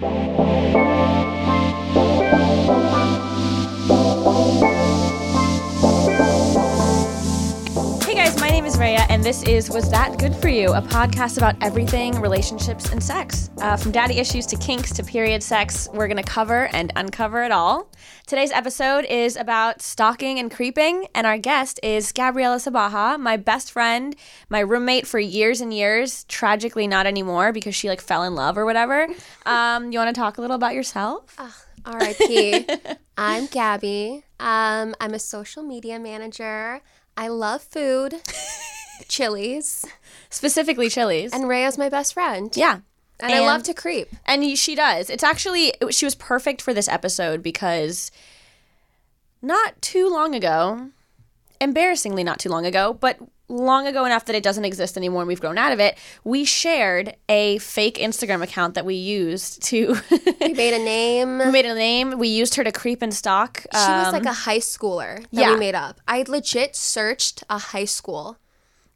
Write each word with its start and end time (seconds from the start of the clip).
Hey 0.00 0.45
this 9.26 9.42
is 9.42 9.70
Was 9.70 9.90
That 9.90 10.20
Good 10.20 10.36
For 10.36 10.48
You, 10.48 10.72
a 10.72 10.80
podcast 10.80 11.36
about 11.36 11.56
everything 11.60 12.20
relationships 12.20 12.92
and 12.92 13.02
sex. 13.02 13.50
Uh, 13.60 13.76
from 13.76 13.90
daddy 13.90 14.18
issues 14.18 14.46
to 14.46 14.56
kinks 14.56 14.92
to 14.92 15.02
period 15.02 15.42
sex, 15.42 15.88
we're 15.92 16.06
going 16.06 16.16
to 16.16 16.22
cover 16.22 16.68
and 16.72 16.92
uncover 16.94 17.42
it 17.42 17.50
all. 17.50 17.90
Today's 18.28 18.52
episode 18.52 19.04
is 19.06 19.34
about 19.34 19.82
stalking 19.82 20.38
and 20.38 20.48
creeping, 20.48 21.08
and 21.12 21.26
our 21.26 21.38
guest 21.38 21.80
is 21.82 22.12
Gabriela 22.12 22.58
Sabaha, 22.58 23.18
my 23.18 23.36
best 23.36 23.72
friend, 23.72 24.14
my 24.48 24.60
roommate 24.60 25.08
for 25.08 25.18
years 25.18 25.60
and 25.60 25.74
years, 25.74 26.22
tragically 26.28 26.86
not 26.86 27.04
anymore 27.04 27.52
because 27.52 27.74
she 27.74 27.88
like 27.88 28.00
fell 28.00 28.22
in 28.22 28.36
love 28.36 28.56
or 28.56 28.64
whatever. 28.64 29.08
Um, 29.44 29.92
you 29.92 29.98
want 29.98 30.12
to 30.14 30.20
talk 30.20 30.38
a 30.38 30.40
little 30.40 30.56
about 30.56 30.74
yourself? 30.74 31.36
R.I.P. 31.84 32.66
I'm 33.16 33.46
Gabby. 33.46 34.24
Um, 34.40 34.94
I'm 35.00 35.14
a 35.14 35.20
social 35.20 35.62
media 35.62 36.00
manager. 36.00 36.80
I 37.16 37.28
love 37.28 37.62
food, 37.62 38.14
Chili's, 39.08 39.84
Specifically, 40.30 40.88
Chili's. 40.88 41.32
and 41.32 41.48
Rhea's 41.48 41.78
my 41.78 41.88
best 41.88 42.14
friend. 42.14 42.54
yeah. 42.56 42.80
And, 43.18 43.32
I 43.32 43.40
love 43.40 43.62
to 43.62 43.72
creep. 43.72 44.08
And 44.26 44.58
she 44.58 44.74
does. 44.74 45.08
It's 45.08 45.24
actually 45.24 45.72
it- 45.80 45.94
she 45.94 46.04
was 46.04 46.14
perfect 46.14 46.60
for 46.60 46.74
this 46.74 46.86
episode 46.86 47.42
because 47.42 48.10
not 49.40 49.80
too 49.80 50.10
long 50.10 50.34
ago, 50.34 50.90
embarrassingly 51.60 52.24
not 52.24 52.38
too 52.38 52.50
long 52.50 52.66
ago, 52.66 52.92
but 52.92 53.18
long 53.48 53.86
ago 53.86 54.04
enough 54.04 54.24
that 54.24 54.34
it 54.34 54.42
doesn't 54.42 54.64
exist 54.64 54.96
anymore 54.96 55.22
and 55.22 55.28
we've 55.28 55.40
grown 55.40 55.56
out 55.56 55.72
of 55.72 55.80
it, 55.80 55.96
we 56.24 56.44
shared 56.44 57.14
a 57.28 57.58
fake 57.58 57.96
Instagram 57.96 58.42
account 58.42 58.74
that 58.74 58.84
we 58.84 58.94
used 58.96 59.62
to 59.62 59.96
We 60.40 60.52
made 60.52 60.74
a 60.74 60.84
name. 60.84 61.38
we 61.38 61.50
made 61.50 61.66
a 61.66 61.74
name. 61.74 62.18
We 62.18 62.28
used 62.28 62.56
her 62.56 62.64
to 62.64 62.72
creep 62.72 63.02
and 63.02 63.14
stalk. 63.14 63.60
She 63.60 63.78
was 63.78 64.08
um, 64.08 64.12
like 64.12 64.26
a 64.26 64.32
high 64.32 64.58
schooler 64.58 65.20
that 65.20 65.28
yeah. 65.32 65.52
we 65.54 65.60
made 65.60 65.74
up. 65.74 66.00
I 66.08 66.24
legit 66.26 66.74
searched 66.76 67.44
a 67.48 67.58
high 67.58 67.84
school 67.84 68.36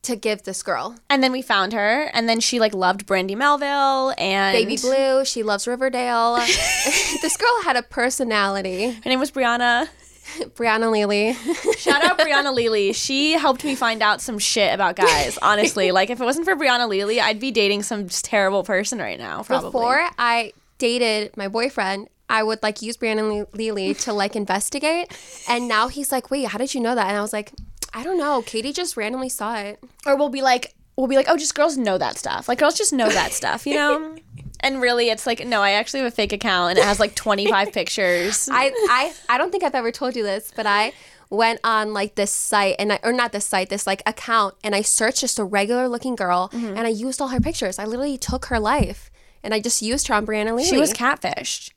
to 0.02 0.16
give 0.16 0.42
this 0.44 0.62
girl. 0.62 0.96
and 1.10 1.22
then 1.22 1.30
we 1.32 1.42
found 1.42 1.72
her 1.72 2.10
and 2.14 2.28
then 2.28 2.40
she 2.40 2.58
like 2.58 2.74
loved 2.74 3.06
Brandy 3.06 3.34
Melville 3.34 4.14
and 4.16 4.54
Baby 4.56 4.76
Blue, 4.76 5.24
she 5.24 5.42
loves 5.42 5.66
Riverdale. 5.66 6.36
this 7.22 7.36
girl 7.36 7.62
had 7.64 7.76
a 7.76 7.82
personality. 7.82 8.90
Her 8.90 9.10
name 9.10 9.20
was 9.20 9.30
Brianna. 9.30 9.88
Brianna 10.54 10.90
Lely. 10.92 11.34
Shout 11.76 12.04
out 12.04 12.18
Brianna 12.18 12.54
Lely. 12.54 12.92
She 12.92 13.32
helped 13.32 13.64
me 13.64 13.74
find 13.74 14.00
out 14.00 14.20
some 14.20 14.38
shit 14.38 14.72
about 14.72 14.94
guys. 14.96 15.38
Honestly, 15.42 15.90
like 15.90 16.08
if 16.08 16.20
it 16.20 16.24
wasn't 16.24 16.44
for 16.46 16.54
Brianna 16.54 16.88
Lely, 16.88 17.20
I'd 17.20 17.40
be 17.40 17.50
dating 17.50 17.82
some 17.82 18.06
just 18.06 18.24
terrible 18.24 18.62
person 18.62 18.98
right 19.00 19.18
now. 19.18 19.42
Probably. 19.42 19.68
Before 19.68 20.08
I 20.18 20.52
dated 20.78 21.36
my 21.36 21.48
boyfriend, 21.48 22.08
I 22.28 22.44
would 22.44 22.62
like 22.62 22.80
use 22.80 22.96
Brianna 22.96 23.46
Lely 23.52 23.92
to 23.94 24.12
like 24.12 24.36
investigate. 24.36 25.12
And 25.48 25.66
now 25.66 25.88
he's 25.88 26.12
like, 26.12 26.30
wait, 26.30 26.46
how 26.46 26.58
did 26.58 26.74
you 26.74 26.80
know 26.80 26.94
that? 26.94 27.08
And 27.08 27.16
I 27.16 27.22
was 27.22 27.32
like, 27.32 27.52
I 27.92 28.02
don't 28.04 28.18
know. 28.18 28.42
Katie 28.42 28.72
just 28.72 28.96
randomly 28.96 29.28
saw 29.28 29.56
it. 29.58 29.78
or 30.06 30.16
we'll 30.16 30.28
be 30.28 30.42
like, 30.42 30.74
we'll 30.96 31.06
be 31.08 31.16
like, 31.16 31.26
oh, 31.28 31.36
just 31.36 31.54
girls 31.54 31.76
know 31.76 31.98
that 31.98 32.16
stuff. 32.18 32.48
Like 32.48 32.58
girls 32.58 32.76
just 32.76 32.92
know 32.92 33.08
that 33.08 33.32
stuff, 33.32 33.66
you 33.66 33.74
know. 33.74 34.16
And 34.62 34.82
really, 34.82 35.08
it's 35.08 35.26
like, 35.26 35.46
no, 35.46 35.62
I 35.62 35.70
actually 35.70 36.00
have 36.00 36.12
a 36.12 36.14
fake 36.14 36.34
account 36.34 36.72
and 36.72 36.78
it 36.78 36.84
has 36.84 37.00
like 37.00 37.14
25 37.14 37.72
pictures. 37.72 38.46
I, 38.52 38.70
I, 38.90 39.14
I 39.34 39.38
don't 39.38 39.50
think 39.50 39.64
I've 39.64 39.74
ever 39.74 39.90
told 39.90 40.14
you 40.14 40.22
this, 40.22 40.52
but 40.54 40.66
I 40.66 40.92
went 41.30 41.60
on 41.64 41.94
like 41.94 42.14
this 42.16 42.30
site 42.30 42.76
and 42.78 42.92
I, 42.92 42.98
or 43.02 43.10
not 43.14 43.32
this 43.32 43.46
site, 43.46 43.70
this 43.70 43.86
like 43.86 44.02
account, 44.04 44.56
and 44.62 44.74
I 44.74 44.82
searched 44.82 45.20
just 45.20 45.38
a 45.38 45.44
regular 45.44 45.88
looking 45.88 46.14
girl 46.14 46.50
Mm-hmm. 46.52 46.76
and 46.76 46.80
I 46.80 46.90
used 46.90 47.22
all 47.22 47.28
her 47.28 47.40
pictures. 47.40 47.78
I 47.78 47.86
literally 47.86 48.18
took 48.18 48.44
her 48.46 48.60
life 48.60 49.10
and 49.42 49.54
I 49.54 49.60
just 49.60 49.80
used 49.80 50.08
her 50.08 50.14
on 50.14 50.26
Brianna 50.26 50.48
Lely 50.54 50.64
she 50.64 50.76
was 50.76 50.92
catfished 50.92 51.70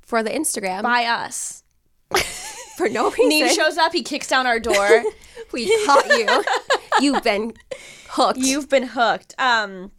for 0.00 0.22
the 0.22 0.30
Instagram 0.30 0.84
by 0.84 1.04
us. 1.04 1.64
for 2.76 2.88
no 2.88 3.10
reason. 3.18 3.46
Nev 3.46 3.52
shows 3.52 3.76
up, 3.78 3.92
he 3.92 4.02
kicks 4.02 4.28
down 4.28 4.46
our 4.46 4.60
door. 4.60 5.02
we 5.52 5.86
caught 5.86 6.06
you. 6.08 6.44
You've 7.00 7.22
been 7.22 7.54
hooked. 8.10 8.38
You've 8.38 8.68
been 8.68 8.86
hooked. 8.88 9.34
Um, 9.38 9.90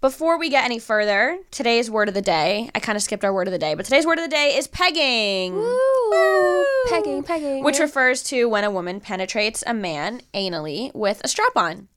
before 0.00 0.38
we 0.38 0.48
get 0.48 0.64
any 0.64 0.78
further, 0.78 1.38
today's 1.50 1.90
word 1.90 2.06
of 2.08 2.14
the 2.14 2.22
day. 2.22 2.70
I 2.74 2.78
kind 2.80 2.94
of 2.96 3.02
skipped 3.02 3.24
our 3.24 3.32
word 3.32 3.48
of 3.48 3.52
the 3.52 3.58
day, 3.58 3.74
but 3.74 3.84
today's 3.84 4.06
word 4.06 4.18
of 4.18 4.24
the 4.24 4.30
day 4.30 4.56
is 4.56 4.68
pegging. 4.68 5.54
Woo. 5.54 6.64
Pegging, 6.88 7.22
pegging. 7.24 7.64
Which 7.64 7.80
refers 7.80 8.22
to 8.24 8.48
when 8.48 8.62
a 8.64 8.70
woman 8.70 9.00
penetrates 9.00 9.64
a 9.66 9.74
man 9.74 10.20
anally 10.32 10.94
with 10.94 11.20
a 11.24 11.28
strap 11.28 11.56
on. 11.56 11.88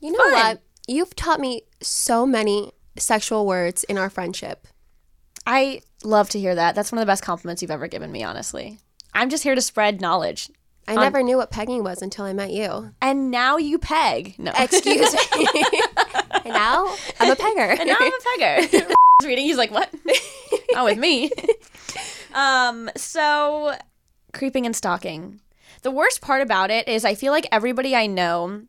you 0.00 0.12
know 0.12 0.18
fun. 0.18 0.32
what? 0.32 0.62
You've 0.86 1.16
taught 1.16 1.40
me 1.40 1.62
so 1.80 2.26
many 2.26 2.72
sexual 2.98 3.46
words 3.46 3.84
in 3.84 3.96
our 3.98 4.10
friendship. 4.10 4.66
I 5.46 5.80
love 6.04 6.28
to 6.30 6.38
hear 6.38 6.54
that. 6.54 6.74
That's 6.74 6.92
one 6.92 6.98
of 6.98 7.06
the 7.06 7.10
best 7.10 7.22
compliments 7.22 7.62
you've 7.62 7.70
ever 7.70 7.88
given 7.88 8.12
me, 8.12 8.22
honestly. 8.22 8.78
I'm 9.16 9.30
just 9.30 9.42
here 9.42 9.54
to 9.54 9.60
spread 9.62 10.00
knowledge. 10.00 10.50
I 10.88 10.94
never 10.94 11.20
knew 11.22 11.36
what 11.36 11.50
pegging 11.50 11.82
was 11.82 12.00
until 12.00 12.24
I 12.26 12.32
met 12.32 12.52
you. 12.52 12.92
And 13.02 13.30
now 13.32 13.56
you 13.56 13.76
peg. 13.78 14.36
No. 14.38 14.52
Excuse 14.56 15.12
me. 15.36 15.48
and 16.44 16.54
now 16.54 16.94
I'm 17.18 17.32
a 17.32 17.34
pegger. 17.34 17.76
and 17.80 17.88
now 17.88 17.96
I'm 17.98 18.12
a 18.12 18.68
pegger. 18.70 18.92
reading, 19.24 19.44
he's 19.46 19.56
like, 19.56 19.72
what? 19.72 19.92
Not 20.70 20.84
with 20.84 20.98
me. 20.98 21.32
um, 22.34 22.88
so 22.96 23.74
creeping 24.32 24.64
and 24.66 24.76
stalking. 24.76 25.40
The 25.82 25.90
worst 25.90 26.20
part 26.20 26.42
about 26.42 26.70
it 26.70 26.86
is 26.86 27.04
I 27.04 27.14
feel 27.14 27.32
like 27.32 27.46
everybody 27.50 27.96
I 27.96 28.06
know, 28.06 28.62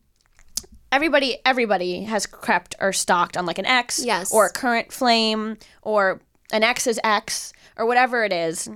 everybody, 0.92 1.38
everybody 1.46 2.04
has 2.06 2.26
crept 2.26 2.74
or 2.80 2.94
stalked 2.94 3.38
on 3.38 3.46
like 3.46 3.60
an 3.60 3.66
ex, 3.68 4.04
Yes. 4.04 4.34
or 4.34 4.48
a 4.48 4.52
current 4.52 4.92
flame, 4.92 5.58
or 5.84 6.22
an 6.52 6.64
ex's 6.64 7.00
ex, 7.04 7.54
or 7.78 7.86
whatever 7.86 8.24
it 8.24 8.34
is. 8.34 8.70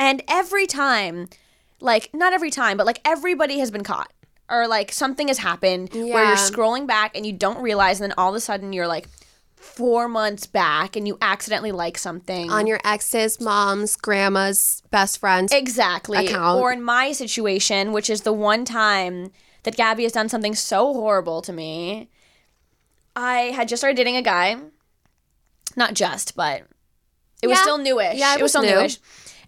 And 0.00 0.22
every 0.26 0.66
time, 0.66 1.28
like 1.78 2.10
not 2.12 2.32
every 2.32 2.50
time, 2.50 2.76
but 2.76 2.86
like 2.86 3.00
everybody 3.04 3.60
has 3.60 3.70
been 3.70 3.84
caught. 3.84 4.12
Or 4.48 4.66
like 4.66 4.90
something 4.90 5.28
has 5.28 5.38
happened 5.38 5.90
where 5.92 6.24
you're 6.26 6.34
scrolling 6.34 6.84
back 6.88 7.16
and 7.16 7.24
you 7.24 7.32
don't 7.32 7.62
realize, 7.62 8.00
and 8.00 8.10
then 8.10 8.18
all 8.18 8.30
of 8.30 8.34
a 8.34 8.40
sudden 8.40 8.72
you're 8.72 8.88
like 8.88 9.08
four 9.54 10.08
months 10.08 10.46
back 10.46 10.96
and 10.96 11.06
you 11.06 11.16
accidentally 11.22 11.70
like 11.70 11.96
something. 11.96 12.50
On 12.50 12.66
your 12.66 12.80
ex's, 12.84 13.40
mom's, 13.40 13.94
grandma's, 13.94 14.82
best 14.90 15.18
friend's. 15.18 15.52
Exactly. 15.52 16.26
account. 16.26 16.60
Or 16.60 16.72
in 16.72 16.82
my 16.82 17.12
situation, 17.12 17.92
which 17.92 18.10
is 18.10 18.22
the 18.22 18.32
one 18.32 18.64
time 18.64 19.30
that 19.62 19.76
Gabby 19.76 20.02
has 20.02 20.12
done 20.12 20.28
something 20.28 20.56
so 20.56 20.94
horrible 20.94 21.42
to 21.42 21.52
me. 21.52 22.08
I 23.14 23.52
had 23.54 23.68
just 23.68 23.80
started 23.80 23.96
dating 23.96 24.16
a 24.16 24.22
guy. 24.22 24.56
Not 25.76 25.94
just, 25.94 26.34
but 26.34 26.62
it 27.40 27.46
was 27.46 27.58
still 27.60 27.78
newish. 27.78 28.18
Yeah, 28.18 28.32
it 28.34 28.40
it 28.40 28.42
was 28.42 28.52
was 28.52 28.52
still 28.52 28.62
new. 28.62 28.80
newish. 28.80 28.98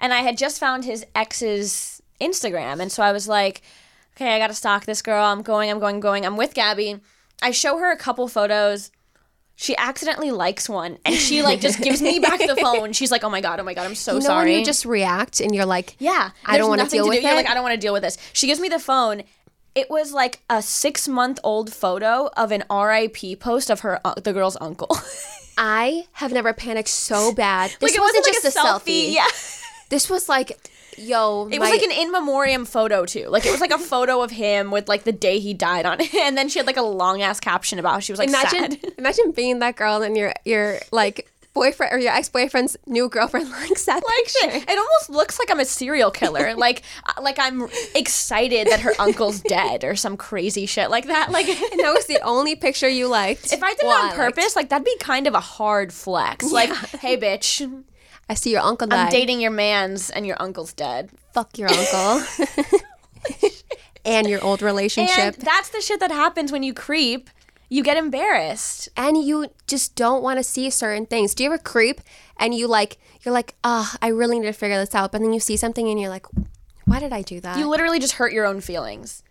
And 0.02 0.12
I 0.12 0.18
had 0.18 0.36
just 0.36 0.60
found 0.60 0.84
his 0.84 1.06
ex's 1.14 2.02
Instagram. 2.20 2.80
And 2.80 2.92
so 2.92 3.02
I 3.02 3.12
was 3.12 3.28
like, 3.28 3.62
okay, 4.16 4.34
I 4.34 4.38
got 4.38 4.48
to 4.48 4.54
stalk 4.54 4.84
this 4.84 5.00
girl. 5.00 5.24
I'm 5.24 5.42
going, 5.42 5.70
I'm 5.70 5.78
going, 5.78 6.00
going. 6.00 6.26
I'm 6.26 6.36
with 6.36 6.52
Gabby. 6.54 7.00
I 7.40 7.52
show 7.52 7.78
her 7.78 7.90
a 7.90 7.96
couple 7.96 8.28
photos. 8.28 8.90
She 9.54 9.76
accidentally 9.76 10.32
likes 10.32 10.68
one 10.68 10.98
and 11.04 11.14
she 11.14 11.42
like 11.42 11.60
just 11.60 11.80
gives 11.80 12.02
me 12.02 12.18
back 12.18 12.40
the 12.40 12.56
phone. 12.60 12.92
She's 12.92 13.12
like, 13.12 13.22
"Oh 13.22 13.30
my 13.30 13.40
god, 13.40 13.60
oh 13.60 13.62
my 13.62 13.74
god, 13.74 13.86
I'm 13.86 13.94
so 13.94 14.14
you 14.14 14.20
know 14.20 14.26
sorry." 14.26 14.50
when 14.50 14.58
you 14.60 14.64
just 14.64 14.84
react 14.84 15.40
and 15.40 15.54
you're 15.54 15.66
like, 15.66 15.94
Yeah, 16.00 16.30
I 16.44 16.58
don't 16.58 16.68
wanna 16.68 16.88
deal 16.88 17.06
with 17.06 17.20
do. 17.20 17.22
You're 17.22 17.32
it. 17.32 17.36
like, 17.36 17.50
I 17.50 17.54
don't 17.54 17.62
want 17.62 17.74
to 17.74 17.80
deal 17.80 17.92
with 17.92 18.02
this. 18.02 18.18
She 18.32 18.46
gives 18.46 18.58
me 18.58 18.68
the 18.68 18.80
phone. 18.80 19.22
It 19.74 19.88
was 19.88 20.12
like 20.12 20.40
a 20.50 20.62
six 20.62 21.06
month 21.06 21.38
old 21.44 21.72
photo 21.72 22.28
of 22.36 22.50
an 22.50 22.64
RIP 22.70 23.38
post 23.38 23.70
of 23.70 23.80
her, 23.80 24.00
uh, 24.04 24.14
the 24.14 24.32
girl's 24.32 24.56
uncle. 24.60 24.96
I 25.58 26.06
have 26.12 26.32
never 26.32 26.52
panicked 26.52 26.88
so 26.88 27.32
bad. 27.32 27.70
This 27.78 27.90
like 27.90 27.94
it 27.94 28.00
wasn't, 28.00 28.26
wasn't 28.26 28.42
just 28.42 28.56
like 28.56 28.64
a, 28.64 28.68
a 28.68 28.80
selfie. 28.80 29.12
Yeah, 29.14 29.26
This 29.92 30.08
was 30.08 30.26
like, 30.28 30.58
yo, 30.96 31.48
it 31.52 31.60
was 31.60 31.68
like 31.70 31.82
an 31.82 31.90
in 31.92 32.10
memoriam 32.10 32.64
photo 32.64 33.04
too. 33.04 33.28
Like 33.28 33.44
it 33.44 33.50
was 33.52 33.60
like 33.60 33.70
a 33.72 33.78
photo 33.78 34.22
of 34.22 34.30
him 34.30 34.70
with 34.70 34.88
like 34.88 35.04
the 35.04 35.12
day 35.12 35.38
he 35.38 35.52
died 35.52 35.84
on 35.86 36.00
it, 36.00 36.14
and 36.26 36.36
then 36.36 36.48
she 36.48 36.58
had 36.58 36.66
like 36.66 36.78
a 36.78 36.82
long 36.82 37.20
ass 37.20 37.38
caption 37.40 37.78
about 37.78 37.92
how 37.92 37.98
she 38.00 38.10
was 38.12 38.18
like 38.18 38.30
imagine 38.30 38.72
sad. 38.72 38.92
imagine 38.98 39.32
being 39.32 39.58
that 39.58 39.76
girl 39.76 40.00
and 40.02 40.16
your 40.16 40.32
your 40.46 40.78
like 40.90 41.28
boyfriend 41.54 41.92
or 41.92 41.98
your 41.98 42.10
ex 42.14 42.30
boyfriend's 42.30 42.78
new 42.86 43.10
girlfriend 43.10 43.50
likes 43.60 43.84
that 43.84 43.96
Like 44.02 44.24
picture. 44.24 44.50
shit. 44.60 44.70
It 44.70 44.78
almost 44.78 45.10
looks 45.10 45.38
like 45.38 45.50
I'm 45.50 45.60
a 45.60 45.66
serial 45.66 46.10
killer. 46.10 46.54
like, 46.56 46.80
uh, 47.04 47.20
like 47.20 47.38
I'm 47.38 47.68
excited 47.94 48.68
that 48.68 48.80
her 48.80 48.92
uncle's 48.98 49.40
dead 49.42 49.84
or 49.84 49.94
some 49.94 50.16
crazy 50.16 50.64
shit 50.64 50.88
like 50.88 51.08
that. 51.08 51.30
Like, 51.30 51.48
And 51.48 51.80
that 51.80 51.92
was 51.94 52.06
the 52.06 52.18
only 52.22 52.56
picture 52.56 52.88
you 52.88 53.06
liked. 53.06 53.52
If 53.52 53.62
I 53.62 53.74
did 53.74 53.82
it 53.82 53.86
on 53.86 54.12
purpose, 54.12 54.56
like 54.56 54.70
that'd 54.70 54.84
be 54.86 54.96
kind 54.98 55.26
of 55.26 55.34
a 55.34 55.40
hard 55.40 55.92
flex. 55.92 56.50
Like, 56.50 56.70
hey, 57.00 57.18
bitch, 57.18 57.84
I 58.28 58.34
see 58.34 58.50
your 58.50 58.62
uncle 58.62 58.86
died. 58.86 59.06
I'm 59.06 59.10
dating 59.10 59.40
your 59.40 59.50
man's 59.50 60.08
and 60.10 60.26
your 60.26 60.36
uncle's 60.40 60.72
dead. 60.72 61.10
Fuck 61.34 61.58
your 61.58 61.68
uncle. 61.70 62.22
and 64.04 64.28
your 64.28 64.42
old 64.42 64.62
relationship. 64.62 65.34
And 65.34 65.36
that's 65.36 65.68
the 65.70 65.80
shit 65.80 66.00
that 66.00 66.10
happens 66.10 66.50
when 66.52 66.62
you 66.62 66.74
creep. 66.74 67.30
You 67.68 67.82
get 67.82 67.96
embarrassed. 67.96 68.90
and 68.96 69.16
you 69.22 69.48
just 69.66 69.94
don't 69.94 70.22
want 70.22 70.38
to 70.38 70.44
see 70.44 70.68
certain 70.68 71.06
things. 71.06 71.34
Do 71.34 71.42
you 71.44 71.50
ever 71.50 71.58
creep 71.58 72.00
and 72.36 72.54
you 72.54 72.66
like 72.68 72.98
you're 73.22 73.32
like, 73.32 73.54
"Ah, 73.64 73.96
I 74.02 74.08
really 74.08 74.38
need 74.40 74.46
to 74.46 74.52
figure 74.52 74.78
this 74.78 74.94
out." 74.94 75.10
But 75.12 75.22
then 75.22 75.32
you 75.32 75.40
see 75.40 75.56
something 75.56 75.88
and 75.88 75.98
you're 75.98 76.10
like, 76.10 76.26
"Why 76.84 77.00
did 77.00 77.12
I 77.14 77.22
do 77.22 77.40
that?" 77.40 77.56
You 77.58 77.68
literally 77.68 77.98
just 77.98 78.14
hurt 78.14 78.32
your 78.34 78.44
own 78.44 78.60
feelings. 78.60 79.22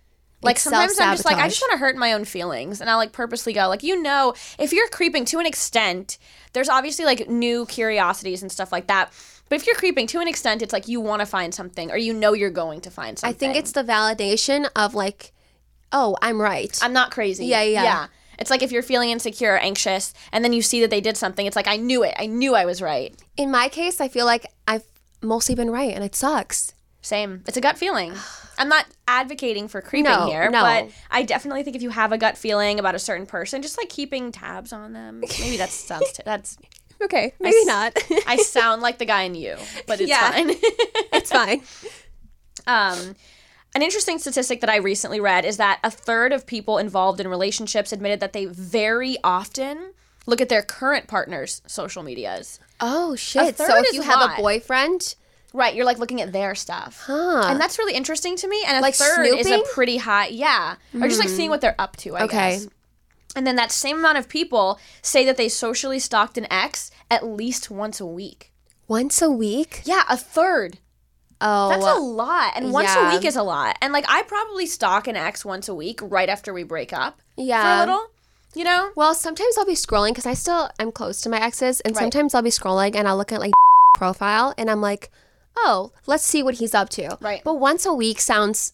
Like 0.43 0.55
It's 0.55 0.63
sometimes 0.63 0.99
I'm 0.99 1.13
just 1.13 1.25
like 1.25 1.38
I 1.38 1.47
just 1.47 1.61
want 1.61 1.73
to 1.73 1.77
hurt 1.77 1.95
my 1.95 2.13
own 2.13 2.25
feelings, 2.25 2.81
and 2.81 2.89
I'll 2.89 2.97
like 2.97 3.11
purposely 3.11 3.53
go 3.53 3.67
like 3.67 3.83
you 3.83 4.01
know 4.01 4.33
if 4.57 4.73
you're 4.73 4.88
creeping 4.88 5.25
to 5.25 5.39
an 5.39 5.45
extent, 5.45 6.17
there's 6.53 6.69
obviously 6.69 7.05
like 7.05 7.29
new 7.29 7.65
curiosities 7.67 8.41
and 8.41 8.51
stuff 8.51 8.71
like 8.71 8.88
that. 8.88 9.11
But 9.49 9.59
if 9.59 9.67
you're 9.67 9.75
creeping 9.75 10.07
to 10.07 10.19
an 10.19 10.27
extent, 10.27 10.61
it's 10.61 10.73
like 10.73 10.88
you 10.88 11.01
want 11.01 11.19
to 11.19 11.25
find 11.25 11.53
something 11.53 11.91
or 11.91 11.97
you 11.97 12.13
know 12.13 12.33
you're 12.33 12.49
going 12.49 12.81
to 12.81 12.89
find 12.89 13.19
something. 13.19 13.35
I 13.35 13.38
think 13.38 13.55
it's 13.57 13.73
the 13.73 13.83
validation 13.83 14.65
of 14.77 14.95
like, 14.95 15.33
oh, 15.91 16.15
I'm 16.21 16.41
right. 16.41 16.77
I'm 16.81 16.94
not 16.94 17.11
crazy. 17.11 17.47
Yeah, 17.47 17.61
yeah. 17.63 17.83
Yeah. 17.83 18.07
It's 18.39 18.49
like 18.49 18.63
if 18.63 18.71
you're 18.71 18.81
feeling 18.81 19.09
insecure 19.09 19.55
or 19.55 19.57
anxious 19.57 20.13
and 20.31 20.44
then 20.44 20.53
you 20.53 20.61
see 20.61 20.79
that 20.81 20.89
they 20.89 21.01
did 21.01 21.17
something, 21.17 21.45
it's 21.45 21.57
like 21.57 21.67
I 21.67 21.75
knew 21.75 22.01
it. 22.03 22.15
I 22.17 22.27
knew 22.27 22.55
I 22.55 22.65
was 22.65 22.81
right. 22.81 23.13
In 23.35 23.51
my 23.51 23.67
case, 23.67 23.99
I 23.99 24.07
feel 24.07 24.25
like 24.25 24.45
I've 24.67 24.85
mostly 25.21 25.53
been 25.53 25.69
right, 25.69 25.94
and 25.94 26.03
it 26.03 26.15
sucks. 26.15 26.73
Same. 27.01 27.44
It's 27.45 27.57
a 27.57 27.61
gut 27.61 27.77
feeling. 27.77 28.13
I'm 28.61 28.69
not 28.69 28.85
advocating 29.07 29.67
for 29.67 29.81
creeping 29.81 30.11
No, 30.11 30.27
here, 30.27 30.49
no. 30.49 30.61
but 30.61 30.89
I 31.09 31.23
definitely 31.23 31.63
think 31.63 31.75
if 31.75 31.81
you 31.81 31.89
have 31.89 32.11
a 32.11 32.17
gut 32.17 32.37
feeling 32.37 32.79
about 32.79 32.95
a 32.95 32.99
certain 32.99 33.25
person, 33.25 33.61
just 33.61 33.77
like 33.77 33.89
keeping 33.89 34.31
tabs 34.31 34.71
on 34.71 34.93
them. 34.93 35.21
Maybe 35.39 35.57
that 35.57 35.69
sounds 35.71 36.11
t- 36.13 36.23
that's 36.25 36.57
Okay, 37.01 37.33
maybe 37.39 37.57
s- 37.57 37.65
not. 37.65 37.97
I 38.27 38.37
sound 38.37 38.83
like 38.83 38.99
the 38.99 39.05
guy 39.05 39.23
in 39.23 39.33
you, 39.35 39.57
but 39.87 39.99
it's 39.99 40.09
Yeah. 40.09 40.31
fine. 40.31 40.49
it's 41.13 41.31
fine. 41.31 41.61
um, 42.67 43.15
an 43.73 43.81
interesting 43.81 44.19
statistic 44.19 44.61
that 44.61 44.69
I 44.69 44.75
recently 44.77 45.19
read 45.19 45.45
is 45.45 45.57
that 45.57 45.79
a 45.83 45.89
third 45.89 46.33
of 46.33 46.45
people 46.45 46.77
involved 46.77 47.19
in 47.19 47.27
relationships 47.27 47.91
admitted 47.91 48.19
that 48.19 48.33
they 48.33 48.45
very 48.45 49.17
often 49.23 49.93
look 50.27 50.41
at 50.41 50.49
their 50.49 50.61
current 50.61 51.07
partner's 51.07 51.61
social 51.67 52.03
medias. 52.03 52.59
Oh 52.79 53.15
shit! 53.15 53.57
So 53.57 53.77
if 53.77 53.93
you 53.93 54.01
have 54.01 54.29
a 54.31 54.35
boyfriend, 54.41 55.15
Right, 55.53 55.75
you're 55.75 55.86
like 55.86 56.00
looking 56.00 56.21
at 56.21 56.31
their 56.31 56.56
stuff. 56.56 57.03
huh? 57.07 57.44
And 57.48 57.59
that's 57.59 57.77
really 57.77 57.94
interesting 57.94 58.36
to 58.38 58.48
me. 58.48 58.63
And 58.65 58.77
a 58.77 58.81
Like 58.81 58.95
third 58.95 59.25
is 59.25 59.50
a 59.51 59.62
pretty 59.74 59.98
high, 59.98 60.27
yeah. 60.27 60.75
Or 60.94 61.07
just 61.07 61.19
like 61.19 61.30
hmm. 61.30 61.36
seeing 61.36 61.50
what 61.50 61.59
they're 61.62 61.75
up 61.80 61.98
to, 61.98 62.15
I 62.15 62.24
Okay. 62.24 62.51
guess. 62.51 62.68
And 63.36 63.45
then 63.48 63.56
that 63.57 63.71
same 63.71 64.00
amount 64.00 64.18
of 64.18 64.27
people 64.30 64.80
say 65.01 65.25
that 65.25 65.38
they 65.38 65.50
socially 65.50 66.00
stalked 66.00 66.38
an 66.38 66.48
ex 66.51 66.89
at 67.09 67.25
least 67.25 67.69
once 67.71 68.00
a 68.00 68.06
week. 68.06 68.51
once 68.88 69.21
a 69.21 69.30
week. 69.31 69.81
Yeah, 69.86 70.03
a 70.09 70.18
third. 70.18 70.80
Oh, 71.39 71.69
That's 71.69 71.86
a 71.97 72.00
lot. 72.00 72.54
And 72.56 72.71
once 72.71 72.89
yeah. 72.94 73.09
a 73.09 73.15
week 73.15 73.25
is 73.25 73.36
a 73.36 73.42
lot. 73.44 73.77
And 73.81 73.92
like 73.94 74.06
I 74.07 74.21
probably 74.24 74.65
stalk 74.68 75.07
an 75.07 75.15
ex 75.15 75.44
once 75.44 75.68
a 75.68 75.74
week 75.74 76.00
right 76.04 76.30
after 76.30 76.54
we 76.54 76.63
break 76.63 76.94
up 76.94 77.19
Yeah, 77.36 77.63
for 77.63 77.69
a 77.69 77.80
little. 77.80 78.07
You 78.54 78.63
know? 78.65 78.92
Well, 78.95 79.13
sometimes 79.15 79.57
I'll 79.57 79.65
be 79.65 79.74
scrolling 79.74 80.09
because 80.09 80.25
I 80.25 80.33
still 80.33 80.69
I'm 80.77 80.92
close 80.92 81.21
to 81.21 81.30
my 81.30 81.42
exes, 81.42 81.80
and 81.81 81.95
Right. 81.95 82.01
sometimes 82.01 82.36
I'll 82.36 82.42
be 82.42 82.50
scrolling 82.51 82.95
and 82.95 83.07
I'll 83.07 83.18
look 83.18 83.31
at 83.31 83.39
like 83.39 83.54
profile, 83.97 84.54
and 84.57 84.69
I'm 84.69 84.81
like, 84.81 85.09
oh, 85.57 85.92
let's 86.06 86.24
see 86.24 86.42
what 86.44 86.56
he's 86.56 86.74
up 86.74 86.89
to. 86.89 87.18
Right. 87.21 87.42
But 87.44 87.56
once 87.56 87.86
a 87.86 87.94
week 87.94 88.19
sounds 88.19 88.74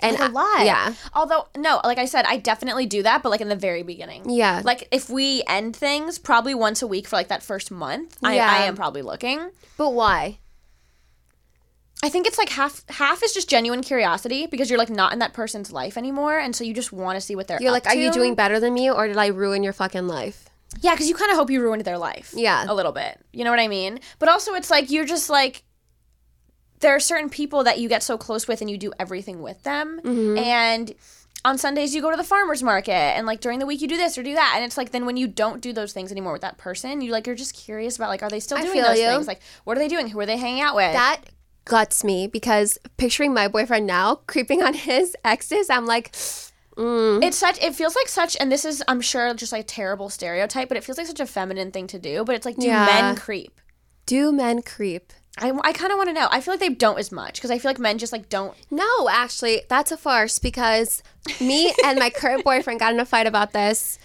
and 0.00 0.16
a 0.18 0.28
lot. 0.28 0.64
Yeah. 0.64 0.94
Although 1.14 1.48
no, 1.56 1.80
like 1.84 1.98
I 1.98 2.04
said, 2.06 2.24
I 2.26 2.36
definitely 2.36 2.86
do 2.86 3.02
that, 3.04 3.22
but 3.22 3.28
like 3.30 3.40
in 3.40 3.48
the 3.48 3.56
very 3.56 3.82
beginning. 3.82 4.28
Yeah. 4.28 4.60
Like 4.64 4.88
if 4.90 5.08
we 5.08 5.42
end 5.46 5.76
things 5.76 6.18
probably 6.18 6.54
once 6.54 6.82
a 6.82 6.86
week 6.86 7.06
for 7.06 7.16
like 7.16 7.28
that 7.28 7.42
first 7.42 7.70
month, 7.70 8.16
I, 8.22 8.36
Yeah. 8.36 8.50
I 8.50 8.64
am 8.64 8.74
probably 8.76 9.02
looking. 9.02 9.50
but 9.76 9.90
why? 9.90 10.38
I 12.02 12.10
think 12.10 12.26
it's 12.26 12.36
like 12.36 12.50
half 12.50 12.82
half 12.90 13.22
is 13.22 13.32
just 13.32 13.48
genuine 13.48 13.82
curiosity 13.82 14.46
because 14.46 14.68
you're 14.68 14.78
like 14.78 14.90
not 14.90 15.14
in 15.14 15.20
that 15.20 15.32
person's 15.32 15.72
life 15.72 15.96
anymore, 15.96 16.38
and 16.38 16.54
so 16.54 16.62
you 16.62 16.74
just 16.74 16.92
want 16.92 17.16
to 17.16 17.20
see 17.20 17.34
what 17.34 17.48
they're. 17.48 17.62
You're 17.62 17.70
like, 17.72 17.86
are 17.86 17.94
you 17.94 18.10
doing 18.12 18.34
better 18.34 18.60
than 18.60 18.74
me, 18.74 18.90
or 18.90 19.06
did 19.08 19.16
I 19.16 19.28
ruin 19.28 19.62
your 19.62 19.72
fucking 19.72 20.06
life? 20.06 20.44
Yeah, 20.80 20.92
because 20.92 21.08
you 21.08 21.14
kind 21.14 21.30
of 21.30 21.38
hope 21.38 21.50
you 21.50 21.62
ruined 21.62 21.82
their 21.84 21.96
life. 21.98 22.34
Yeah. 22.36 22.66
a 22.68 22.74
little 22.74 22.92
bit. 22.92 23.18
You 23.32 23.44
know 23.44 23.50
what 23.50 23.60
I 23.60 23.68
mean? 23.68 24.00
But 24.18 24.28
also, 24.28 24.52
it's 24.54 24.70
like 24.70 24.90
you're 24.90 25.06
just 25.06 25.30
like 25.30 25.62
there 26.84 26.94
are 26.94 27.00
certain 27.00 27.28
people 27.30 27.64
that 27.64 27.78
you 27.80 27.88
get 27.88 28.02
so 28.02 28.16
close 28.16 28.46
with, 28.46 28.60
and 28.60 28.70
you 28.70 28.78
do 28.78 28.92
everything 29.00 29.42
with 29.42 29.62
them, 29.64 30.00
Mm-hmm. 30.04 30.38
and. 30.38 30.94
On 31.46 31.58
Sundays, 31.58 31.94
you 31.94 32.00
go 32.00 32.10
to 32.10 32.16
the 32.16 32.24
farmer's 32.24 32.62
market, 32.62 32.92
and 33.16 33.26
like 33.26 33.40
during 33.42 33.58
the 33.58 33.66
week, 33.66 33.82
you 33.82 33.86
do 33.88 33.98
this 33.98 34.16
or 34.16 34.22
do 34.22 34.32
that. 34.34 34.52
And 34.56 34.64
it's 34.64 34.78
like 34.78 34.92
then 34.92 35.04
when 35.04 35.18
you 35.18 35.26
don't 35.28 35.60
do 35.60 35.74
those 35.74 35.92
things 35.92 36.10
anymore 36.10 36.32
with 36.32 36.40
that 36.40 36.56
person, 36.56 37.02
you 37.02 37.12
like 37.12 37.26
you're 37.26 37.36
just 37.36 37.52
curious 37.54 37.96
about 37.96 38.08
like 38.08 38.22
are 38.22 38.30
they 38.30 38.40
still 38.40 38.56
doing 38.56 38.80
those 38.80 38.98
you. 38.98 39.04
things? 39.08 39.26
Like 39.26 39.42
what 39.64 39.76
are 39.76 39.80
they 39.80 39.88
doing? 39.88 40.08
Who 40.08 40.18
are 40.20 40.24
they 40.24 40.38
hanging 40.38 40.62
out 40.62 40.74
with? 40.74 40.94
That 40.94 41.20
guts 41.66 42.02
me 42.02 42.28
because 42.28 42.78
picturing 42.96 43.34
my 43.34 43.46
boyfriend 43.48 43.86
now 43.86 44.20
creeping 44.26 44.62
on 44.62 44.72
his 44.88 45.14
exes, 45.22 45.68
I'm 45.68 45.84
like, 45.84 46.12
mm, 46.78 47.22
It's 47.22 47.36
such. 47.36 47.62
It 47.62 47.74
feels 47.74 47.94
like 47.94 48.08
such, 48.08 48.38
and 48.40 48.50
this 48.50 48.64
is, 48.64 48.82
I'm 48.88 49.02
sure, 49.02 49.34
just 49.34 49.52
like 49.52 49.64
a 49.64 49.66
terrible 49.66 50.08
stereotype, 50.08 50.68
but 50.68 50.78
it 50.78 50.84
feels 50.84 50.96
like 50.96 51.08
such 51.08 51.20
a 51.20 51.26
feminine 51.26 51.72
thing 51.72 51.86
to 51.88 51.98
do. 51.98 52.24
But 52.24 52.36
it's 52.36 52.46
like, 52.46 52.56
do 52.56 52.68
Yeah. 52.68 52.86
men 52.86 53.16
creep? 53.16 53.60
do 54.06 54.32
men 54.32 54.62
creep? 54.62 55.12
I, 55.38 55.50
I 55.64 55.72
kind 55.72 55.90
of 55.90 55.96
want 55.98 56.08
to 56.10 56.12
know. 56.12 56.28
I 56.30 56.40
feel 56.40 56.52
like 56.54 56.60
they 56.60 56.68
don't 56.68 56.98
as 56.98 57.10
much 57.10 57.34
because 57.34 57.50
I 57.50 57.58
feel 57.58 57.68
like 57.70 57.78
men 57.80 57.98
just 57.98 58.12
like 58.12 58.28
don't. 58.28 58.54
No, 58.70 59.08
actually, 59.08 59.62
that's 59.68 59.90
a 59.90 59.96
farce 59.96 60.38
because 60.38 61.02
me 61.40 61.74
and 61.84 61.98
my 61.98 62.10
current 62.10 62.44
boyfriend 62.44 62.78
got 62.80 62.92
in 62.94 63.00
a 63.00 63.04
fight 63.04 63.26
about 63.26 63.52
this. 63.52 63.98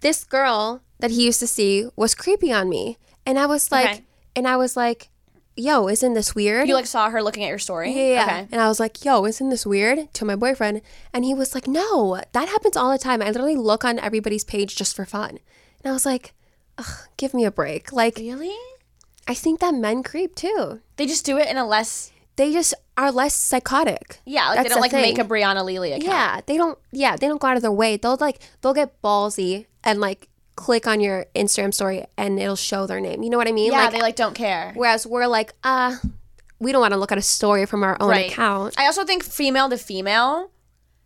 This 0.00 0.24
girl 0.24 0.82
that 0.98 1.10
he 1.12 1.24
used 1.26 1.40
to 1.40 1.46
see 1.46 1.88
was 1.94 2.14
creepy 2.14 2.52
on 2.52 2.68
me. 2.68 2.98
And 3.26 3.38
I 3.38 3.46
was 3.46 3.70
like, 3.70 3.90
Okay. 3.90 4.04
and 4.34 4.48
I 4.48 4.56
was 4.56 4.76
like, 4.76 5.08
yo, 5.56 5.88
isn't 5.88 6.14
this 6.14 6.34
weird? 6.34 6.66
You 6.68 6.74
like 6.74 6.86
saw 6.86 7.10
her 7.10 7.22
looking 7.22 7.44
at 7.44 7.48
your 7.48 7.58
story. 7.58 7.92
yeah, 7.92 8.02
yeah. 8.14 8.24
Okay. 8.24 8.48
And 8.50 8.60
I 8.60 8.66
was 8.68 8.80
like, 8.80 9.04
yo, 9.04 9.24
isn't 9.26 9.50
this 9.50 9.66
weird 9.66 10.12
to 10.14 10.24
my 10.24 10.34
boyfriend? 10.36 10.80
And 11.12 11.24
he 11.24 11.34
was 11.34 11.54
like, 11.54 11.68
no, 11.68 12.20
that 12.32 12.48
happens 12.48 12.76
all 12.76 12.90
the 12.90 12.98
time. 12.98 13.20
I 13.22 13.26
literally 13.26 13.56
look 13.56 13.84
on 13.84 13.98
everybody's 13.98 14.44
page 14.44 14.74
just 14.74 14.96
for 14.96 15.04
fun. 15.04 15.38
And 15.82 15.90
I 15.90 15.92
was 15.92 16.06
like, 16.06 16.32
Ugh, 16.78 16.86
give 17.18 17.34
me 17.34 17.44
a 17.44 17.50
break. 17.50 17.92
Like, 17.92 18.16
Really? 18.16 18.56
I 19.30 19.34
think 19.34 19.60
that 19.60 19.74
men 19.74 20.02
creep 20.02 20.34
too. 20.34 20.80
They 20.96 21.06
just 21.06 21.24
do 21.24 21.38
it 21.38 21.46
in 21.48 21.56
a 21.56 21.64
less. 21.64 22.10
They 22.34 22.52
just 22.52 22.74
are 22.96 23.12
less 23.12 23.32
psychotic. 23.34 24.18
Yeah, 24.24 24.48
like 24.48 24.56
That's 24.56 24.64
they 24.64 24.68
don't 24.70 24.90
the 24.90 24.96
like 24.96 25.02
make 25.02 25.18
a 25.18 25.24
Brianna 25.24 25.64
Lely 25.64 25.92
account. 25.92 26.02
Yeah, 26.04 26.40
they 26.46 26.56
don't. 26.56 26.76
Yeah, 26.90 27.14
they 27.16 27.28
don't 27.28 27.40
go 27.40 27.46
out 27.46 27.56
of 27.56 27.62
their 27.62 27.70
way. 27.70 27.96
They'll 27.96 28.16
like 28.20 28.40
they'll 28.60 28.74
get 28.74 29.00
ballsy 29.02 29.66
and 29.84 30.00
like 30.00 30.28
click 30.56 30.88
on 30.88 30.98
your 31.00 31.26
Instagram 31.36 31.72
story 31.72 32.04
and 32.18 32.40
it'll 32.40 32.56
show 32.56 32.88
their 32.88 33.00
name. 33.00 33.22
You 33.22 33.30
know 33.30 33.38
what 33.38 33.46
I 33.46 33.52
mean? 33.52 33.70
Yeah, 33.70 33.84
like, 33.84 33.92
they 33.92 34.00
like 34.00 34.16
don't 34.16 34.34
care. 34.34 34.72
whereas 34.74 35.06
we're 35.06 35.28
like, 35.28 35.54
uh, 35.62 35.96
we 36.58 36.72
don't 36.72 36.80
want 36.80 36.92
to 36.92 36.98
look 36.98 37.12
at 37.12 37.18
a 37.18 37.22
story 37.22 37.66
from 37.66 37.84
our 37.84 37.96
own 38.00 38.10
Right. 38.10 38.32
account. 38.32 38.74
I 38.78 38.86
also 38.86 39.04
think 39.04 39.22
female 39.22 39.70
to 39.70 39.78
female, 39.78 40.50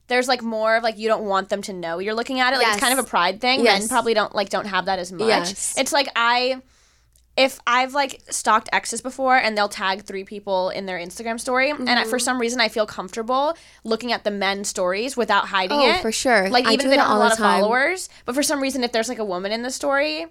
there's 0.06 0.28
like 0.28 0.42
more 0.42 0.76
of 0.76 0.82
like 0.82 0.96
you 0.98 1.08
don't 1.08 1.24
want 1.26 1.50
them 1.50 1.60
to 1.62 1.74
know 1.74 1.98
you're 1.98 2.14
looking 2.14 2.40
at 2.40 2.54
it. 2.54 2.56
Like 2.56 2.68
it's 2.68 2.80
kind 2.80 2.98
of 2.98 3.04
a 3.04 3.08
pride 3.08 3.42
thing. 3.42 3.62
Yes. 3.62 3.82
Men 3.82 3.88
probably 3.88 4.14
don't 4.14 4.34
like 4.34 4.48
don't 4.48 4.66
have 4.66 4.86
that 4.86 4.98
as 4.98 5.12
much. 5.12 5.28
Yes. 5.28 5.74
It's 5.76 5.92
like 5.92 6.08
I 6.16 6.62
if 7.36 7.58
I've 7.66 7.94
like 7.94 8.22
stalked 8.30 8.68
exes 8.72 9.00
before 9.00 9.36
and 9.36 9.56
they'll 9.58 9.68
tag 9.68 10.02
three 10.04 10.22
people 10.24 10.70
in 10.70 10.86
their 10.86 10.98
Instagram 10.98 11.40
story 11.40 11.70
and 11.70 11.88
I, 11.90 11.94
Mm-hmm. 12.02 12.10
for 12.10 12.18
some 12.20 12.40
reason 12.40 12.60
I 12.60 12.68
feel 12.68 12.86
comfortable 12.86 13.56
looking 13.82 14.12
at 14.12 14.22
the 14.24 14.30
men's 14.30 14.68
stories 14.68 15.16
without 15.16 15.48
hiding 15.48 15.78
Oh, 15.80 15.90
it. 15.90 16.00
for 16.02 16.12
sure. 16.12 16.48
Like 16.48 16.66
I 16.66 16.72
even 16.74 16.86
if 16.86 16.90
they 16.90 16.96
don't 16.96 17.06
have 17.08 17.16
a 17.16 17.18
lot 17.18 17.32
of 17.32 17.38
followers, 17.38 18.08
but 18.24 18.34
for 18.36 18.42
some 18.44 18.60
reason 18.60 18.84
if 18.84 18.92
there's 18.92 19.08
like 19.08 19.18
a 19.18 19.24
woman 19.24 19.50
in 19.52 19.62
the 19.62 19.70
story, 19.70 20.26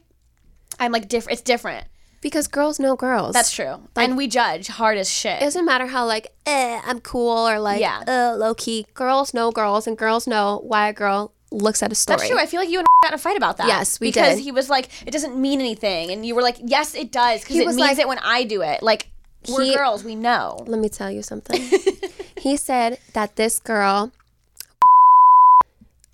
I'm 0.80 0.92
like 0.92 1.08
different. 1.10 1.34
It's 1.34 1.42
different. 1.42 1.88
Because 2.22 2.48
girls 2.48 2.80
know 2.80 2.96
girls. 2.96 3.34
That's 3.34 3.52
true. 3.52 3.82
and 3.98 4.16
we 4.16 4.28
judge 4.28 4.68
hard 4.68 4.98
as 4.98 5.12
shit. 5.12 5.42
It 5.42 5.46
doesn't 5.46 5.66
matter 5.66 5.88
how 5.88 6.06
like, 6.06 6.28
eh, 6.46 6.80
I'm 6.86 7.02
cool 7.02 7.50
or 7.50 7.60
like, 7.60 7.82
Yeah. 7.82 8.02
uh, 8.08 8.38
low 8.38 8.56
key. 8.56 8.86
Girls 8.94 9.34
know 9.34 9.52
girls, 9.52 9.88
and 9.88 9.98
girls 9.98 10.26
know 10.26 10.62
why 10.64 10.88
a 10.88 10.94
girl 10.94 11.33
looks 11.54 11.84
at 11.84 11.92
a 11.92 11.96
story. 11.96 12.18
That's 12.18 12.30
true. 12.30 12.40
I 12.40 12.46
feel 12.46 12.60
like 12.60 12.70
you 12.70 12.80
and 12.80 12.88
got 13.04 13.12
in 13.12 13.16
a 13.16 13.18
fight 13.18 13.38
about 13.38 13.58
that. 13.58 13.68
Yes, 13.68 14.00
we 14.00 14.08
because 14.08 14.16
did. 14.16 14.30
Because 14.32 14.44
he 14.46 14.52
was 14.52 14.70
like, 14.70 14.90
it 15.08 15.12
doesn't 15.12 15.38
mean 15.38 15.60
anything, 15.60 16.12
and 16.12 16.26
you 16.26 16.36
were 16.36 16.42
like, 16.42 16.58
yes, 16.64 16.96
it 16.96 17.12
does, 17.12 17.42
because 17.42 17.58
it 17.58 17.66
was 17.66 17.76
means 17.76 17.90
like- 17.90 18.00
it 18.00 18.08
when 18.08 18.20
I 18.20 18.44
do 18.44 18.62
it. 18.62 18.82
Like 18.84 19.10
we're 19.50 19.74
girls, 19.74 20.04
we 20.04 20.16
know. 20.16 20.64
Let 20.68 20.80
me 20.80 20.90
tell 20.90 21.12
you 21.12 21.22
something. 21.22 21.62
he 22.38 22.58
said 22.58 22.98
that 23.14 23.36
this 23.36 23.60
girl 23.60 24.12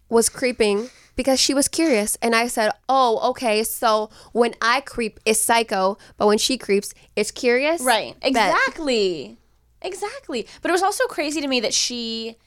was 0.09 0.29
creeping 0.29 0.89
because 1.15 1.39
she 1.39 1.53
was 1.53 1.67
curious. 1.67 2.17
And 2.21 2.35
I 2.35 2.47
said, 2.47 2.71
Oh, 2.87 3.29
okay. 3.31 3.63
So 3.63 4.09
when 4.31 4.55
I 4.61 4.81
creep, 4.81 5.19
it's 5.25 5.41
psycho, 5.41 5.97
but 6.17 6.27
when 6.27 6.37
she 6.37 6.57
creeps, 6.57 6.93
it's 7.15 7.31
curious. 7.31 7.81
Right. 7.81 8.19
Bet. 8.21 8.29
Exactly. 8.29 9.37
Exactly. 9.81 10.47
But 10.61 10.69
it 10.69 10.71
was 10.71 10.83
also 10.83 11.05
crazy 11.07 11.41
to 11.41 11.47
me 11.47 11.59
that 11.59 11.73
she. 11.73 12.37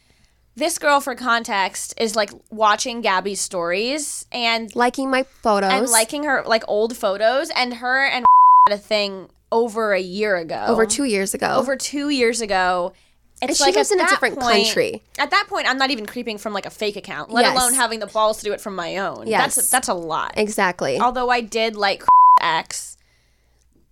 This 0.54 0.78
girl, 0.78 1.00
for 1.00 1.14
context, 1.14 1.94
is 1.97 2.14
like 2.14 2.30
watching 2.50 3.00
Gabby's 3.00 3.40
stories 3.40 4.26
and 4.30 4.75
Liking 4.76 5.11
my 5.11 5.23
photos. 5.42 5.71
and 5.73 5.88
liking 5.88 6.25
her 6.25 6.42
like 6.47 6.62
old 6.68 6.97
photos, 6.97 7.50
and 7.56 7.75
her 7.75 8.04
and 8.04 8.25
had 8.68 8.75
a 8.75 8.78
thing 8.78 9.28
over 9.50 9.92
a 9.92 10.00
year 10.00 10.37
ago. 10.37 10.64
over 10.68 10.85
two 10.87 11.04
years 11.04 11.32
ago. 11.35 11.56
over 11.56 11.76
two 11.76 12.11
years 12.11 12.40
ago. 12.40 12.92
It's 13.40 13.49
And 13.49 13.56
she 13.56 13.64
like 13.64 13.75
lives 13.75 13.90
in 13.90 13.99
a 14.00 14.06
different 14.06 14.38
point- 14.38 14.66
country. 14.66 15.02
At 15.18 15.30
that 15.30 15.47
point, 15.49 15.68
I'm 15.68 15.76
not 15.78 15.90
even 15.90 16.06
creeping 16.06 16.38
from 16.38 16.52
like 16.52 16.64
a 16.66 16.71
fake 16.71 16.94
account, 16.97 17.30
let 17.32 17.42
Yes. 17.44 17.56
alone 17.59 17.75
having 17.75 17.99
the 17.99 18.06
balls 18.06 18.38
to 18.38 18.44
do 18.44 18.52
it 18.52 18.61
from 18.61 18.76
my 18.76 18.99
own. 18.99 19.26
Yes. 19.26 19.56
That's 19.56 19.68
that's 19.71 19.88
a 19.88 19.94
lot. 19.94 20.35
exactly. 20.37 21.00
Although 21.00 21.28
I 21.30 21.40
did 21.40 21.75
like 21.76 22.04
X 22.40 22.97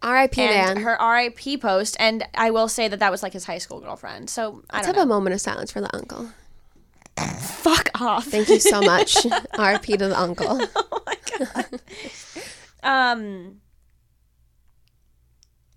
R.I.P. 0.03 0.41
and 0.41 0.77
man. 0.79 0.85
her 0.85 0.97
RIP 1.01 1.61
post, 1.61 1.97
and 2.01 2.25
I 2.35 2.51
will 2.53 2.69
say 2.69 2.87
that 2.89 3.01
that 3.01 3.11
was 3.11 3.23
like 3.23 3.33
his 3.35 3.45
high 3.45 3.59
school 3.59 3.81
girlfriend. 3.81 4.31
So 4.31 4.63
I 4.71 4.77
Let's 4.77 4.87
don't 4.87 4.97
have 4.97 4.97
know. 4.97 5.03
a 5.15 5.15
moment 5.17 5.35
of 5.35 5.41
silence 5.43 5.73
for 5.73 5.81
the 5.83 5.95
uncle. 5.95 6.31
Fuck 7.41 7.91
off. 8.01 8.27
Thank 8.27 8.49
you 8.49 8.61
so 8.61 8.81
much. 8.81 9.17
R.I.P. 9.59 9.97
to 9.97 10.09
the 10.09 10.19
uncle. 10.19 10.61
oh 10.77 11.03
my 11.07 11.17
god. 11.39 11.81
um. 12.83 13.61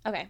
Okay. 0.06 0.28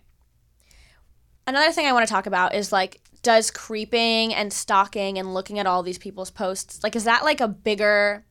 Another 1.47 1.73
thing 1.73 1.87
I 1.87 1.93
want 1.93 2.07
to 2.07 2.13
talk 2.13 2.27
about 2.27 2.55
is 2.55 2.73
like 2.73 3.01
does 3.23 3.51
creeping 3.51 4.35
and 4.35 4.53
stalking 4.53 5.19
and 5.19 5.33
looking 5.35 5.59
at 5.59 5.67
all 5.67 5.83
these 5.83 5.97
people's 5.99 6.31
posts 6.31 6.83
like 6.83 6.95
is 6.95 7.05
that 7.05 7.25
like 7.25 7.41
a 7.41 7.49
bigger 7.49 8.25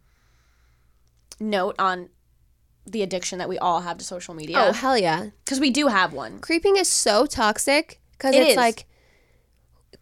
note 1.39 1.75
on 1.79 2.09
the 2.85 3.01
addiction 3.01 3.39
that 3.39 3.49
we 3.49 3.57
all 3.57 3.81
have 3.81 3.97
to 3.97 4.05
social 4.05 4.33
media? 4.33 4.57
Oh 4.59 4.71
hell 4.71 4.97
yeah! 4.97 5.29
because 5.43 5.59
we 5.59 5.69
do 5.71 5.87
have 5.87 6.13
one 6.13 6.39
Creeping 6.39 6.77
is 6.77 6.87
so 6.89 7.25
toxic 7.25 7.99
because 8.13 8.35
It 8.35 8.41
it's 8.41 8.51
is. 8.51 8.57
like 8.57 8.85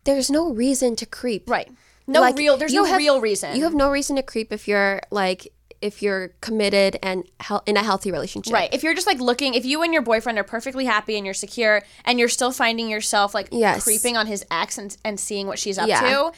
there's 0.03 0.29
no 0.31 0.51
reason 0.53 0.95
to 0.97 1.05
creep. 1.05 1.49
right 1.49 1.71
no 2.07 2.21
Like, 2.21 2.37
real 2.37 2.57
there's 2.57 2.73
no 2.73 2.83
have- 2.85 2.97
real 2.97 3.21
reason 3.21 3.55
You 3.55 3.63
have 3.63 3.73
no 3.73 3.89
reason 3.89 4.15
to 4.17 4.23
creep 4.23 4.51
if 4.51 4.67
you're 4.67 5.01
like 5.11 5.51
if 5.81 6.03
you're 6.03 6.27
committed 6.41 6.99
and 7.01 7.23
hel- 7.39 7.63
in 7.65 7.75
a 7.75 7.81
healthy 7.81 8.11
relationship. 8.11 8.53
Right. 8.53 8.71
If 8.71 8.83
you're 8.83 8.93
just 8.93 9.07
like 9.07 9.19
looking, 9.19 9.55
if 9.55 9.65
you 9.65 9.81
and 9.81 9.91
your 9.91 10.03
boyfriend 10.03 10.37
are 10.37 10.43
perfectly 10.43 10.85
happy 10.85 11.17
and 11.17 11.25
you're 11.25 11.33
secure 11.33 11.81
and 12.05 12.19
you're 12.19 12.29
still 12.29 12.51
finding 12.51 12.87
yourself 12.87 13.33
like 13.33 13.47
Yes. 13.51 13.83
creeping 13.83 14.15
on 14.15 14.27
his 14.27 14.45
ex 14.51 14.77
and, 14.77 14.95
and 15.03 15.19
seeing 15.19 15.47
what 15.47 15.57
she's 15.57 15.79
up 15.79 15.87
Yeah. 15.87 16.01
to, 16.01 16.31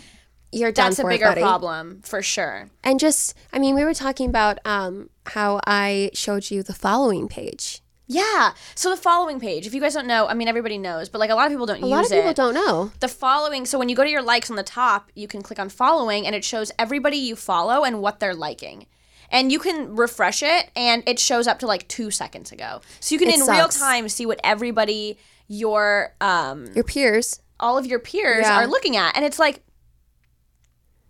You're 0.54 0.72
that's 0.72 0.98
a 0.98 1.02
for 1.02 1.12
it, 1.12 1.16
bigger 1.16 1.34
problem 1.34 2.00
for 2.06 2.22
sure. 2.22 2.70
And 2.86 3.02
just, 3.02 3.34
I 3.52 3.60
mean, 3.60 3.76
we 3.76 3.84
were 3.84 3.94
talking 3.94 4.30
about 4.30 4.60
um, 4.64 5.10
how 5.26 5.60
I 5.68 6.12
showed 6.14 6.50
you 6.50 6.64
the 6.64 6.74
following 6.74 7.28
page. 7.28 7.82
Yeah. 8.08 8.54
So 8.76 8.90
the 8.90 8.98
following 8.98 9.40
page, 9.40 9.66
if 9.66 9.74
you 9.74 9.80
guys 9.82 9.94
don't 9.94 10.08
know, 10.08 10.28
I 10.28 10.34
mean 10.34 10.48
everybody 10.48 10.78
knows, 10.78 11.08
but 11.10 11.20
like 11.20 11.30
a 11.30 11.36
lot 11.36 11.46
of 11.46 11.52
people 11.52 11.66
don't 11.66 11.78
A 11.78 11.82
use 11.82 11.90
lot 11.90 12.06
of 12.06 12.12
people 12.12 12.30
it. 12.30 12.36
don't 12.36 12.54
know. 12.54 12.92
The 13.00 13.08
following, 13.08 13.66
so 13.66 13.80
when 13.80 13.88
you 13.90 13.96
go 13.96 14.04
to 14.04 14.10
your 14.10 14.22
likes 14.22 14.50
on 14.50 14.56
the 14.58 14.64
top, 14.64 15.10
you 15.16 15.28
can 15.28 15.42
click 15.42 15.58
on 15.60 15.70
following 15.70 16.26
and 16.28 16.36
it 16.36 16.44
shows 16.44 16.72
everybody 16.78 17.18
you 17.18 17.36
follow 17.36 17.84
and 17.84 18.02
what 18.02 18.20
they're 18.20 18.36
liking. 18.36 18.88
And 19.30 19.52
you 19.52 19.58
can 19.60 19.96
refresh 19.96 20.44
it 20.44 20.70
and 20.76 21.02
it 21.08 21.18
shows 21.18 21.48
up 21.48 21.60
to 21.60 21.66
like 21.68 21.88
two 21.88 22.12
seconds 22.12 22.52
ago. 22.52 22.82
So 23.00 23.16
you 23.16 23.20
can 23.20 23.30
It 23.30 23.40
in 23.40 23.48
real 23.48 23.68
time 23.70 24.10
see 24.10 24.26
what 24.26 24.40
everybody 24.44 25.18
your 25.48 26.14
um 26.22 26.68
Your 26.76 26.84
peers. 26.84 27.40
all 27.60 27.78
of 27.78 27.86
your 27.86 28.00
peers 28.00 28.42
Yeah. 28.46 28.58
are 28.62 28.68
looking 28.68 28.96
at 28.98 29.16
and 29.16 29.24
it's 29.26 29.40
like 29.40 29.62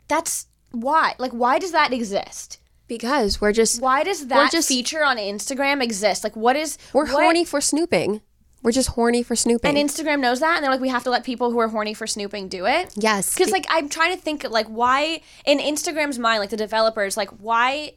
that's 0.07 0.47
why 0.71 1.15
like 1.17 1.31
why 1.31 1.59
does 1.59 1.71
that 1.71 1.93
exist 1.93 2.59
Because 2.97 3.41
we're 3.41 3.51
just, 3.53 3.81
why 3.81 4.03
does 4.03 4.27
that 4.27 4.51
just- 4.51 4.67
feature 4.67 5.03
on 5.03 5.17
instagram 5.17 5.81
exist 5.81 6.23
like 6.23 6.35
what 6.35 6.55
is 6.55 6.77
we're 6.93 7.05
what- 7.05 7.23
horny 7.23 7.45
for 7.45 7.61
snooping. 7.61 8.21
We're 8.61 8.71
just 8.71 8.89
horny 8.89 9.23
for 9.23 9.35
snooping. 9.35 9.75
and 9.77 9.89
instagram 9.89 10.19
knows 10.21 10.39
that 10.39 10.55
and 10.55 10.63
they're 10.63 10.71
like 10.71 10.79
we 10.79 10.87
have 10.87 11.03
to 11.03 11.09
let 11.09 11.25
people 11.25 11.51
who 11.51 11.59
are 11.59 11.67
horny 11.67 11.93
for 11.93 12.07
snooping 12.07 12.47
do 12.47 12.65
it 12.65 12.93
yes. 12.95 13.33
because 13.33 13.51
like 13.51 13.65
i'm 13.67 13.89
trying 13.89 14.15
to 14.15 14.21
think 14.21 14.49
like 14.49 14.67
why 14.67 15.19
in 15.45 15.59
instagram's 15.59 16.17
mind 16.17 16.39
like 16.39 16.49
the 16.49 16.55
developers 16.55 17.17
like 17.17 17.29
why 17.41 17.91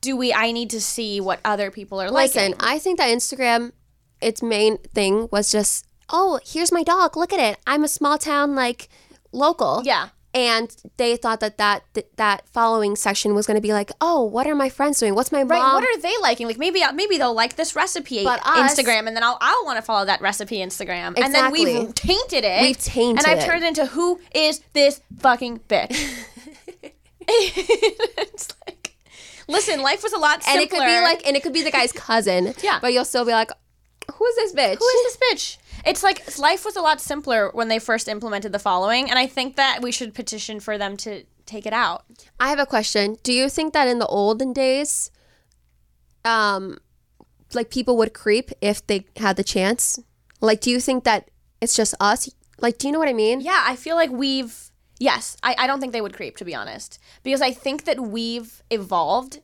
do 0.00 0.16
we 0.16 0.32
i 0.32 0.52
need 0.52 0.70
to 0.70 0.80
see 0.80 1.20
what 1.20 1.40
other 1.44 1.70
people 1.72 2.00
are 2.00 2.10
like. 2.12 2.28
Listen, 2.28 2.52
liking 2.52 2.56
I 2.60 2.78
think 2.78 2.98
that 2.98 3.08
Instagram, 3.10 3.72
its 4.20 4.40
main 4.42 4.78
thing 4.78 5.28
was 5.32 5.50
just, 5.50 5.86
oh, 6.10 6.38
here's 6.44 6.70
my 6.70 6.82
dog. 6.84 7.16
Look 7.16 7.32
at 7.32 7.40
it. 7.40 7.58
I'm 7.66 7.82
a 7.84 7.88
small 7.88 8.16
town 8.18 8.54
like 8.54 8.88
local. 9.32 9.82
yeah 9.84 10.10
And 10.34 10.74
they 10.96 11.16
thought 11.16 11.38
that 11.40 11.58
that 11.58 11.84
that, 12.16 12.48
following 12.48 12.96
section 12.96 13.34
was 13.34 13.46
going 13.46 13.54
to 13.54 13.60
be 13.60 13.72
like, 13.72 13.92
oh, 14.00 14.24
what 14.24 14.48
are 14.48 14.54
my 14.56 14.68
friends 14.68 14.98
doing? 14.98 15.14
What's 15.14 15.30
my 15.30 15.44
Right, 15.44 15.60
mom? 15.60 15.74
what 15.74 15.84
are 15.84 16.00
they 16.00 16.12
liking? 16.20 16.48
Like 16.48 16.58
maybe 16.58 16.82
maybe 16.92 17.18
they'll 17.18 17.32
like 17.34 17.54
this 17.54 17.76
recipe 17.76 18.24
But 18.24 18.40
us- 18.44 18.74
Instagram, 18.76 19.06
and 19.06 19.14
then 19.16 19.22
I'll 19.22 19.38
I'll 19.40 19.64
want 19.64 19.76
to 19.78 19.82
follow 19.82 20.04
that 20.06 20.20
recipe 20.20 20.56
Instagram, 20.56 21.16
exactly. 21.16 21.22
and 21.22 21.34
then 21.34 21.52
we've 21.52 21.94
tainted 21.94 22.42
it. 22.44 22.62
We've 22.62 22.76
tainted 22.78 23.24
and 23.24 23.38
I've 23.38 23.44
turned 23.46 23.62
it 23.62 23.68
into 23.68 23.86
who 23.86 24.20
is 24.34 24.60
this 24.72 25.00
fucking 25.20 25.60
bitch? 25.68 26.24
it's 27.28 28.48
like, 28.66 28.96
listen, 29.48 29.82
life 29.82 30.02
was 30.02 30.12
a 30.12 30.18
lot 30.18 30.42
simpler. 30.42 30.52
and 30.52 30.62
it 30.62 30.70
could 30.70 30.84
be 30.84 31.00
like, 31.00 31.26
and 31.26 31.36
it 31.36 31.42
could 31.42 31.52
be 31.52 31.62
the 31.62 31.70
guy's 31.70 31.92
cousin. 31.92 32.54
Yeah. 32.62 32.78
But 32.80 32.92
you'll 32.92 33.04
still 33.04 33.24
be 33.24 33.32
like, 33.32 33.50
who 34.14 34.26
is 34.26 34.36
this 34.36 34.52
bitch? 34.52 34.78
who 34.78 34.84
is 34.86 35.16
this 35.16 35.18
bitch? 35.32 35.56
It's 35.86 36.02
like 36.02 36.38
life 36.38 36.64
was 36.64 36.76
a 36.76 36.80
lot 36.80 37.00
simpler 37.00 37.50
when 37.52 37.68
they 37.68 37.78
first 37.78 38.08
implemented 38.08 38.52
the 38.52 38.58
following, 38.58 39.10
and 39.10 39.18
I 39.18 39.26
think 39.26 39.56
that 39.56 39.80
we 39.82 39.92
should 39.92 40.14
petition 40.14 40.60
for 40.60 40.78
them 40.78 40.96
to 40.98 41.24
take 41.46 41.66
it 41.66 41.72
out. 41.72 42.04
I 42.40 42.48
have 42.48 42.58
a 42.58 42.66
question. 42.66 43.16
Do 43.22 43.32
you 43.32 43.48
think 43.48 43.72
that 43.74 43.88
in 43.88 43.98
the 43.98 44.06
olden 44.06 44.52
days, 44.52 45.10
um, 46.24 46.78
like 47.52 47.70
people 47.70 47.96
would 47.98 48.14
creep 48.14 48.50
if 48.60 48.86
they 48.86 49.06
had 49.16 49.36
the 49.36 49.44
chance? 49.44 49.98
Like, 50.40 50.60
do 50.60 50.70
you 50.70 50.80
think 50.80 51.04
that 51.04 51.30
it's 51.60 51.76
just 51.76 51.94
us? 52.00 52.28
Like, 52.60 52.78
do 52.78 52.86
you 52.86 52.92
know 52.92 52.98
what 52.98 53.08
I 53.08 53.14
mean? 53.14 53.40
Yeah, 53.40 53.62
I 53.66 53.76
feel 53.76 53.96
like 53.96 54.10
we've. 54.10 54.70
Yes, 55.00 55.36
I, 55.42 55.56
I 55.58 55.66
don't 55.66 55.80
think 55.80 55.92
they 55.92 56.00
would 56.00 56.14
creep, 56.14 56.36
to 56.36 56.44
be 56.44 56.54
honest. 56.54 56.98
Because 57.24 57.42
I 57.42 57.50
think 57.50 57.84
that 57.84 57.98
we've 57.98 58.62
evolved 58.70 59.40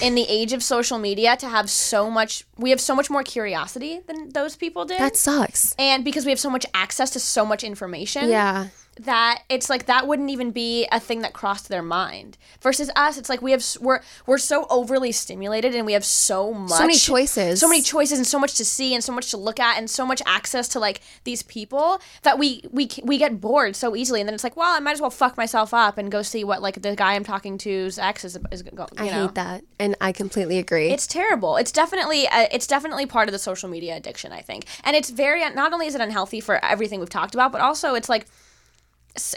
in 0.00 0.14
the 0.14 0.26
age 0.28 0.52
of 0.52 0.62
social 0.62 0.98
media 0.98 1.36
to 1.36 1.48
have 1.48 1.68
so 1.70 2.10
much. 2.10 2.44
We 2.56 2.70
have 2.70 2.80
so 2.80 2.94
much 2.94 3.10
more 3.10 3.22
curiosity 3.22 4.00
than 4.06 4.30
those 4.30 4.56
people 4.56 4.84
did. 4.84 5.00
That 5.00 5.16
sucks. 5.16 5.74
and 5.78 6.04
because 6.04 6.24
we 6.24 6.30
have 6.30 6.40
so 6.40 6.50
much 6.50 6.66
access 6.74 7.10
to 7.10 7.20
so 7.20 7.44
much 7.44 7.64
information. 7.64 8.28
Yeah. 8.28 8.68
That 9.00 9.42
it's 9.48 9.68
like 9.68 9.86
that 9.86 10.06
wouldn't 10.06 10.30
even 10.30 10.50
be 10.52 10.86
a 10.92 11.00
thing 11.00 11.20
that 11.22 11.32
crossed 11.32 11.68
their 11.68 11.82
mind. 11.82 12.38
Versus 12.60 12.90
us, 12.94 13.18
it's 13.18 13.28
like 13.28 13.42
we 13.42 13.50
have 13.50 13.64
we're 13.80 14.00
we're 14.26 14.38
so 14.38 14.66
overly 14.70 15.12
stimulated 15.12 15.74
and 15.74 15.84
we 15.84 15.94
have 15.94 16.04
so 16.04 16.52
much 16.52 16.80
many 16.80 16.94
choices. 16.94 17.60
so 17.60 17.68
many 17.68 17.82
choices 17.82 18.18
and 18.18 18.26
so 18.26 18.38
much 18.38 18.54
to 18.54 18.64
see 18.64 18.94
and 18.94 19.02
so 19.02 19.12
much 19.12 19.30
to 19.30 19.36
look 19.36 19.58
at 19.58 19.78
and 19.78 19.90
so 19.90 20.06
much 20.06 20.22
access 20.26 20.68
to 20.68 20.78
like 20.78 21.00
these 21.24 21.42
people 21.42 22.00
that 22.22 22.38
we 22.38 22.62
we 22.70 22.88
we 23.02 23.18
get 23.18 23.40
bored 23.40 23.74
so 23.74 23.96
easily 23.96 24.20
and 24.20 24.28
then 24.28 24.34
it's 24.34 24.44
like 24.44 24.56
well 24.56 24.74
I 24.74 24.80
might 24.80 24.92
as 24.92 25.00
well 25.00 25.10
fuck 25.10 25.36
myself 25.36 25.74
up 25.74 25.98
and 25.98 26.10
go 26.10 26.22
see 26.22 26.44
what 26.44 26.62
like 26.62 26.82
the 26.82 26.94
guy 26.94 27.14
I'm 27.14 27.24
talking 27.24 27.58
to's 27.58 27.98
ex 27.98 28.24
is, 28.24 28.38
is 28.52 28.62
go, 28.62 28.86
you 28.96 29.04
I 29.04 29.10
know 29.10 29.26
hate 29.26 29.34
that. 29.34 29.64
And 29.78 29.96
I 30.00 30.12
completely 30.12 30.58
agree. 30.58 30.90
it's 30.90 31.06
terrible 31.06 31.56
it's 31.56 31.72
definitely 31.72 32.26
uh, 32.28 32.46
it's 32.52 32.66
definitely 32.66 33.06
part 33.06 33.28
of 33.28 33.32
the 33.32 33.38
social 33.38 33.68
media 33.68 33.96
addiction 33.96 34.32
I 34.32 34.40
think 34.40 34.66
and 34.84 34.94
it's 34.94 35.10
very 35.10 35.40
not 35.50 35.72
only 35.72 35.86
is 35.86 35.94
it 35.94 36.00
unhealthy 36.00 36.40
for 36.40 36.64
everything 36.64 37.00
we've 37.00 37.10
talked 37.10 37.34
about 37.34 37.50
but 37.52 37.60
also 37.60 37.94
it's 37.94 38.08
like 38.08 38.26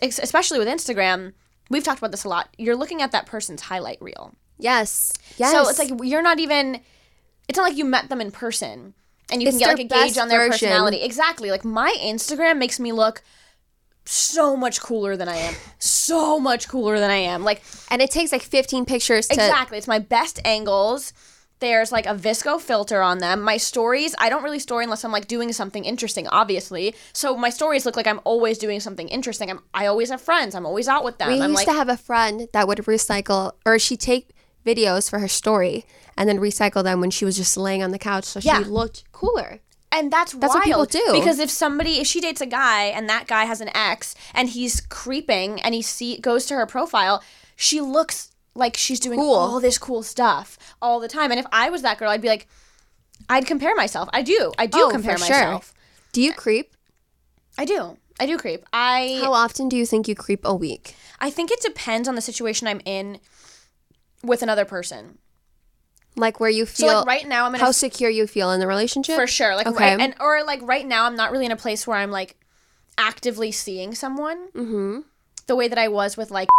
especially 0.01 0.59
with 0.59 0.67
Instagram 0.67 1.33
we've 1.69 1.83
talked 1.83 1.99
about 1.99 2.11
this 2.11 2.23
a 2.23 2.29
lot 2.29 2.49
you're 2.57 2.75
looking 2.75 3.01
at 3.01 3.11
that 3.11 3.25
person's 3.25 3.61
highlight 3.61 4.01
reel 4.01 4.33
yes. 4.57 5.13
Yes. 5.37 5.51
so 5.51 5.69
it's 5.69 5.77
like 5.79 5.91
you're 6.03 6.21
not 6.23 6.39
even. 6.39 6.81
It's 7.47 7.55
not 7.57 7.63
like 7.63 7.77
you 7.77 7.85
met 7.85 8.09
them 8.09 8.19
in 8.19 8.31
person 8.31 8.93
and 9.31 9.41
you 9.41 9.47
It's 9.47 9.57
can 9.57 9.67
get 9.67 9.77
like 9.77 9.85
a 9.85 10.07
gauge 10.07 10.17
on 10.17 10.27
their 10.27 10.39
version. 10.39 10.67
personality. 10.67 10.97
Exactly. 11.01 11.49
Like 11.51 11.63
my 11.63 11.95
Instagram 12.01 12.57
makes 12.57 12.79
me 12.79 12.91
look 12.91 13.21
so 14.05 14.55
much 14.55 14.81
cooler 14.81 15.15
than 15.15 15.29
I 15.29 15.35
am. 15.37 15.53
so 15.79 16.39
much 16.39 16.67
cooler 16.67 16.99
than 16.99 17.11
I 17.11 17.17
am. 17.17 17.43
Like 17.43 17.61
and 17.91 18.01
it 18.01 18.09
takes 18.11 18.31
like 18.31 18.41
15 18.41 18.85
pictures 18.85 19.27
to. 19.27 19.35
exactly. 19.35 19.77
It's 19.77 19.87
my 19.87 19.99
best 19.99 20.39
angles. 20.43 21.13
There's 21.59 21.91
like 21.91 22.05
a 22.05 22.13
VSCO 22.13 22.59
filter 22.61 23.01
on 23.01 23.17
them. 23.17 23.41
My 23.41 23.57
stories, 23.57 24.13
I 24.19 24.29
don't 24.29 24.43
really 24.43 24.59
story 24.59 24.83
unless 24.83 25.03
I'm 25.03 25.11
like 25.11 25.27
doing 25.27 25.51
something 25.53 25.83
interesting, 25.85 26.27
obviously. 26.27 26.93
So 27.13 27.35
my 27.35 27.49
stories 27.49 27.85
look 27.85 27.95
like 27.95 28.07
I'm 28.07 28.21
always 28.25 28.57
doing 28.57 28.79
something 28.79 29.07
interesting. 29.07 29.49
I'm 29.49 29.61
I 29.73 29.87
always 29.87 30.09
have 30.09 30.21
friends. 30.21 30.53
I'm 30.55 30.65
always 30.65 30.87
out 30.87 31.03
with 31.03 31.17
them. 31.17 31.29
We 31.29 31.35
I'm 31.41 31.51
used 31.51 31.55
like 31.55 31.67
to 31.67 31.73
have 31.73 31.89
a 31.89 31.97
friend 31.97 32.47
that 32.53 32.67
would 32.67 32.79
recycle, 32.79 33.53
or 33.65 33.79
she'd 33.79 33.99
take 33.99 34.29
videos 34.65 35.09
for 35.09 35.19
her 35.19 35.27
story 35.27 35.85
and 36.17 36.27
then 36.29 36.39
recycle 36.39 36.83
them 36.83 36.99
when 36.99 37.09
she 37.09 37.25
was 37.25 37.37
just 37.37 37.55
laying 37.57 37.81
on 37.81 37.91
the 37.91 37.99
couch 37.99 38.25
so 38.25 38.39
Yeah. 38.43 38.59
she 38.59 38.65
looked 38.69 39.03
cooler. 39.11 39.59
And 39.91 40.11
that's, 40.11 40.33
That's 40.33 40.53
wild 40.53 40.55
what 40.55 40.63
people 40.65 40.85
do. 41.13 41.19
Because 41.19 41.39
if 41.39 41.49
somebody, 41.49 41.99
if 41.99 42.07
she 42.07 42.19
dates 42.19 42.41
a 42.41 42.45
guy 42.45 42.83
and 42.85 43.07
that 43.09 43.25
guy 43.25 43.45
has 43.45 43.61
an 43.61 43.69
ex 43.75 44.15
and 44.33 44.49
he's 44.49 44.81
creeping 44.81 45.61
and 45.61 45.73
he 45.73 45.81
see 45.81 46.17
goes 46.19 46.45
to 46.47 46.55
her 46.55 46.65
profile, 46.65 47.23
she 47.55 47.79
looks 47.79 48.31
like 48.57 48.75
she's 48.75 48.99
doing 48.99 49.19
Cool. 49.19 49.33
all 49.35 49.59
this 49.59 49.77
cool 49.77 50.03
stuff 50.03 50.57
all 50.81 50.99
the 50.99 51.07
time. 51.07 51.31
And 51.31 51.39
if 51.39 51.45
I 51.51 51.69
was 51.69 51.81
that 51.83 51.97
girl, 51.99 52.09
I'd 52.09 52.21
be 52.21 52.27
like, 52.27 52.47
I'd 53.29 53.45
compare 53.45 53.75
myself. 53.75 54.09
I 54.13 54.21
do. 54.21 54.51
I 54.57 54.65
do 54.65 54.79
Oh, 54.83 54.89
compare 54.89 55.17
for 55.17 55.25
sure. 55.25 55.35
myself. 55.37 55.73
Do 56.11 56.21
you 56.21 56.33
creep? 56.33 56.73
I 57.57 57.65
do. 57.65 57.97
I 58.19 58.25
do 58.25 58.37
creep. 58.37 58.65
I 58.73 59.19
How 59.21 59.33
often 59.33 59.69
do 59.69 59.77
you 59.77 59.85
think 59.85 60.07
you 60.07 60.15
creep 60.15 60.41
a 60.43 60.55
week? 60.55 60.95
I 61.19 61.29
think 61.29 61.51
it 61.51 61.61
depends 61.61 62.07
on 62.07 62.15
the 62.15 62.21
situation 62.21 62.67
I'm 62.67 62.81
in 62.85 63.19
with 64.23 64.41
another 64.41 64.65
person. 64.65 65.19
Like 66.15 66.39
where 66.39 66.49
you 66.49 66.65
So 66.65 66.87
feel 66.87 66.95
like 66.99 67.05
right 67.07 67.27
now 67.27 67.45
I'm 67.45 67.53
in 67.53 67.61
a 67.61 67.65
how 67.65 67.71
secure 67.71 68.09
you 68.09 68.25
feel 68.25 68.49
in 68.51 68.59
the 68.59 68.65
relationship? 68.67 69.15
For 69.15 69.27
sure. 69.27 69.55
Like 69.55 69.67
Okay. 69.67 69.91
right, 69.91 69.99
and 69.99 70.15
or 70.19 70.43
like 70.43 70.61
right 70.63 70.85
now 70.85 71.05
I'm 71.05 71.15
not 71.15 71.31
really 71.31 71.45
in 71.45 71.51
a 71.51 71.55
place 71.57 71.85
where 71.85 71.97
I'm 71.97 72.09
like 72.09 72.37
actively 72.97 73.51
seeing 73.51 73.93
someone. 73.93 74.49
Mm-hmm. 74.53 74.99
The 75.45 75.55
way 75.55 75.67
that 75.67 75.77
I 75.77 75.87
was 75.89 76.17
with 76.17 76.31
like 76.31 76.49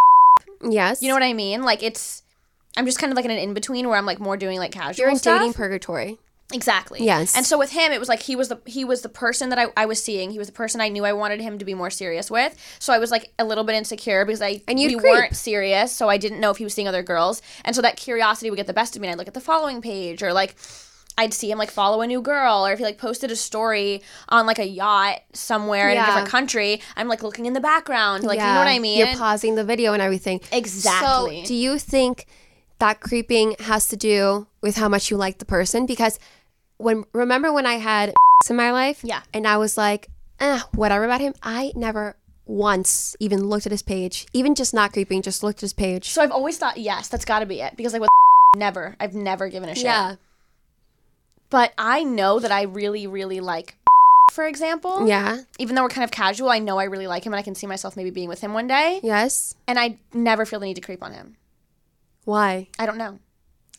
Yes. 0.61 1.01
you 1.01 1.07
know 1.07 1.13
what 1.13 1.23
I 1.23 1.33
mean? 1.33 1.63
Like 1.63 1.83
it's 1.83 2.23
I'm 2.77 2.85
just 2.85 2.99
kind 2.99 3.11
of 3.11 3.15
like 3.15 3.25
in 3.25 3.31
an 3.31 3.37
in 3.37 3.53
between 3.53 3.87
where 3.87 3.97
I'm 3.97 4.05
like 4.05 4.19
more 4.19 4.37
doing 4.37 4.57
like 4.59 4.71
casual 4.71 5.01
You're 5.03 5.09
in 5.11 5.17
stuff. 5.17 5.39
dating 5.39 5.53
purgatory. 5.53 6.17
Exactly. 6.51 7.03
Yes. 7.03 7.35
And 7.37 7.45
so 7.45 7.59
with 7.59 7.69
him, 7.71 7.91
it 7.91 7.99
was 7.99 8.09
like 8.09 8.21
he 8.23 8.35
was 8.35 8.47
the 8.49 8.59
he 8.65 8.83
was 8.83 9.01
the 9.03 9.09
person 9.09 9.49
that 9.49 9.59
I, 9.59 9.67
I 9.77 9.85
was 9.85 10.01
seeing. 10.01 10.31
He 10.31 10.39
was 10.39 10.47
the 10.47 10.53
person 10.53 10.81
I 10.81 10.89
knew 10.89 11.05
I 11.05 11.13
wanted 11.13 11.41
him 11.41 11.59
to 11.59 11.65
be 11.65 11.75
more 11.75 11.91
serious 11.91 12.31
with. 12.31 12.55
So 12.79 12.91
I 12.91 12.97
was 12.97 13.11
like 13.11 13.31
a 13.37 13.45
little 13.45 13.63
bit 13.63 13.75
insecure 13.75 14.25
because 14.25 14.41
I 14.41 14.61
And 14.67 14.79
you'd 14.79 14.93
we 14.93 14.99
creep. 14.99 15.13
weren't 15.13 15.35
serious. 15.35 15.91
So 15.95 16.09
I 16.09 16.17
didn't 16.17 16.39
know 16.39 16.49
if 16.49 16.57
he 16.57 16.63
was 16.63 16.73
seeing 16.73 16.87
other 16.87 17.03
girls. 17.03 17.43
And 17.63 17.75
so 17.75 17.83
that 17.83 17.97
curiosity 17.97 18.49
would 18.49 18.57
get 18.57 18.65
the 18.67 18.73
best 18.73 18.95
of 18.95 19.01
me. 19.01 19.07
And 19.07 19.13
I'd 19.13 19.17
look 19.19 19.27
at 19.27 19.35
the 19.35 19.41
following 19.41 19.79
page 19.79 20.23
or 20.23 20.33
like 20.33 20.55
I'd 21.19 21.33
see 21.33 21.51
him 21.51 21.57
like 21.57 21.69
follow 21.69 21.99
a 21.99 22.07
new 22.07 22.21
girl 22.21 22.65
or 22.65 22.71
if 22.71 22.79
he 22.79 22.85
like 22.85 22.97
posted 22.97 23.29
a 23.29 23.35
story 23.35 24.01
on 24.29 24.45
like 24.45 24.57
a 24.57 24.65
yacht 24.65 25.19
somewhere 25.33 25.89
in 25.89 25.97
a 25.97 26.05
different 26.05 26.29
country, 26.29 26.81
I'm 26.95 27.09
like 27.09 27.23
looking 27.23 27.45
in 27.45 27.51
the 27.51 27.59
background. 27.59 28.23
Like 28.23 28.39
you 28.39 28.45
know 28.45 28.55
what 28.55 28.67
I 28.67 28.79
mean? 28.79 28.99
You're 28.99 29.17
pausing 29.17 29.55
the 29.55 29.65
video 29.65 29.91
and 29.91 30.01
everything. 30.01 30.39
Exactly. 30.53 31.41
So, 31.43 31.47
do 31.47 31.53
you 31.55 31.77
think 31.77 32.25
that 32.79 33.01
creeping 33.01 33.55
has 33.59 33.89
to 33.89 33.97
do 33.97 34.47
with 34.61 34.77
how 34.77 34.87
much 34.87 35.11
you 35.11 35.17
like 35.17 35.39
the 35.39 35.45
person? 35.45 35.85
Because 35.85 36.17
when 36.77 37.03
remember 37.11 37.51
when 37.51 37.65
I 37.65 37.73
had 37.73 38.13
in 38.49 38.55
my 38.55 38.71
life, 38.71 39.01
Yeah. 39.03 39.21
and 39.33 39.45
I 39.45 39.57
was 39.57 39.77
like, 39.77 40.07
eh, 40.39 40.61
whatever 40.73 41.03
about 41.03 41.19
him. 41.19 41.33
I 41.43 41.73
never 41.75 42.15
once 42.45 43.17
even 43.19 43.43
looked 43.45 43.65
at 43.65 43.73
his 43.73 43.81
page, 43.81 44.25
even 44.31 44.55
just 44.55 44.73
not 44.73 44.93
creeping, 44.93 45.21
just 45.21 45.43
looked 45.43 45.57
at 45.59 45.61
his 45.67 45.73
page. 45.73 46.09
So 46.11 46.21
I've 46.21 46.31
always 46.31 46.57
thought, 46.57 46.77
yes, 46.77 47.09
that's 47.09 47.25
got 47.25 47.39
to 47.39 47.45
be 47.45 47.59
it. 47.59 47.75
Because 47.75 47.91
like 47.91 48.01
with 48.01 48.09
never, 48.55 48.95
I've 49.01 49.13
never 49.13 49.49
given 49.49 49.67
a 49.67 49.75
shit. 49.75 49.83
Yeah. 49.83 50.15
But 51.49 51.73
I 51.77 52.03
know 52.03 52.39
that 52.39 52.51
I 52.51 52.63
really, 52.63 53.07
really 53.07 53.39
like. 53.39 53.75
For 54.31 54.45
example, 54.45 55.07
Yeah. 55.07 55.39
even 55.57 55.75
though 55.75 55.81
we're 55.81 55.89
kind 55.89 56.03
of 56.03 56.11
casual, 56.11 56.49
I 56.49 56.59
know 56.59 56.77
I 56.77 56.83
really 56.83 57.07
like 57.07 57.23
him 57.25 57.33
and 57.33 57.39
I 57.39 57.43
can 57.43 57.55
see 57.55 57.65
myself 57.67 57.97
maybe 57.97 58.11
being 58.11 58.29
with 58.29 58.41
him 58.41 58.53
one 58.53 58.67
day. 58.67 58.99
Yes. 59.03 59.55
And 59.67 59.79
I 59.79 59.97
never 60.13 60.45
feel 60.45 60.59
the 60.59 60.67
need 60.67 60.75
to 60.75 60.81
creep 60.81 61.01
on 61.01 61.13
him. 61.13 61.35
Why? 62.25 62.67
I 62.77 62.85
don't 62.85 62.97
know. 62.97 63.17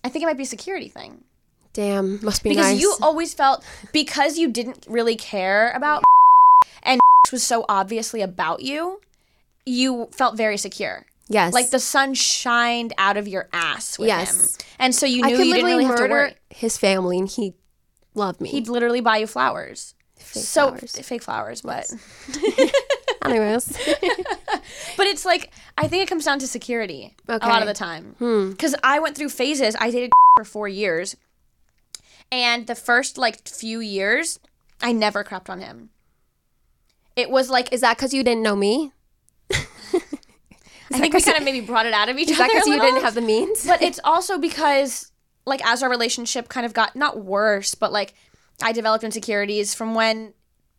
I 0.03 0.09
think 0.09 0.25
it 0.25 0.27
might 0.27 0.37
be 0.37 0.43
a 0.43 0.47
security 0.47 0.89
thing. 0.89 1.23
Damn. 1.73 2.23
Must 2.25 2.43
be 2.43 2.49
Because 2.51 2.73
nice. 2.73 2.81
you 2.81 2.97
always 3.01 3.33
felt 3.33 3.65
because 3.93 4.39
you 4.39 4.51
didn't 4.51 4.87
really 4.89 5.15
care 5.15 5.71
about 5.71 6.03
and 6.83 7.01
was 7.31 7.45
so 7.45 7.65
obviously 7.69 8.21
about 8.23 8.61
you, 8.63 9.01
you 9.65 10.09
felt 10.11 10.37
very 10.37 10.57
secure. 10.57 11.07
Yes. 11.31 11.55
Like 11.55 11.71
the 11.71 11.79
sun 11.81 12.13
shined 12.13 12.93
out 12.99 13.17
of 13.17 13.27
your 13.27 13.49
ass 13.55 13.99
with 13.99 14.09
Yes. 14.09 14.57
him. 14.57 14.67
And 14.79 14.95
so 14.95 15.07
you 15.07 15.25
I 15.25 15.29
knew 15.29 15.37
could 15.39 15.47
you 15.47 15.55
didn't 15.55 15.67
really 15.71 15.85
have 15.85 15.97
to 15.97 16.09
murder 16.09 16.35
his 16.51 16.77
family, 16.77 17.19
and 17.19 17.29
he 17.29 17.55
loved 18.15 18.41
me. 18.43 18.51
He'd 18.51 18.69
literally 18.69 19.01
buy 19.01 19.17
you 19.19 19.27
flowers. 19.27 19.95
Fake 20.17 20.43
so 20.45 20.69
flowers. 20.69 20.99
fake 21.01 21.23
flowers, 21.23 21.63
but 21.63 21.87
Anyways. 23.25 23.67
but 24.97 25.07
it's 25.07 25.25
like 25.25 25.51
I 25.79 25.89
think 25.89 26.03
it 26.03 26.09
comes 26.09 26.25
down 26.25 26.39
to 26.41 26.47
security 26.47 27.15
a 27.29 27.39
lot 27.39 27.63
of 27.63 27.69
the 27.69 27.75
time. 27.75 28.15
hmm. 28.19 28.51
Because 28.51 28.75
I 28.83 28.99
went 29.01 29.17
through 29.17 29.31
phases. 29.31 29.77
I 29.81 29.91
dated 29.91 30.11
for 30.37 30.45
four 30.45 30.69
years, 30.69 31.17
and 32.33 32.67
the 32.67 32.75
first 32.75 33.17
like 33.19 33.47
few 33.49 33.81
years, 33.81 34.39
I 34.83 34.93
never 34.93 35.25
crept 35.25 35.49
on 35.51 35.61
him. 35.61 35.91
It 37.17 37.31
was 37.31 37.51
like 37.51 37.73
Is 37.73 37.81
that 37.83 37.97
because 37.97 38.15
you 38.15 38.23
didn't 38.23 38.43
know 38.43 38.57
me? 38.57 38.93
I 40.93 40.99
think 40.99 41.15
we 41.15 41.21
kind 41.23 41.39
of 41.39 41.45
maybe 41.45 41.61
brought 41.61 41.87
it 41.87 41.93
out 41.93 42.09
of 42.09 42.19
each 42.19 42.31
Is 42.31 42.39
that 42.39 42.45
other. 42.51 42.55
because 42.55 42.67
you 42.69 42.81
didn't 42.81 43.03
have 43.03 43.15
the 43.15 43.21
means? 43.21 43.67
But 43.67 43.81
it's 43.89 44.01
also 44.05 44.39
because 44.39 45.11
like 45.47 45.65
as 45.67 45.83
our 45.83 45.91
relationship 45.91 46.49
kind 46.49 46.67
of 46.67 46.75
got 46.75 46.97
not 46.97 47.19
worse, 47.25 47.75
but 47.75 47.93
like 47.93 48.15
I 48.63 48.73
developed 48.73 49.05
insecurities 49.05 49.75
from 49.75 49.95
when 49.95 50.35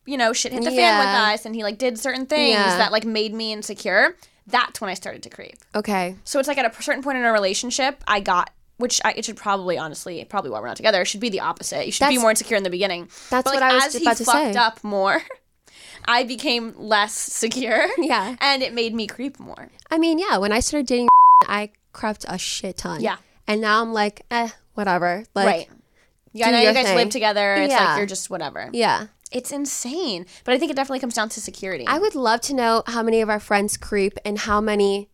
you 0.06 0.18
know 0.18 0.34
shit 0.34 0.52
hit 0.52 0.64
the 0.64 0.70
fan 0.72 0.78
Yeah. 0.78 1.00
with 1.00 1.40
us, 1.40 1.46
and 1.46 1.56
he 1.56 1.64
like 1.64 1.78
did 1.78 1.98
certain 2.00 2.26
things 2.26 2.52
Yeah. 2.52 2.78
that 2.78 2.92
like 2.92 3.06
made 3.06 3.34
me 3.34 3.54
insecure. 3.54 4.16
That's 4.48 4.82
when 4.82 4.90
I 4.90 4.96
started 4.96 5.24
to 5.24 5.30
creep. 5.30 5.56
okay. 5.76 6.16
So 6.26 6.40
it's 6.40 6.48
like 6.48 6.58
at 6.58 6.78
a 6.78 6.82
certain 6.82 7.04
point 7.04 7.18
in 7.18 7.24
a 7.24 7.32
relationship, 7.32 8.04
I 8.08 8.20
got. 8.20 8.50
Which 8.78 9.00
I, 9.06 9.12
it 9.16 9.26
should 9.26 9.38
probably, 9.38 9.78
honestly, 9.78 10.26
probably 10.26 10.50
while 10.50 10.60
we're 10.60 10.68
not 10.68 10.76
together, 10.76 11.02
it 11.02 11.06
should 11.06 11.20
be 11.20 11.30
the 11.30 11.42
opposite. 11.42 11.86
You 11.86 11.92
should 11.92 12.00
be 12.06 12.16
That's- 12.16 12.22
more 12.22 12.32
insecure 12.32 12.58
in 12.58 12.64
the 12.64 12.72
beginning. 12.72 13.10
That's 13.30 13.44
but 13.44 13.54
like, 13.54 13.62
what 13.62 13.64
I 13.64 13.76
was 13.76 13.86
as 13.86 14.02
about 14.02 14.18
he 14.18 14.24
to 14.24 14.32
fucked 14.32 14.54
say. 14.56 14.60
up 14.60 14.84
more, 14.84 15.22
I 16.08 16.24
became 16.24 16.74
less 16.78 17.14
secure. 17.14 17.88
Yeah. 17.98 18.36
and 18.40 18.64
it 18.64 18.74
made 18.74 18.94
me 18.94 19.08
creep 19.08 19.40
more. 19.40 19.70
I 19.90 19.98
mean, 19.98 20.20
yeah, 20.20 20.38
when 20.38 20.52
I 20.52 20.60
started 20.60 20.88
dating, 20.88 21.08
I 21.48 21.72
crept 21.94 22.26
a 22.28 22.38
shit 22.38 22.78
ton. 22.78 23.02
Yeah. 23.02 23.18
And 23.48 23.62
now 23.62 23.82
I'm 23.82 23.94
like, 23.94 24.26
eh, 24.32 24.50
whatever. 24.74 25.24
Like, 25.36 25.46
right. 25.46 25.70
Yeah, 26.34 26.52
know 26.52 26.60
you 26.62 26.74
guys 26.74 26.86
thing. 26.86 26.96
live 26.96 27.10
together. 27.10 27.56
It's 27.56 27.72
Yeah. 27.74 27.86
like 27.90 27.98
you're 27.98 28.06
just 28.08 28.30
whatever. 28.30 28.70
Yeah. 28.72 29.08
It's 29.32 29.52
insane. 29.52 30.26
But 30.46 30.54
I 30.54 30.58
think 30.58 30.72
it 30.72 30.76
definitely 30.76 31.00
comes 31.00 31.14
down 31.16 31.30
to 31.30 31.42
security. 31.42 31.86
I 31.88 32.00
would 32.00 32.16
love 32.16 32.42
to 32.42 32.54
know 32.54 32.84
how 32.88 33.02
many 33.04 33.22
of 33.22 33.30
our 33.30 33.40
friends 33.40 33.78
creep 33.78 34.18
and 34.26 34.40
how 34.40 34.62
many 34.62 35.10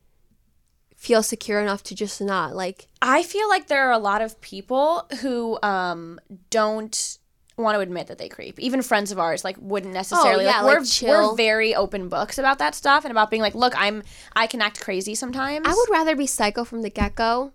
feel 0.96 1.22
secure 1.24 1.60
enough 1.62 1.84
to 1.84 1.96
just 1.96 2.20
not. 2.22 2.56
Like, 2.56 2.88
I 3.02 3.22
feel 3.24 3.48
like 3.50 3.68
there 3.68 3.88
are 3.88 3.92
a 3.92 4.00
lot 4.00 4.22
of 4.22 4.40
people 4.42 5.08
who 5.22 5.60
um 5.62 6.20
don't 6.50 7.18
want 7.58 7.76
to 7.76 7.80
admit 7.80 8.08
that 8.08 8.18
they 8.18 8.30
creep. 8.30 8.60
Even 8.60 8.82
friends 8.82 9.12
of 9.12 9.20
ours 9.20 9.44
like 9.44 9.58
wouldn't 9.60 9.94
oh, 9.94 9.98
necessarily 9.98 10.46
Oh, 10.46 10.50
yeah, 10.50 10.62
like, 10.62 10.66
like, 10.66 10.78
we're 10.80 10.86
chill. 10.86 11.30
we're 11.32 11.36
very 11.36 11.74
open 11.76 12.08
books 12.10 12.38
about 12.38 12.60
that 12.60 12.76
stuff 12.76 13.04
and 13.04 13.12
about 13.12 13.30
being 13.30 13.42
like, 13.42 13.56
look, 13.56 13.74
I'm 13.76 14.04
I 14.36 14.48
can 14.48 14.62
act 14.62 14.80
crazy 14.82 15.16
sometimes. 15.16 15.68
I 15.68 15.74
would 15.74 15.90
rather 15.90 16.16
be 16.16 16.28
psycho 16.28 16.64
from 16.64 16.82
the 16.84 16.90
get 16.90 17.16
go 17.16 17.52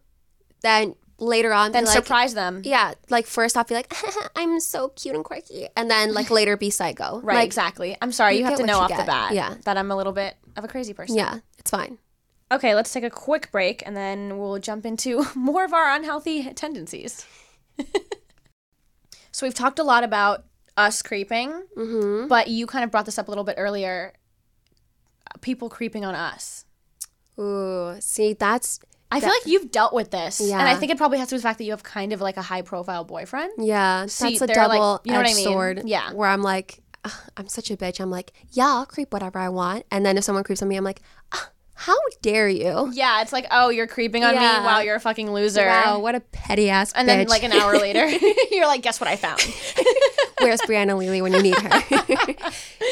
than 0.63 0.95
later 1.19 1.53
on 1.53 1.71
then 1.71 1.85
like, 1.85 1.93
surprise 1.95 2.35
them. 2.35 2.63
yeah, 2.65 2.95
like 3.09 3.27
first 3.27 3.57
off 3.57 3.69
be 3.69 3.75
like, 3.75 3.95
I'm 4.37 4.59
so 4.59 4.89
cute 4.89 5.15
and 5.15 5.25
quirky, 5.25 5.69
and 5.77 5.89
then 5.91 6.15
like 6.15 6.31
later 6.39 6.57
be 6.57 6.71
psycho. 6.71 7.21
Right, 7.21 7.37
Like, 7.37 7.47
exactly. 7.47 7.97
I'm 8.03 8.11
sorry, 8.13 8.35
you, 8.35 8.41
you 8.41 8.47
have 8.47 8.59
to 8.59 8.67
know 8.67 8.79
off 8.79 8.91
the 8.91 9.05
bat 9.05 9.33
Yeah. 9.33 9.55
that 9.65 9.77
I'm 9.77 9.91
a 9.93 9.97
little 9.97 10.13
bit 10.13 10.35
of 10.57 10.65
a 10.65 10.69
crazy 10.69 10.95
person. 10.95 11.17
Yeah, 11.17 11.39
it's 11.59 11.71
fine. 11.71 11.99
Okay, 12.51 12.75
let's 12.75 12.93
take 12.93 13.05
a 13.05 13.11
quick 13.11 13.51
break 13.53 13.83
and 13.87 13.97
then 13.97 14.39
we'll 14.39 14.59
jump 14.59 14.85
into 14.85 15.25
more 15.37 15.65
of 15.65 15.73
our 15.73 15.91
unhealthy 15.95 16.53
tendencies. 16.55 17.25
So 19.33 19.47
we've 19.47 19.55
talked 19.55 19.79
a 19.79 19.85
lot 19.85 20.05
about 20.05 20.45
us 20.77 21.03
creeping, 21.03 21.51
Mm-hmm. 21.77 22.29
but 22.29 22.49
you 22.49 22.67
kind 22.67 22.85
of 22.85 22.91
brought 22.91 23.07
this 23.07 23.19
up 23.19 23.29
a 23.29 23.31
little 23.31 23.45
bit 23.45 23.57
earlier. 23.59 24.13
People 25.41 25.69
creeping 25.71 26.05
on 26.05 26.15
us. 26.15 26.65
Ooh, 27.39 27.97
see, 28.01 28.35
that's 28.35 28.79
I 29.11 29.21
feel 29.21 29.29
like 29.31 29.47
you've 29.47 29.71
dealt 29.71 29.93
with 29.93 30.11
this, 30.11 30.41
and 30.41 30.53
I 30.63 30.75
think 30.77 30.91
it 30.93 30.97
probably 30.99 31.19
has 31.19 31.29
to 31.29 31.33
do 31.33 31.37
with 31.37 31.43
the 31.43 31.49
fact 31.49 31.59
that 31.59 31.65
you 31.65 31.73
have 31.73 31.83
kind 31.83 32.13
of 32.13 32.21
like 32.21 32.37
a 32.39 32.43
high 32.43 32.63
profile 32.63 33.05
boyfriend. 33.05 33.53
yeah, 33.59 34.07
See, 34.07 34.31
that's 34.31 34.43
a 34.43 34.47
they're 34.47 34.57
like- 34.69 34.79
double 34.79 35.01
you 35.05 35.13
know 35.13 35.19
what 35.19 35.31
I 35.31 35.35
mean? 35.35 35.45
sword. 35.45 35.83
Yeah. 35.85 36.13
where 36.13 36.29
I'm 36.31 36.43
like, 36.43 36.79
I'm 37.37 37.49
such 37.49 37.71
a 37.71 37.77
bitch. 37.77 38.01
I'm 38.01 38.11
like, 38.11 38.33
yeah, 38.53 38.67
I'll 38.69 38.87
creep 38.87 39.13
whatever 39.13 39.39
I 39.39 39.49
want, 39.49 39.85
and 39.91 40.05
then 40.07 40.17
if 40.17 40.25
someone 40.25 40.45
creeps 40.45 40.63
on 40.63 40.69
me, 40.69 40.77
I'm 40.77 40.85
like, 40.85 41.01
"Ah, 41.33 41.51
how 41.75 41.97
dare 42.21 42.49
you? 42.49 42.91
Yeah, 42.93 43.23
it's 43.23 43.33
like, 43.33 43.47
oh, 43.51 43.71
you're 43.71 43.87
creeping 43.87 44.25
on 44.25 44.35
Yeah. 44.35 44.61
me. 44.61 44.67
Wow, 44.67 44.81
you're 44.81 44.97
a 44.97 45.01
fucking 45.01 45.33
loser. 45.33 45.67
Wow, 45.67 45.99
what 46.01 46.15
a 46.15 46.21
petty 46.21 46.69
ass 46.71 46.93
And 46.95 47.09
bitch. 47.09 47.13
then 47.13 47.27
like 47.29 47.43
an 47.43 47.53
hour 47.53 47.79
later, 47.79 48.07
you're 48.51 48.67
like, 48.67 48.83
guess 48.83 49.01
what 49.01 49.09
I 49.09 49.17
found? 49.17 49.41
Where's 50.39 50.61
Brianna 50.63 50.97
Lely 50.99 51.23
when 51.23 51.33
you 51.33 51.43
need 51.43 51.59
her? 51.59 51.71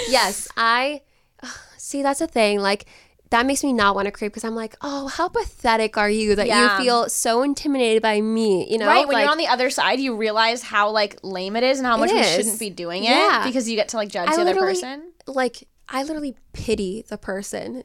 yes, 0.09 0.49
I 0.57 1.03
see. 1.77 2.03
That's 2.03 2.21
a 2.21 2.27
thing. 2.27 2.61
Like 2.61 2.87
that 3.31 3.47
makes 3.47 3.63
me 3.63 3.73
not 3.73 3.95
want 3.95 4.07
to 4.07 4.13
creep 4.13 4.33
because 4.33 4.45
I'm 4.45 4.57
like, 4.57 4.75
oh, 4.83 5.07
how 5.09 5.29
pathetic 5.29 5.97
are 5.97 6.11
you 6.11 6.35
that 6.37 6.47
Yeah. 6.49 6.77
you 6.79 6.85
feel 6.85 7.09
so 7.09 7.43
intimidated 7.43 8.03
by 8.03 8.21
me? 8.21 8.69
You 8.71 8.79
know, 8.79 8.87
right 8.87 9.07
when 9.07 9.15
Like, 9.15 9.23
you're 9.23 9.31
on 9.31 9.39
the 9.39 9.47
other 9.47 9.71
side 9.71 10.01
you 10.01 10.17
realize 10.17 10.63
how 10.63 10.91
like 10.91 11.19
lame 11.23 11.55
it 11.55 11.63
is 11.63 11.79
and 11.79 11.87
how 11.87 11.97
much 11.97 12.11
we 12.11 12.23
shouldn't 12.25 12.59
be 12.59 12.71
doing 12.71 13.05
it 13.05 13.11
Yeah. 13.11 13.45
because 13.47 13.69
you 13.69 13.77
get 13.77 13.89
to 13.91 13.97
like 13.99 14.09
judge 14.09 14.29
I 14.29 14.35
the 14.37 14.43
other 14.43 14.55
person 14.57 15.13
like 15.29 15.69
I 15.89 16.03
literally 16.03 16.35
pity 16.53 17.05
the 17.09 17.19
person 17.19 17.83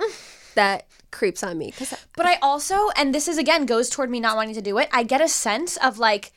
that 0.55 0.87
creeps 1.11 1.43
on 1.43 1.57
me 1.57 1.67
because 1.67 1.93
but 2.15 2.25
i 2.25 2.35
also 2.41 2.89
and 2.97 3.13
this 3.13 3.27
is 3.27 3.37
again 3.37 3.65
goes 3.65 3.89
toward 3.89 4.09
me 4.09 4.19
not 4.19 4.35
wanting 4.35 4.55
to 4.55 4.61
do 4.61 4.77
it 4.77 4.89
i 4.91 5.03
get 5.03 5.21
a 5.21 5.27
sense 5.27 5.77
of 5.77 5.97
like 5.99 6.33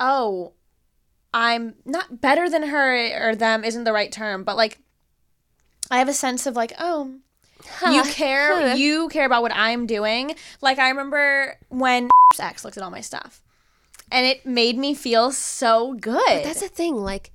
oh 0.00 0.52
i'm 1.32 1.74
not 1.84 2.20
better 2.20 2.48
than 2.48 2.64
her 2.64 3.28
or 3.28 3.34
them 3.34 3.64
isn't 3.64 3.84
the 3.84 3.92
right 3.92 4.12
term 4.12 4.44
but 4.44 4.56
like 4.56 4.78
i 5.90 5.98
have 5.98 6.08
a 6.08 6.14
sense 6.14 6.46
of 6.46 6.56
like 6.56 6.72
oh 6.78 7.14
you 7.90 8.02
care 8.04 8.74
you 8.74 9.08
care 9.08 9.26
about 9.26 9.42
what 9.42 9.52
i'm 9.54 9.86
doing 9.86 10.34
like 10.60 10.78
i 10.78 10.88
remember 10.88 11.58
when 11.68 12.08
ex 12.38 12.64
looked 12.64 12.76
at 12.76 12.82
all 12.82 12.90
my 12.90 13.00
stuff 13.00 13.42
and 14.10 14.26
it 14.26 14.46
made 14.46 14.78
me 14.78 14.94
feel 14.94 15.32
so 15.32 15.94
good 15.94 16.44
that's 16.44 16.60
the 16.60 16.68
thing. 16.68 16.96
Like, 16.96 17.32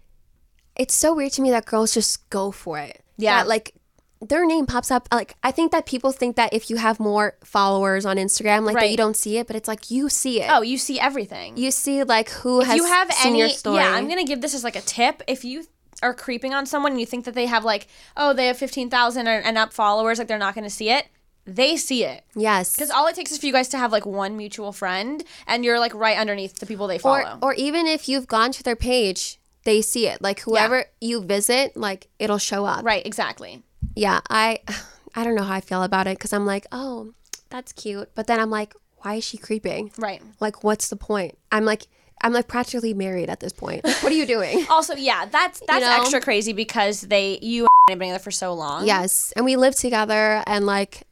it's 0.75 0.95
so 0.95 1.13
weird 1.13 1.33
to 1.33 1.41
me 1.41 1.51
that 1.51 1.65
girls 1.65 1.93
just 1.93 2.29
go 2.29 2.51
for 2.51 2.79
it. 2.79 3.03
Yeah. 3.17 3.39
That, 3.39 3.47
like 3.47 3.73
their 4.21 4.45
name 4.45 4.65
pops 4.65 4.91
up. 4.91 5.07
Like 5.11 5.35
I 5.43 5.51
think 5.51 5.71
that 5.71 5.85
people 5.85 6.11
think 6.11 6.35
that 6.35 6.53
if 6.53 6.69
you 6.69 6.75
have 6.77 6.99
more 6.99 7.37
followers 7.43 8.05
on 8.05 8.17
Instagram, 8.17 8.65
like 8.65 8.75
that 8.75 8.91
you 8.91 8.97
don't 8.97 9.15
see 9.15 9.37
it, 9.37 9.47
but 9.47 9.55
it's 9.55 9.67
like 9.67 9.89
you 9.89 10.09
see 10.09 10.41
it. 10.41 10.49
oh 10.51 10.61
you 10.61 10.77
see 10.77 10.99
everything 10.99 11.57
You 11.57 11.71
see 11.71 12.03
like 12.03 12.29
who 12.29 12.61
if 12.61 12.67
has 12.67 12.75
you 12.75 12.85
have 12.85 13.11
seen 13.13 13.29
any 13.31 13.39
your 13.39 13.49
story. 13.49 13.77
yeah 13.77 13.93
i'm 13.93 14.07
gonna 14.07 14.23
give 14.25 14.41
this 14.41 14.53
as 14.53 14.63
like 14.63 14.75
a 14.75 14.81
tip 14.81 15.23
if 15.27 15.43
you 15.45 15.65
are 16.01 16.13
creeping 16.13 16.53
on 16.53 16.65
someone 16.65 16.91
and 16.93 16.99
you 16.99 17.05
think 17.05 17.25
that 17.25 17.33
they 17.33 17.45
have 17.45 17.63
like 17.65 17.87
oh 18.17 18.33
they 18.33 18.47
have 18.47 18.57
15000 18.57 19.27
and 19.27 19.57
up 19.57 19.73
followers 19.73 20.17
like 20.19 20.27
they're 20.27 20.37
not 20.37 20.55
gonna 20.55 20.69
see 20.69 20.89
it 20.89 21.07
they 21.45 21.75
see 21.77 22.03
it 22.03 22.23
yes. 22.35 22.75
because 22.75 22.91
all 22.91 23.07
it 23.07 23.15
takes 23.15 23.31
is 23.31 23.37
for 23.37 23.45
you 23.47 23.53
guys 23.53 23.67
to 23.69 23.77
have 23.77 23.91
like 23.91 24.05
one 24.05 24.37
mutual 24.37 24.71
friend 24.71 25.23
and 25.47 25.65
you're 25.65 25.79
like 25.79 25.93
right 25.93 26.17
underneath 26.17 26.55
the 26.59 26.65
people 26.65 26.87
they 26.87 26.97
follow 26.99 27.37
or 27.41 27.49
or 27.49 27.53
even 27.55 27.87
if 27.87 28.07
you've 28.07 28.27
gone 28.27 28.51
to 28.51 28.61
their 28.63 28.75
page, 28.75 29.39
they 29.63 29.81
see 29.81 30.07
it. 30.07 30.21
Like 30.21 30.41
whoever 30.41 30.85
you 31.01 31.21
visit, 31.23 31.75
like 31.75 32.07
it'll 32.19 32.37
show 32.37 32.65
up. 32.65 32.85
right 32.85 33.03
exactly 33.05 33.63
Yeah, 33.99 34.21
I 34.29 34.59
I 35.15 35.23
don't 35.23 35.35
know 35.35 35.43
how 35.43 35.55
I 35.55 35.61
feel 35.61 35.83
about 35.83 36.07
it 36.07 36.17
because 36.17 36.33
I'm 36.33 36.45
like, 36.45 36.65
oh, 36.71 37.13
that's 37.49 37.73
cute, 37.73 38.09
but 38.15 38.27
then 38.27 38.39
I'm 38.39 38.49
like, 38.49 38.73
why 38.99 39.15
is 39.15 39.23
she 39.23 39.37
creeping? 39.37 39.91
right 39.97 40.21
Like, 40.39 40.63
what's 40.63 40.89
the 40.89 40.95
point? 40.95 41.37
I'm 41.51 41.65
like, 41.65 41.87
I'm 42.21 42.31
like 42.33 42.47
practically 42.47 42.93
married 42.93 43.29
at 43.29 43.39
this 43.39 43.53
point. 43.53 43.83
Like, 43.83 44.01
what 44.03 44.11
are 44.11 44.15
you 44.15 44.25
doing? 44.25 44.65
also 44.69 44.95
yeah 44.95 45.25
that's 45.25 45.61
that's 45.67 45.85
know? 45.85 46.01
extra 46.01 46.21
crazy 46.21 46.53
because 46.53 47.01
they 47.01 47.39
you 47.41 47.67
and 47.89 47.99
been 47.99 48.09
together 48.09 48.23
for 48.23 48.31
so 48.31 48.53
long 48.53 48.85
yes, 48.85 49.33
and 49.35 49.43
we 49.45 49.55
lived 49.55 49.79
together, 49.79 50.43
and 50.47 50.65
like 50.65 51.03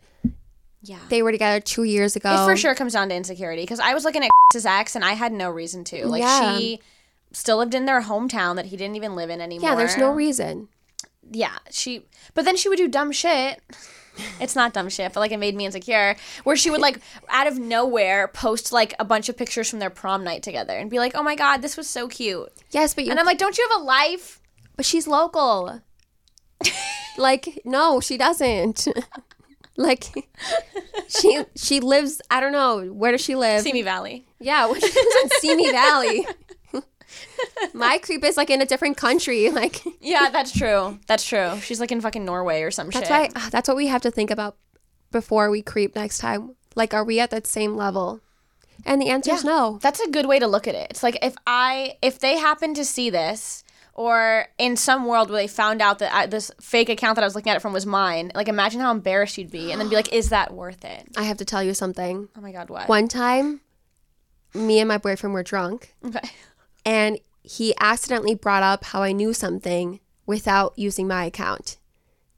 yeah 0.83 0.99
they 1.09 1.21
were 1.21 1.31
together 1.31 1.59
two 1.59 1.83
years 1.83 2.15
ago. 2.15 2.33
It 2.33 2.45
for 2.45 2.55
sure 2.55 2.75
comes 2.75 2.93
down 2.93 3.09
to 3.09 3.15
insecurity 3.15 3.63
because 3.63 3.79
I 3.79 3.93
was 3.93 4.05
looking 4.05 4.23
at 4.23 4.29
his 4.53 4.65
ex 4.65 4.95
and 4.95 5.03
I 5.03 5.13
had 5.13 5.33
no 5.33 5.49
reason 5.49 5.83
to. 5.85 6.07
Like 6.07 6.21
Yeah. 6.21 6.57
she 6.57 6.79
still 7.33 7.57
lived 7.57 7.73
in 7.73 7.85
their 7.85 8.01
hometown 8.01 8.55
that 8.55 8.67
he 8.67 8.77
didn't 8.77 8.95
even 8.95 9.15
live 9.15 9.29
in 9.29 9.41
anymore. 9.41 9.69
Yeah, 9.69 9.75
there's 9.75 9.97
no 9.97 10.11
reason. 10.11 10.69
Yeah, 11.31 11.57
she. 11.71 12.05
But 12.33 12.45
then 12.45 12.57
she 12.57 12.69
would 12.69 12.77
do 12.77 12.87
dumb 12.87 13.11
shit. 13.11 13.61
It's 14.39 14.55
not 14.55 14.73
dumb 14.73 14.89
shit, 14.89 15.13
but 15.13 15.19
like 15.19 15.31
it 15.31 15.37
made 15.37 15.55
me 15.55 15.65
insecure. 15.65 16.15
Where 16.43 16.55
she 16.55 16.71
would 16.71 16.81
like 16.81 16.99
out 17.29 17.47
of 17.47 17.59
nowhere 17.59 18.27
post 18.27 18.71
like 18.71 18.93
a 18.99 19.05
bunch 19.05 19.29
of 19.29 19.37
pictures 19.37 19.69
from 19.69 19.79
their 19.79 19.89
prom 19.89 20.23
night 20.23 20.41
together 20.43 20.75
and 20.77 20.89
be 20.89 20.99
like, 20.99 21.13
"Oh 21.15 21.23
my 21.23 21.35
god, 21.35 21.61
this 21.61 21.77
was 21.77 21.89
so 21.89 22.07
cute." 22.07 22.51
Yes, 22.71 22.93
but 22.93 23.05
you. 23.05 23.11
And 23.11 23.19
I'm 23.19 23.25
like, 23.25 23.37
"Don't 23.37 23.57
you 23.57 23.67
have 23.69 23.81
a 23.81 23.83
life?" 23.83 24.41
but 24.77 24.85
she's 24.85 25.07
local. 25.07 25.81
Like, 27.19 27.61
no, 27.65 27.99
she 27.99 28.15
doesn't. 28.15 28.87
like, 29.75 30.05
she 31.07 31.43
she 31.55 31.79
lives. 31.79 32.21
I 32.29 32.39
don't 32.39 32.51
know 32.51 32.85
where 32.93 33.11
does 33.11 33.21
she 33.21 33.35
live? 33.35 33.63
Simi 33.63 33.81
Valley. 33.81 34.27
Yeah, 34.39 34.67
well, 34.67 34.75
she 34.75 34.81
lives 34.85 35.15
in 35.23 35.29
Simi 35.39 35.71
Valley. 35.71 36.27
My 37.73 37.97
creep 38.03 38.23
is 38.23 38.37
like 38.37 38.49
in 38.49 38.61
a 38.61 38.65
different 38.65 38.97
country. 38.97 39.49
Like, 39.57 39.81
Yeah, 40.01 40.29
that's 40.29 40.51
true. 40.57 40.99
That's 41.07 41.25
true. 41.25 41.59
She's 41.61 41.79
like 41.79 41.91
in 41.91 42.01
fucking 42.01 42.23
Norway 42.25 42.61
or 42.61 42.71
some 42.71 42.87
that's 42.89 43.07
shit. 43.07 43.09
why. 43.09 43.29
ah, 43.35 43.49
That's 43.51 43.67
what 43.67 43.77
we 43.77 43.87
have 43.87 44.01
to 44.03 44.11
think 44.11 44.29
about 44.31 44.55
before 45.11 45.49
we 45.49 45.61
creep 45.61 45.95
next 45.95 46.17
time. 46.19 46.55
Like, 46.75 46.93
are 46.93 47.03
we 47.03 47.19
at 47.19 47.29
that 47.31 47.47
same 47.47 47.75
level? 47.75 48.21
And 48.85 49.01
the 49.01 49.09
answer 49.09 49.31
is 49.33 49.43
Yeah. 49.43 49.49
no. 49.49 49.79
That's 49.81 49.99
a 49.99 50.09
good 50.09 50.27
way 50.27 50.37
to 50.39 50.47
look 50.47 50.67
at 50.67 50.75
it. 50.75 50.87
It's 50.91 51.01
like 51.03 51.17
if 51.23 51.35
I 51.47 51.97
if 52.01 52.19
they 52.19 52.37
happen 52.37 52.73
to 52.75 52.85
see 52.85 53.09
this 53.09 53.63
or 53.95 54.45
in 54.59 54.77
some 54.77 55.05
world 55.05 55.31
where 55.31 55.41
they 55.41 55.47
found 55.47 55.81
out 55.81 55.97
that 55.99 56.13
I, 56.13 56.25
this 56.27 56.51
fake 56.61 56.87
account 56.89 57.15
that 57.15 57.23
I 57.23 57.25
was 57.25 57.33
looking 57.33 57.49
at 57.49 57.55
it 57.57 57.61
from 57.61 57.73
was 57.73 57.87
mine, 57.87 58.31
like 58.35 58.47
imagine 58.47 58.79
how 58.79 58.91
embarrassed 58.91 59.37
you'd 59.39 59.49
be 59.49 59.71
and 59.71 59.81
then 59.81 59.89
be 59.89 59.95
like 59.95 60.13
is 60.13 60.29
that 60.29 60.53
worth 60.53 60.85
it? 60.85 61.07
I 61.17 61.23
have 61.23 61.37
to 61.37 61.45
tell 61.45 61.63
you 61.63 61.73
something. 61.73 62.29
Oh 62.37 62.41
my 62.41 62.51
god, 62.51 62.69
what? 62.69 62.87
One 62.87 63.07
time, 63.07 63.61
me 64.53 64.79
and 64.79 64.87
my 64.87 64.99
boyfriend 64.99 65.33
were 65.33 65.43
drunk, 65.43 65.95
Okay. 66.05 66.19
and 66.87 67.19
he 67.43 67.75
accidentally 67.81 68.33
brought 68.33 68.63
up 68.63 68.85
how 68.85 69.03
I 69.03 69.11
knew 69.11 69.33
something 69.33 69.99
without 70.25 70.73
using 70.77 71.05
my 71.07 71.25
account. 71.25 71.77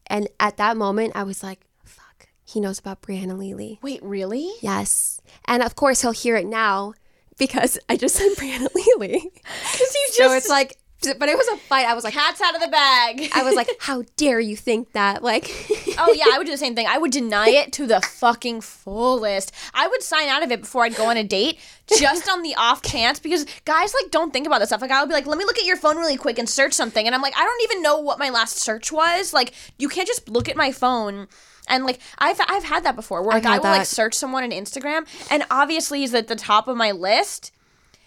And 0.08 0.28
at 0.40 0.58
that 0.58 0.76
moment, 0.76 1.14
I 1.16 1.22
was 1.22 1.44
like, 1.44 1.62
fuck, 1.86 2.28
he 2.44 2.60
knows 2.60 2.80
about 2.80 3.04
Brianna 3.04 3.38
Lely. 3.38 3.78
Wait, 3.84 4.02
really? 4.02 4.52
Yes. 4.62 5.22
And 5.46 5.62
of 5.62 5.76
course, 5.76 6.02
he'll 6.02 6.12
hear 6.12 6.36
it 6.36 6.48
now 6.48 6.94
because 7.38 7.78
I 7.88 7.96
just 7.96 8.16
said 8.16 8.30
Brianna 8.38 8.74
Lely. 8.74 9.32
You 9.80 10.26
so 10.26 10.34
it's 10.34 10.50
like, 10.50 10.78
but 11.02 11.30
it 11.30 11.38
was 11.38 11.48
a 11.48 11.58
fight. 11.58 11.86
I 11.86 11.94
was 11.94 12.04
like, 12.04 12.14
cats 12.14 12.42
out 12.42 12.56
of 12.56 12.62
the 12.62 12.68
bag. 12.68 13.30
I 13.34 13.44
was 13.44 13.56
like, 13.56 13.70
how 13.80 14.04
dare 14.18 14.40
you 14.40 14.56
think 14.56 14.92
that? 14.92 15.24
Like, 15.24 15.50
oh 15.98 16.14
yeah, 16.14 16.26
I 16.32 16.38
would 16.38 16.46
do 16.46 16.52
the 16.52 16.58
same 16.58 16.76
thing. 16.76 16.88
I 16.88 16.98
would 16.98 17.12
deny 17.12 17.50
it 17.50 17.72
to 17.74 17.88
the 17.88 18.02
fucking 18.02 18.62
fullest. 18.62 19.54
I 19.74 19.88
would 19.88 20.04
sign 20.04 20.28
out 20.28 20.44
of 20.44 20.52
it 20.52 20.62
before 20.62 20.84
I'd 20.84 20.96
go 20.96 21.06
on 21.06 21.18
a 21.18 21.24
date, 21.24 21.58
just 21.88 22.30
on 22.30 22.42
the 22.44 22.56
off 22.56 22.82
chance, 22.82 23.20
because 23.20 23.46
guys 23.66 23.94
like 23.94 24.12
don't 24.12 24.34
think 24.34 24.46
about 24.46 24.60
this 24.60 24.70
stuff. 24.70 24.82
Like 24.82 24.92
I 24.92 25.02
would 25.02 25.10
be 25.10 25.14
like, 25.14 25.26
let 25.26 25.38
me 25.38 25.46
look 25.46 25.58
at 25.58 25.66
your 25.66 25.78
phone 25.78 25.98
really 25.98 26.18
quick 26.18 26.38
and 26.38 26.50
search 26.50 26.74
something, 26.74 27.06
and 27.06 27.16
I'm 27.16 27.22
like, 27.22 27.36
I 27.38 27.44
don't 27.44 27.64
even 27.72 27.82
know 27.82 28.00
what 28.00 28.20
my 28.20 28.30
last 28.30 28.58
search 28.58 28.92
was. 28.92 29.34
Like 29.34 29.54
you 29.78 29.88
can't 29.88 30.08
just 30.08 30.28
look 30.30 30.50
at 30.50 30.58
my 30.58 30.72
phone. 30.72 31.28
And 31.68 31.86
like 31.86 32.00
I've 32.18 32.42
I've 32.48 32.64
had 32.64 32.84
that 32.84 32.96
before, 32.96 33.22
where 33.22 33.40
guy 33.40 33.54
had 33.54 33.62
will 33.62 33.70
like 33.70 33.86
search 33.86 34.16
someone 34.16 34.44
on 34.44 34.52
Instagram, 34.52 35.08
and 35.30 35.46
obviously 35.52 36.00
he's 36.00 36.14
at 36.14 36.28
the 36.28 36.36
top 36.36 36.68
of 36.68 36.76
my 36.76 36.92
list, 36.92 37.52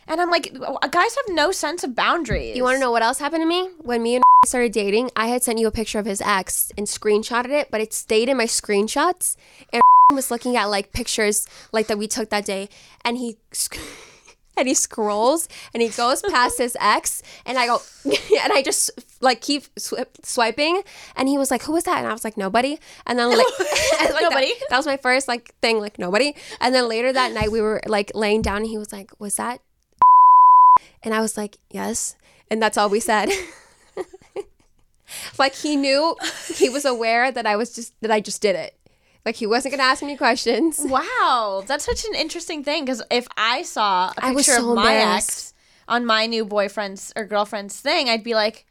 and 0.08 0.20
I'm 0.20 0.30
like, 0.30 0.52
guys 0.90 1.16
have 1.16 1.24
no 1.28 1.52
sense 1.52 1.84
of 1.84 1.94
boundaries. 1.94 2.56
you 2.56 2.62
want 2.64 2.76
to 2.76 2.80
know 2.80 2.90
what 2.90 3.02
else 3.02 3.18
happened 3.18 3.42
to 3.42 3.46
me? 3.46 3.70
When 3.78 4.02
me 4.02 4.16
and 4.16 4.24
started 4.44 4.72
dating, 4.72 5.10
I 5.16 5.28
had 5.28 5.42
sent 5.42 5.58
you 5.58 5.66
a 5.66 5.70
picture 5.72 5.98
of 5.98 6.06
his 6.06 6.20
ex 6.20 6.72
and 6.76 6.86
screenshotted 6.86 7.50
it, 7.50 7.70
but 7.70 7.80
it 7.80 7.92
stayed 7.92 8.28
in 8.28 8.36
my 8.36 8.46
screenshots. 8.46 9.36
And 9.72 9.82
was 10.12 10.30
looking 10.30 10.56
at 10.56 10.66
like 10.66 10.92
pictures 10.92 11.46
like 11.72 11.86
that 11.86 11.98
we 11.98 12.06
took 12.06 12.30
that 12.30 12.44
day, 12.44 12.68
and 13.04 13.16
he. 13.18 13.36
sc- 13.52 13.78
And 14.54 14.68
he 14.68 14.74
scrolls 14.74 15.48
and 15.72 15.82
he 15.82 15.88
goes 15.88 16.20
past 16.30 16.58
his 16.58 16.76
ex, 16.78 17.22
and 17.46 17.56
I 17.56 17.66
go, 17.66 17.80
and 18.04 18.52
I 18.52 18.60
just 18.62 18.90
like 19.22 19.40
keep 19.40 19.62
swi- 19.76 20.04
swiping. 20.22 20.82
And 21.16 21.26
he 21.26 21.38
was 21.38 21.50
like, 21.50 21.62
"Who 21.62 21.72
was 21.72 21.84
that?" 21.84 22.00
And 22.00 22.06
I 22.06 22.12
was 22.12 22.22
like, 22.22 22.36
"Nobody." 22.36 22.78
And 23.06 23.18
then 23.18 23.30
like, 23.30 23.46
and, 23.98 24.12
like, 24.12 24.22
Nobody? 24.22 24.48
That, 24.48 24.66
that 24.68 24.76
was 24.76 24.84
my 24.84 24.98
first 24.98 25.26
like 25.26 25.54
thing, 25.62 25.80
like 25.80 25.98
nobody. 25.98 26.34
And 26.60 26.74
then 26.74 26.86
later 26.86 27.14
that 27.14 27.32
night, 27.32 27.50
we 27.50 27.62
were 27.62 27.80
like 27.86 28.12
laying 28.14 28.42
down, 28.42 28.58
and 28.58 28.66
he 28.66 28.76
was 28.76 28.92
like, 28.92 29.10
"Was 29.18 29.36
that 29.36 29.62
and 31.02 31.14
I 31.14 31.20
was 31.20 31.36
like, 31.36 31.58
yes. 31.70 32.16
And 32.50 32.62
that's 32.62 32.76
all 32.76 32.88
we 32.88 33.00
said. 33.00 33.28
like 35.38 35.54
he 35.54 35.76
knew, 35.76 36.16
he 36.54 36.68
was 36.68 36.84
aware 36.84 37.30
that 37.32 37.46
I 37.46 37.56
was 37.56 37.74
just, 37.74 37.94
that 38.00 38.10
I 38.10 38.20
just 38.20 38.42
did 38.42 38.56
it. 38.56 38.76
Like 39.24 39.36
he 39.36 39.46
wasn't 39.46 39.72
going 39.72 39.78
to 39.80 39.84
ask 39.84 40.02
me 40.02 40.16
questions. 40.16 40.80
Wow, 40.84 41.62
that's 41.66 41.84
such 41.84 42.04
an 42.04 42.14
interesting 42.14 42.64
thing 42.64 42.84
because 42.84 43.02
if 43.10 43.26
I 43.36 43.62
saw 43.62 44.12
a 44.16 44.24
I 44.24 44.34
picture 44.34 44.52
so 44.52 44.70
of 44.70 44.76
my 44.76 44.94
ex 44.96 45.54
on 45.86 46.04
my 46.04 46.26
new 46.26 46.44
boyfriend's 46.44 47.12
or 47.14 47.24
girlfriend's 47.24 47.78
thing, 47.78 48.08
I'd 48.08 48.24
be 48.24 48.34
like, 48.34 48.66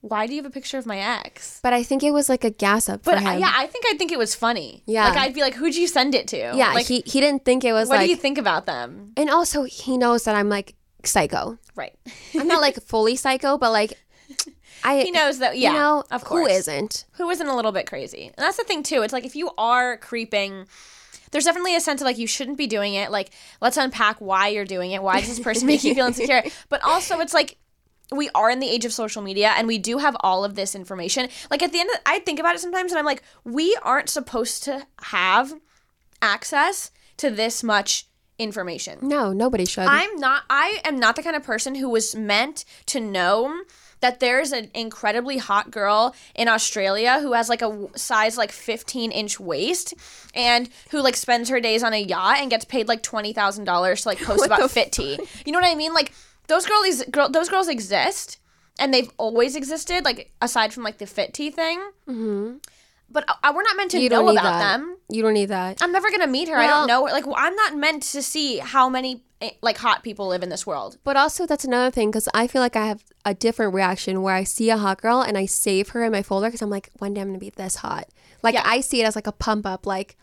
"Why 0.00 0.28
do 0.28 0.34
you 0.34 0.42
have 0.42 0.50
a 0.50 0.54
picture 0.54 0.78
of 0.78 0.86
my 0.86 0.98
ex?" 0.98 1.58
But 1.60 1.72
I 1.72 1.82
think 1.82 2.04
it 2.04 2.12
was 2.12 2.28
like 2.28 2.44
a 2.44 2.50
gas 2.50 2.88
up 2.88 3.02
But 3.02 3.18
I, 3.18 3.38
yeah, 3.38 3.52
I 3.52 3.66
think 3.66 3.84
I'd 3.88 3.98
think 3.98 4.12
it 4.12 4.18
was 4.18 4.32
funny. 4.32 4.84
Yeah. 4.86 5.08
like 5.08 5.18
I'd 5.18 5.34
be 5.34 5.40
like, 5.40 5.54
"Who'd 5.54 5.74
you 5.74 5.88
send 5.88 6.14
it 6.14 6.28
to?" 6.28 6.36
Yeah, 6.54 6.72
like, 6.72 6.86
he, 6.86 7.02
he 7.04 7.18
didn't 7.20 7.44
think 7.44 7.64
it 7.64 7.72
was 7.72 7.88
what 7.88 7.96
like, 7.96 8.06
do 8.06 8.10
you 8.10 8.16
think 8.16 8.38
about 8.38 8.66
them? 8.66 9.12
and 9.16 9.28
also 9.28 9.64
he 9.64 9.98
knows 9.98 10.22
that 10.22 10.36
I'm 10.36 10.48
like 10.48 10.76
psycho. 11.06 11.58
Right. 11.74 11.94
I'm 12.34 12.48
not 12.48 12.60
like 12.60 12.80
fully 12.82 13.16
psycho, 13.16 13.58
but 13.58 13.70
like, 13.70 13.98
I, 14.84 15.02
he 15.02 15.10
knows 15.10 15.38
that. 15.38 15.58
Yeah, 15.58 15.72
you 15.72 15.78
know, 15.78 16.04
of 16.10 16.24
course. 16.24 16.48
who 16.48 16.54
isn't? 16.54 17.04
who 17.12 17.28
isn't 17.30 17.46
a 17.46 17.54
little 17.54 17.72
bit 17.72 17.86
crazy. 17.86 18.26
And 18.26 18.36
that's 18.38 18.56
the 18.56 18.64
thing 18.64 18.82
too. 18.82 19.02
It's 19.02 19.12
like 19.12 19.26
if 19.26 19.36
you 19.36 19.50
are 19.58 19.96
creeping, 19.98 20.66
there's 21.30 21.44
definitely 21.44 21.76
a 21.76 21.80
sense 21.80 22.00
of 22.00 22.06
like 22.06 22.18
you 22.18 22.26
shouldn't 22.26 22.58
be 22.58 22.66
doing 22.66 22.94
it. 22.94 23.10
Like 23.10 23.30
let's 23.60 23.76
unpack 23.76 24.20
why 24.20 24.48
you're 24.48 24.64
doing 24.64 24.92
it. 24.92 25.02
Why 25.02 25.20
does 25.20 25.28
this 25.28 25.40
person 25.40 25.66
make 25.66 25.84
you 25.84 25.94
feel 25.94 26.06
insecure? 26.08 26.42
But 26.68 26.82
also 26.82 27.18
it's 27.20 27.34
like 27.34 27.56
we 28.12 28.28
are 28.34 28.50
in 28.50 28.60
the 28.60 28.68
age 28.68 28.84
of 28.84 28.92
social 28.92 29.22
media 29.22 29.52
and 29.56 29.68
we 29.68 29.78
do 29.78 29.98
have 29.98 30.16
all 30.20 30.44
of 30.44 30.54
this 30.54 30.74
information. 30.74 31.28
Like 31.50 31.62
at 31.62 31.72
the 31.72 31.80
end 31.80 31.90
of 31.90 32.00
I 32.06 32.20
think 32.20 32.40
about 32.40 32.54
it 32.54 32.60
sometimes 32.60 32.92
and 32.92 32.98
I'm 32.98 33.04
like 33.04 33.22
we 33.44 33.76
aren't 33.82 34.08
supposed 34.08 34.62
to 34.64 34.86
have 35.02 35.52
access 36.22 36.90
to 37.18 37.30
this 37.30 37.62
much 37.62 38.06
information. 38.40 38.98
No, 39.02 39.32
nobody 39.32 39.64
should. 39.64 39.84
I'm 39.84 40.16
not 40.16 40.44
I 40.48 40.80
am 40.84 40.98
not 40.98 41.16
the 41.16 41.22
kind 41.22 41.36
of 41.36 41.42
person 41.42 41.74
who 41.74 41.88
was 41.88 42.14
meant 42.14 42.64
to 42.86 43.00
know 43.00 43.62
that 44.00 44.20
there's 44.20 44.52
an 44.52 44.70
incredibly 44.74 45.38
hot 45.38 45.70
girl 45.70 46.14
in 46.34 46.48
Australia 46.48 47.20
who 47.20 47.34
has 47.34 47.48
like 47.48 47.62
a 47.62 47.88
size 47.96 48.38
like 48.38 48.50
15 48.50 49.12
inch 49.12 49.38
waist 49.38 49.94
and 50.34 50.68
who 50.90 51.02
like 51.02 51.16
spends 51.16 51.48
her 51.50 51.60
days 51.60 51.82
on 51.82 51.92
a 51.92 52.00
yacht 52.00 52.38
and 52.40 52.50
gets 52.50 52.64
paid 52.64 52.88
like 52.88 53.02
$20,000 53.02 54.02
to 54.02 54.08
like 54.08 54.18
post 54.22 54.46
about 54.46 54.70
fit 54.70 54.92
tea. 54.92 55.18
You 55.44 55.52
know 55.52 55.58
what 55.58 55.70
I 55.70 55.74
mean? 55.74 55.92
Like 55.92 56.12
those 56.48 56.66
girlies 56.66 57.04
girl, 57.04 57.28
those 57.28 57.48
girls 57.48 57.68
exist 57.68 58.38
and 58.78 58.92
they've 58.92 59.10
always 59.18 59.54
existed 59.54 60.04
like 60.04 60.32
aside 60.40 60.72
from 60.72 60.82
like 60.82 60.98
the 60.98 61.06
fit 61.06 61.34
tea 61.34 61.50
thing. 61.50 61.78
Mm-hmm. 62.08 62.56
But 63.10 63.24
uh, 63.28 63.52
we're 63.54 63.62
not 63.62 63.76
meant 63.76 63.90
to 63.92 64.00
you 64.00 64.08
know 64.08 64.28
about 64.28 64.42
that. 64.42 64.58
them. 64.78 64.96
You 65.08 65.22
don't 65.22 65.34
need 65.34 65.46
that. 65.46 65.82
I'm 65.82 65.90
never 65.92 66.10
gonna 66.10 66.26
meet 66.28 66.48
her. 66.48 66.56
I 66.56 66.66
don't 66.66 66.86
know 66.86 67.06
her. 67.06 67.12
Like 67.12 67.26
well, 67.26 67.36
I'm 67.36 67.54
not 67.56 67.76
meant 67.76 68.02
to 68.04 68.22
see 68.22 68.58
how 68.58 68.88
many 68.88 69.24
eh, 69.40 69.50
like 69.62 69.78
hot 69.78 70.02
people 70.04 70.28
live 70.28 70.42
in 70.42 70.48
this 70.48 70.64
world. 70.66 70.98
But 71.02 71.16
also, 71.16 71.46
that's 71.46 71.64
another 71.64 71.90
thing 71.90 72.10
because 72.10 72.28
I 72.34 72.46
feel 72.46 72.62
like 72.62 72.76
I 72.76 72.86
have 72.86 73.02
a 73.24 73.34
different 73.34 73.74
reaction 73.74 74.22
where 74.22 74.34
I 74.34 74.44
see 74.44 74.70
a 74.70 74.76
hot 74.78 75.02
girl 75.02 75.20
and 75.22 75.36
I 75.36 75.46
save 75.46 75.88
her 75.90 76.04
in 76.04 76.12
my 76.12 76.22
folder 76.22 76.46
because 76.46 76.62
I'm 76.62 76.70
like, 76.70 76.90
one 76.98 77.14
day 77.14 77.20
I'm 77.20 77.28
gonna 77.28 77.38
be 77.38 77.50
this 77.50 77.76
hot. 77.76 78.08
Like 78.42 78.54
Yeah. 78.54 78.62
I 78.64 78.80
see 78.80 79.00
it 79.00 79.04
as 79.04 79.16
like 79.16 79.26
a 79.26 79.32
pump 79.32 79.66
up. 79.66 79.86
Like, 79.86 80.16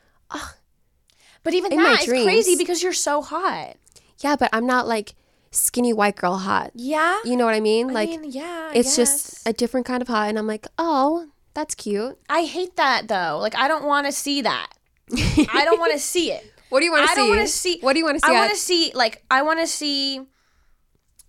But 1.43 1.53
even 1.53 1.71
In 1.71 1.77
that 1.79 2.01
is 2.01 2.09
crazy 2.09 2.55
because 2.55 2.83
you're 2.83 2.93
so 2.93 3.21
hot. 3.21 3.75
yeah, 4.19 4.35
but 4.35 4.49
I'm 4.51 4.65
not 4.65 4.87
like 4.87 5.13
skinny 5.51 5.93
white 5.93 6.15
girl 6.15 6.37
hot. 6.37 6.71
Yeah. 6.73 7.19
You 7.23 7.35
know 7.37 7.45
what 7.45 7.53
I 7.55 7.59
mean? 7.59 7.89
I 7.89 7.93
like, 7.93 8.09
mean, 8.09 8.23
yeah. 8.31 8.69
I 8.71 8.75
it's 8.75 8.95
just 8.95 9.47
a 9.47 9.53
different 9.53 9.85
kind 9.85 10.01
of 10.01 10.07
hot, 10.07 10.29
and 10.29 10.37
I'm 10.37 10.47
like, 10.47 10.67
oh, 10.77 11.27
that's 11.57 11.73
cute. 11.73 12.19
I 12.29 12.43
hate 12.43 12.75
that 12.75 13.07
though. 13.07 13.39
Like 13.41 13.55
I 13.55 13.67
don't 13.67 13.83
want 13.83 14.05
to 14.05 14.11
see 14.11 14.43
that. 14.43 14.69
I 15.11 15.63
don't 15.65 15.79
want 15.79 15.91
to 15.91 15.99
see 15.99 16.31
it. 16.31 16.45
What 16.69 16.81
do 16.81 16.85
you 16.85 16.91
want 16.91 17.03
to 17.03 17.07
see? 17.07 17.13
I 17.13 17.15
don't 17.15 17.29
want 17.29 17.41
to 17.41 17.47
see. 17.47 17.79
What 17.79 17.93
do 17.93 17.99
you 17.99 18.05
want 18.05 18.19
to 18.19 18.27
see? 18.27 18.31
I 18.35 18.39
want 18.39 18.51
to 18.51 18.57
see 18.57 18.91
like 18.93 19.23
I 19.31 19.41
want 19.41 19.61
to 19.61 19.67
see 19.67 20.21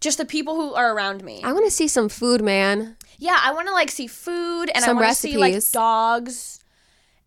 just 0.01 0.19
the 0.19 0.25
people 0.25 0.57
who 0.57 0.75
are 0.75 0.93
around 0.93 1.23
me. 1.23 1.41
I 1.45 1.53
want 1.53 1.65
to 1.65 1.71
see 1.71 1.87
some 1.87 2.09
food, 2.09 2.43
man. 2.43 2.97
yeah, 3.19 3.39
I 3.41 3.53
want 3.53 3.69
to 3.69 3.73
like 3.73 3.91
see 3.91 4.09
food 4.09 4.69
and 4.75 4.85
I 4.85 4.93
want 4.93 5.07
to 5.07 5.15
see 5.15 5.39
like 5.39 5.63
dogs 5.71 6.59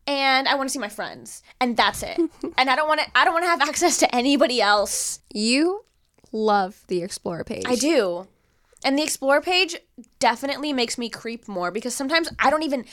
and 0.05 0.47
I 0.47 0.55
want 0.55 0.67
to 0.69 0.73
see 0.73 0.79
my 0.79 0.89
friends 0.89 1.41
and 1.61 1.77
that's 1.77 2.03
it. 2.03 2.19
and 2.57 2.69
I 2.69 2.75
don't 2.75 2.89
want 2.89 2.99
to 2.99 3.07
I 3.15 3.23
don't 3.23 3.33
want 3.33 3.45
to 3.45 3.49
have 3.49 3.61
access 3.61 3.97
to 3.99 4.13
anybody 4.13 4.61
else. 4.61 5.21
You 5.33 5.85
love 6.33 6.83
the 6.87 7.01
Explorer 7.01 7.45
page. 7.45 7.63
I 7.65 7.75
do. 7.75 8.27
And 8.83 8.97
the 8.97 9.03
explore 9.03 9.41
page 9.41 9.75
definitely 10.19 10.73
makes 10.73 10.97
me 10.97 11.09
creep 11.09 11.47
more 11.47 11.71
because 11.71 11.93
sometimes 11.93 12.29
I 12.39 12.49
don't 12.49 12.63
even 12.63 12.85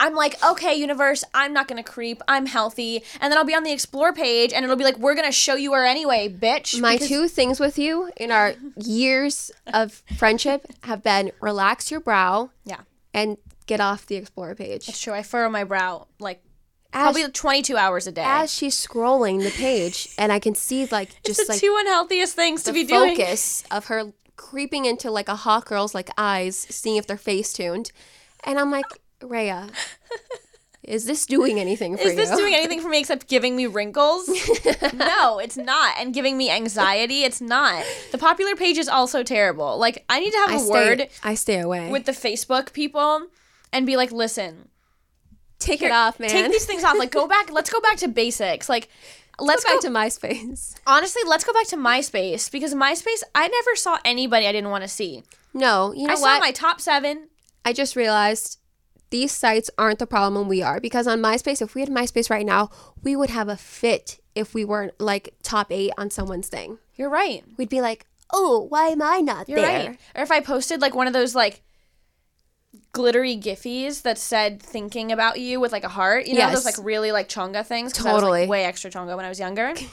I'm 0.00 0.14
like, 0.16 0.42
okay, 0.44 0.74
universe, 0.74 1.22
I'm 1.34 1.52
not 1.52 1.68
gonna 1.68 1.84
creep. 1.84 2.20
I'm 2.26 2.46
healthy. 2.46 3.04
And 3.20 3.30
then 3.30 3.38
I'll 3.38 3.44
be 3.44 3.54
on 3.54 3.62
the 3.62 3.70
explore 3.72 4.12
page 4.12 4.52
and 4.52 4.64
it'll 4.64 4.76
be 4.76 4.82
like, 4.84 4.98
we're 4.98 5.14
gonna 5.14 5.30
show 5.30 5.54
you 5.54 5.72
her 5.72 5.84
anyway, 5.84 6.28
bitch. 6.28 6.80
My 6.80 6.94
because- 6.94 7.08
two 7.08 7.28
things 7.28 7.60
with 7.60 7.78
you 7.78 8.10
in 8.16 8.30
our 8.32 8.54
years 8.76 9.50
of 9.72 10.02
friendship 10.16 10.66
have 10.82 11.02
been 11.02 11.30
relax 11.40 11.90
your 11.90 12.00
brow 12.00 12.50
Yeah. 12.64 12.80
and 13.12 13.36
get 13.66 13.80
off 13.80 14.06
the 14.06 14.16
explore 14.16 14.54
page. 14.56 14.88
It's 14.88 15.00
true. 15.00 15.12
I 15.14 15.22
furrow 15.22 15.48
my 15.48 15.62
brow 15.64 16.08
like 16.18 16.42
As, 16.92 17.02
probably 17.04 17.28
22 17.30 17.76
hours 17.76 18.06
a 18.08 18.12
day. 18.12 18.24
as 18.26 18.52
she's 18.52 18.74
scrolling 18.76 19.42
the 19.44 19.50
page, 19.50 20.08
and 20.18 20.32
I 20.32 20.38
can 20.40 20.54
see 20.56 20.86
like 20.86 21.10
it's 21.24 21.36
just 21.36 21.46
the 21.46 21.52
like 21.52 21.60
two 21.60 21.76
unhealthiest 21.80 22.34
things 22.34 22.64
to 22.64 22.72
be 22.72 22.84
doing. 22.84 23.16
focus 23.16 23.62
of 23.70 23.86
her 23.86 24.12
creeping 24.36 24.84
into 24.84 25.10
like 25.10 25.28
a 25.28 25.36
hot 25.36 25.66
girl's 25.66 25.94
like 25.94 26.10
eyes, 26.16 26.56
seeing 26.56 26.96
if 26.96 27.06
they're 27.06 27.16
face 27.16 27.52
tuned, 27.52 27.92
and 28.44 28.58
I'm 28.58 28.70
like, 28.70 28.86
Rhea, 29.22 29.68
is 30.82 31.06
this 31.06 31.26
doing 31.26 31.58
anything 31.58 31.96
for 31.96 32.02
Is 32.02 32.14
you? 32.14 32.20
Is 32.20 32.28
this 32.30 32.38
doing 32.38 32.54
anything 32.54 32.80
for 32.80 32.88
me 32.88 33.00
except 33.00 33.28
giving 33.28 33.56
me 33.56 33.66
wrinkles? 33.66 34.28
no, 34.94 35.38
it's 35.38 35.56
not. 35.56 35.94
And 35.98 36.12
giving 36.12 36.36
me 36.36 36.50
anxiety, 36.50 37.22
it's 37.22 37.40
not. 37.40 37.84
The 38.12 38.18
popular 38.18 38.54
page 38.54 38.76
is 38.76 38.88
also 38.88 39.22
terrible. 39.22 39.78
Like, 39.78 40.04
I 40.08 40.20
need 40.20 40.32
to 40.32 40.38
have 40.38 40.50
I 40.50 40.56
a 40.56 40.60
stay, 40.60 40.70
word 40.70 41.08
I 41.22 41.34
stay 41.34 41.60
away. 41.60 41.90
with 41.90 42.04
the 42.04 42.12
Facebook 42.12 42.72
people 42.72 43.28
and 43.72 43.86
be 43.86 43.96
like, 43.96 44.12
listen, 44.12 44.68
Take 45.64 45.82
it 45.82 45.92
off, 45.92 46.20
man. 46.20 46.28
Take 46.28 46.50
these 46.50 46.66
things 46.66 46.84
off. 46.84 46.98
Like 46.98 47.10
go 47.10 47.26
back. 47.26 47.50
Let's 47.50 47.70
go 47.70 47.80
back 47.80 47.96
to 47.98 48.08
basics. 48.08 48.68
Like 48.68 48.88
let's 49.38 49.64
go 49.64 49.70
go 49.70 49.74
back 49.76 49.82
to 49.82 49.88
MySpace. 49.88 50.76
honestly. 50.86 51.22
Let's 51.26 51.44
go 51.44 51.52
back 51.52 51.66
to 51.68 51.76
MySpace 51.76 52.50
because 52.50 52.74
MySpace. 52.74 53.22
I 53.34 53.48
never 53.48 53.76
saw 53.76 53.98
anybody 54.04 54.46
I 54.46 54.52
didn't 54.52 54.70
want 54.70 54.82
to 54.82 54.88
see. 54.88 55.22
No, 55.52 55.92
you 55.92 56.06
know 56.06 56.12
I 56.12 56.16
saw 56.16 56.22
what? 56.22 56.40
my 56.40 56.50
top 56.50 56.80
seven. 56.80 57.28
I 57.64 57.72
just 57.72 57.96
realized 57.96 58.58
these 59.10 59.32
sites 59.32 59.70
aren't 59.78 60.00
the 60.00 60.06
problem 60.06 60.34
when 60.34 60.48
we 60.48 60.62
are 60.62 60.80
because 60.80 61.06
on 61.06 61.20
MySpace, 61.20 61.62
if 61.62 61.74
we 61.74 61.80
had 61.80 61.90
MySpace 61.90 62.28
right 62.28 62.44
now, 62.44 62.70
we 63.02 63.14
would 63.16 63.30
have 63.30 63.48
a 63.48 63.56
fit 63.56 64.20
if 64.34 64.54
we 64.54 64.64
weren't 64.64 65.00
like 65.00 65.34
top 65.42 65.70
eight 65.70 65.92
on 65.96 66.10
someone's 66.10 66.48
thing. 66.48 66.78
You're 66.96 67.10
right. 67.10 67.44
We'd 67.56 67.68
be 67.68 67.80
like, 67.80 68.06
oh, 68.32 68.66
why 68.68 68.88
am 68.88 69.02
I 69.02 69.20
not 69.20 69.48
You're 69.48 69.60
there? 69.60 69.88
right. 69.90 69.98
Or 70.16 70.22
if 70.22 70.30
I 70.30 70.40
posted 70.40 70.80
like 70.80 70.94
one 70.94 71.06
of 71.06 71.12
those 71.12 71.34
like 71.34 71.62
glittery 72.94 73.36
giffies 73.36 74.02
that 74.02 74.16
said 74.16 74.62
thinking 74.62 75.12
about 75.12 75.38
you 75.38 75.60
with 75.60 75.72
like 75.72 75.84
a 75.84 75.88
heart, 75.90 76.26
you 76.26 76.38
know, 76.38 76.50
those 76.50 76.64
like 76.64 76.76
really 76.78 77.12
like 77.12 77.28
chonga 77.28 77.64
things. 77.66 77.92
'cause 77.92 78.06
I 78.06 78.12
was, 78.14 78.22
like, 78.22 78.30
Totally. 78.30 78.46
way 78.46 78.64
extra 78.64 78.90
chonga 78.90 79.14
when 79.16 79.24
I 79.26 79.28
was 79.28 79.38
younger. 79.38 79.74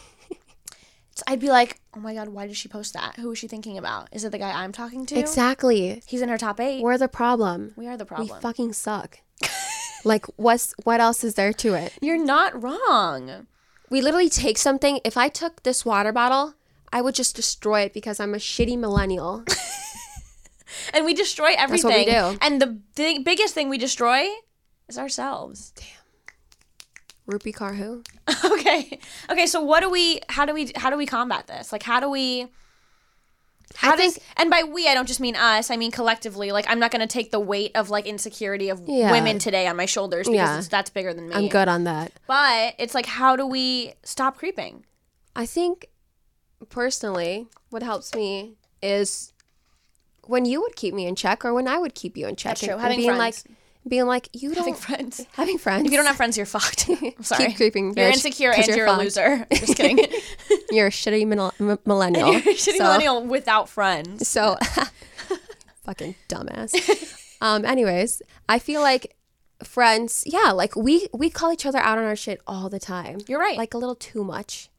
So 1.13 1.23
I'd 1.27 1.41
be 1.41 1.49
like, 1.49 1.81
oh 1.93 1.99
my 1.99 2.13
god, 2.13 2.29
why 2.29 2.47
did 2.47 2.55
she 2.55 2.69
post 2.69 2.93
that? 2.93 3.17
Who 3.17 3.29
is 3.31 3.37
she 3.37 3.49
thinking 3.49 3.77
about? 3.77 4.07
Is 4.13 4.23
it 4.23 4.31
the 4.31 4.37
guy 4.37 4.49
I'm 4.63 4.71
talking 4.71 5.05
to? 5.07 5.19
Exactly. 5.19 6.01
He's 6.07 6.21
in 6.21 6.29
her 6.29 6.37
top 6.37 6.57
eight. 6.61 6.81
We're 6.81 6.97
the 6.97 7.09
problem. 7.09 7.73
we 7.75 7.85
are 7.85 7.97
the 7.97 8.05
problem. 8.05 8.29
We 8.33 8.41
fucking 8.41 8.71
suck. 8.71 9.19
like 10.05 10.25
what's 10.37 10.73
what 10.83 11.01
else 11.01 11.25
is 11.25 11.33
there 11.35 11.51
to 11.51 11.73
it? 11.73 11.91
You're 12.01 12.23
not 12.23 12.63
wrong. 12.63 13.45
We 13.89 13.99
literally 13.99 14.29
take 14.29 14.57
something. 14.57 15.01
If 15.03 15.17
I 15.17 15.27
took 15.27 15.63
this 15.63 15.83
water 15.83 16.13
bottle, 16.13 16.53
I 16.93 17.01
would 17.01 17.13
just 17.13 17.35
destroy 17.35 17.81
it 17.81 17.93
because 17.93 18.21
I'm 18.21 18.33
a 18.33 18.37
shitty 18.37 18.79
millennial. 18.79 19.43
And 20.93 21.05
we 21.05 21.13
destroy 21.13 21.51
everything. 21.57 21.89
That's 22.05 22.07
what 22.21 22.31
we 22.31 22.35
do. 22.35 22.37
And 22.41 22.61
the 22.61 22.67
big, 22.95 23.23
biggest 23.25 23.53
thing 23.53 23.69
we 23.69 23.77
destroy 23.77 24.25
is 24.87 24.97
ourselves. 24.97 25.71
Damn. 25.75 25.87
Rupi 27.27 27.53
Kaur 27.53 27.75
who? 27.77 28.03
okay. 28.53 28.99
Okay, 29.29 29.45
so 29.45 29.61
what 29.61 29.81
do 29.81 29.89
we 29.89 30.19
how 30.29 30.45
do 30.45 30.53
we 30.53 30.71
how 30.75 30.89
do 30.89 30.97
we 30.97 31.05
combat 31.05 31.47
this? 31.47 31.71
Like 31.71 31.83
how 31.83 31.99
do 31.99 32.09
we 32.09 32.47
how 33.75 33.93
I 33.93 33.95
does 33.95 34.13
think- 34.15 34.25
and 34.35 34.49
by 34.49 34.63
we 34.63 34.89
I 34.89 34.93
don't 34.93 35.07
just 35.07 35.19
mean 35.21 35.35
us, 35.37 35.71
I 35.71 35.77
mean 35.77 35.91
collectively. 35.91 36.51
Like 36.51 36.65
I'm 36.67 36.79
not 36.79 36.91
gonna 36.91 37.07
take 37.07 37.31
the 37.31 37.39
weight 37.39 37.71
of 37.75 37.89
like 37.89 38.05
insecurity 38.05 38.69
of 38.69 38.81
Yeah. 38.85 39.11
women 39.11 39.39
today 39.39 39.67
on 39.67 39.77
my 39.77 39.85
shoulders 39.85 40.27
because 40.27 40.35
Yeah. 40.35 40.51
it's- 40.53 40.67
that's 40.67 40.89
bigger 40.89 41.13
than 41.13 41.29
me. 41.29 41.35
I'm 41.35 41.47
good 41.47 41.67
on 41.69 41.85
that. 41.85 42.11
But 42.27 42.75
it's 42.79 42.93
like 42.95 43.05
how 43.05 43.35
do 43.37 43.45
we 43.45 43.93
stop 44.03 44.37
creeping? 44.37 44.83
I 45.35 45.45
think 45.45 45.87
personally, 46.69 47.47
what 47.69 47.83
helps 47.83 48.13
me 48.13 48.55
is 48.81 49.30
when 50.27 50.45
you 50.45 50.61
would 50.61 50.75
keep 50.75 50.93
me 50.93 51.05
in 51.07 51.15
check 51.15 51.43
or 51.45 51.53
when 51.53 51.67
I 51.67 51.77
would 51.77 51.95
keep 51.95 52.15
you 52.17 52.27
in 52.27 52.35
check. 52.35 52.51
That's 52.51 52.61
true. 52.61 52.69
and- 52.73 52.81
and 52.81 52.81
Having 52.83 52.97
being 52.99 53.15
friends. 53.17 53.45
like 53.47 53.57
being 53.87 54.05
like 54.05 54.29
you 54.33 54.49
don't 54.49 54.57
Having 54.59 54.75
friends. 54.75 55.25
having 55.33 55.57
friends. 55.57 55.85
If 55.85 55.91
you 55.91 55.97
don't 55.97 56.05
have 56.05 56.15
friends, 56.15 56.37
you're 56.37 56.45
fucked. 56.45 56.87
I'm 57.01 57.23
sorry. 57.23 57.47
Keep 57.47 57.55
creeping, 57.57 57.85
You're 57.97 58.09
bitch, 58.09 58.13
insecure 58.13 58.51
and 58.53 58.67
you're 58.67 58.77
you're, 58.77 58.85
a 58.87 58.97
loser. 58.97 59.47
Just 59.53 59.75
kidding. 59.75 59.97
you're 60.69 60.87
a 60.87 60.91
shitty 60.91 61.25
millennial. 61.27 61.53
m- 61.59 61.79
millennial. 61.85 62.29
you're 62.31 62.39
a 62.41 62.55
shitty 62.55 62.77
So- 62.77 62.83
millennial 62.83 63.23
without 63.25 63.69
friends. 63.69 64.27
So, 64.27 64.57
fucking 65.83 66.15
dumbass. 66.29 67.17
Um. 67.41 67.65
Anyways, 67.65 68.21
I 68.47 68.59
feel 68.59 68.81
like 68.81 69.15
friends. 69.63 70.23
Yeah, 70.27 70.51
like 70.51 70.75
we 70.75 71.07
we 71.13 71.29
call 71.31 71.51
each 71.51 71.65
other 71.65 71.79
out 71.79 71.97
on 71.97 72.03
our 72.03 72.15
shit 72.15 72.39
all 72.45 72.69
the 72.69 72.79
time. 72.79 73.19
You're 73.27 73.39
right. 73.39 73.57
Like 73.57 73.73
a 73.73 73.77
little 73.79 73.95
too 73.95 74.23
much. 74.23 74.69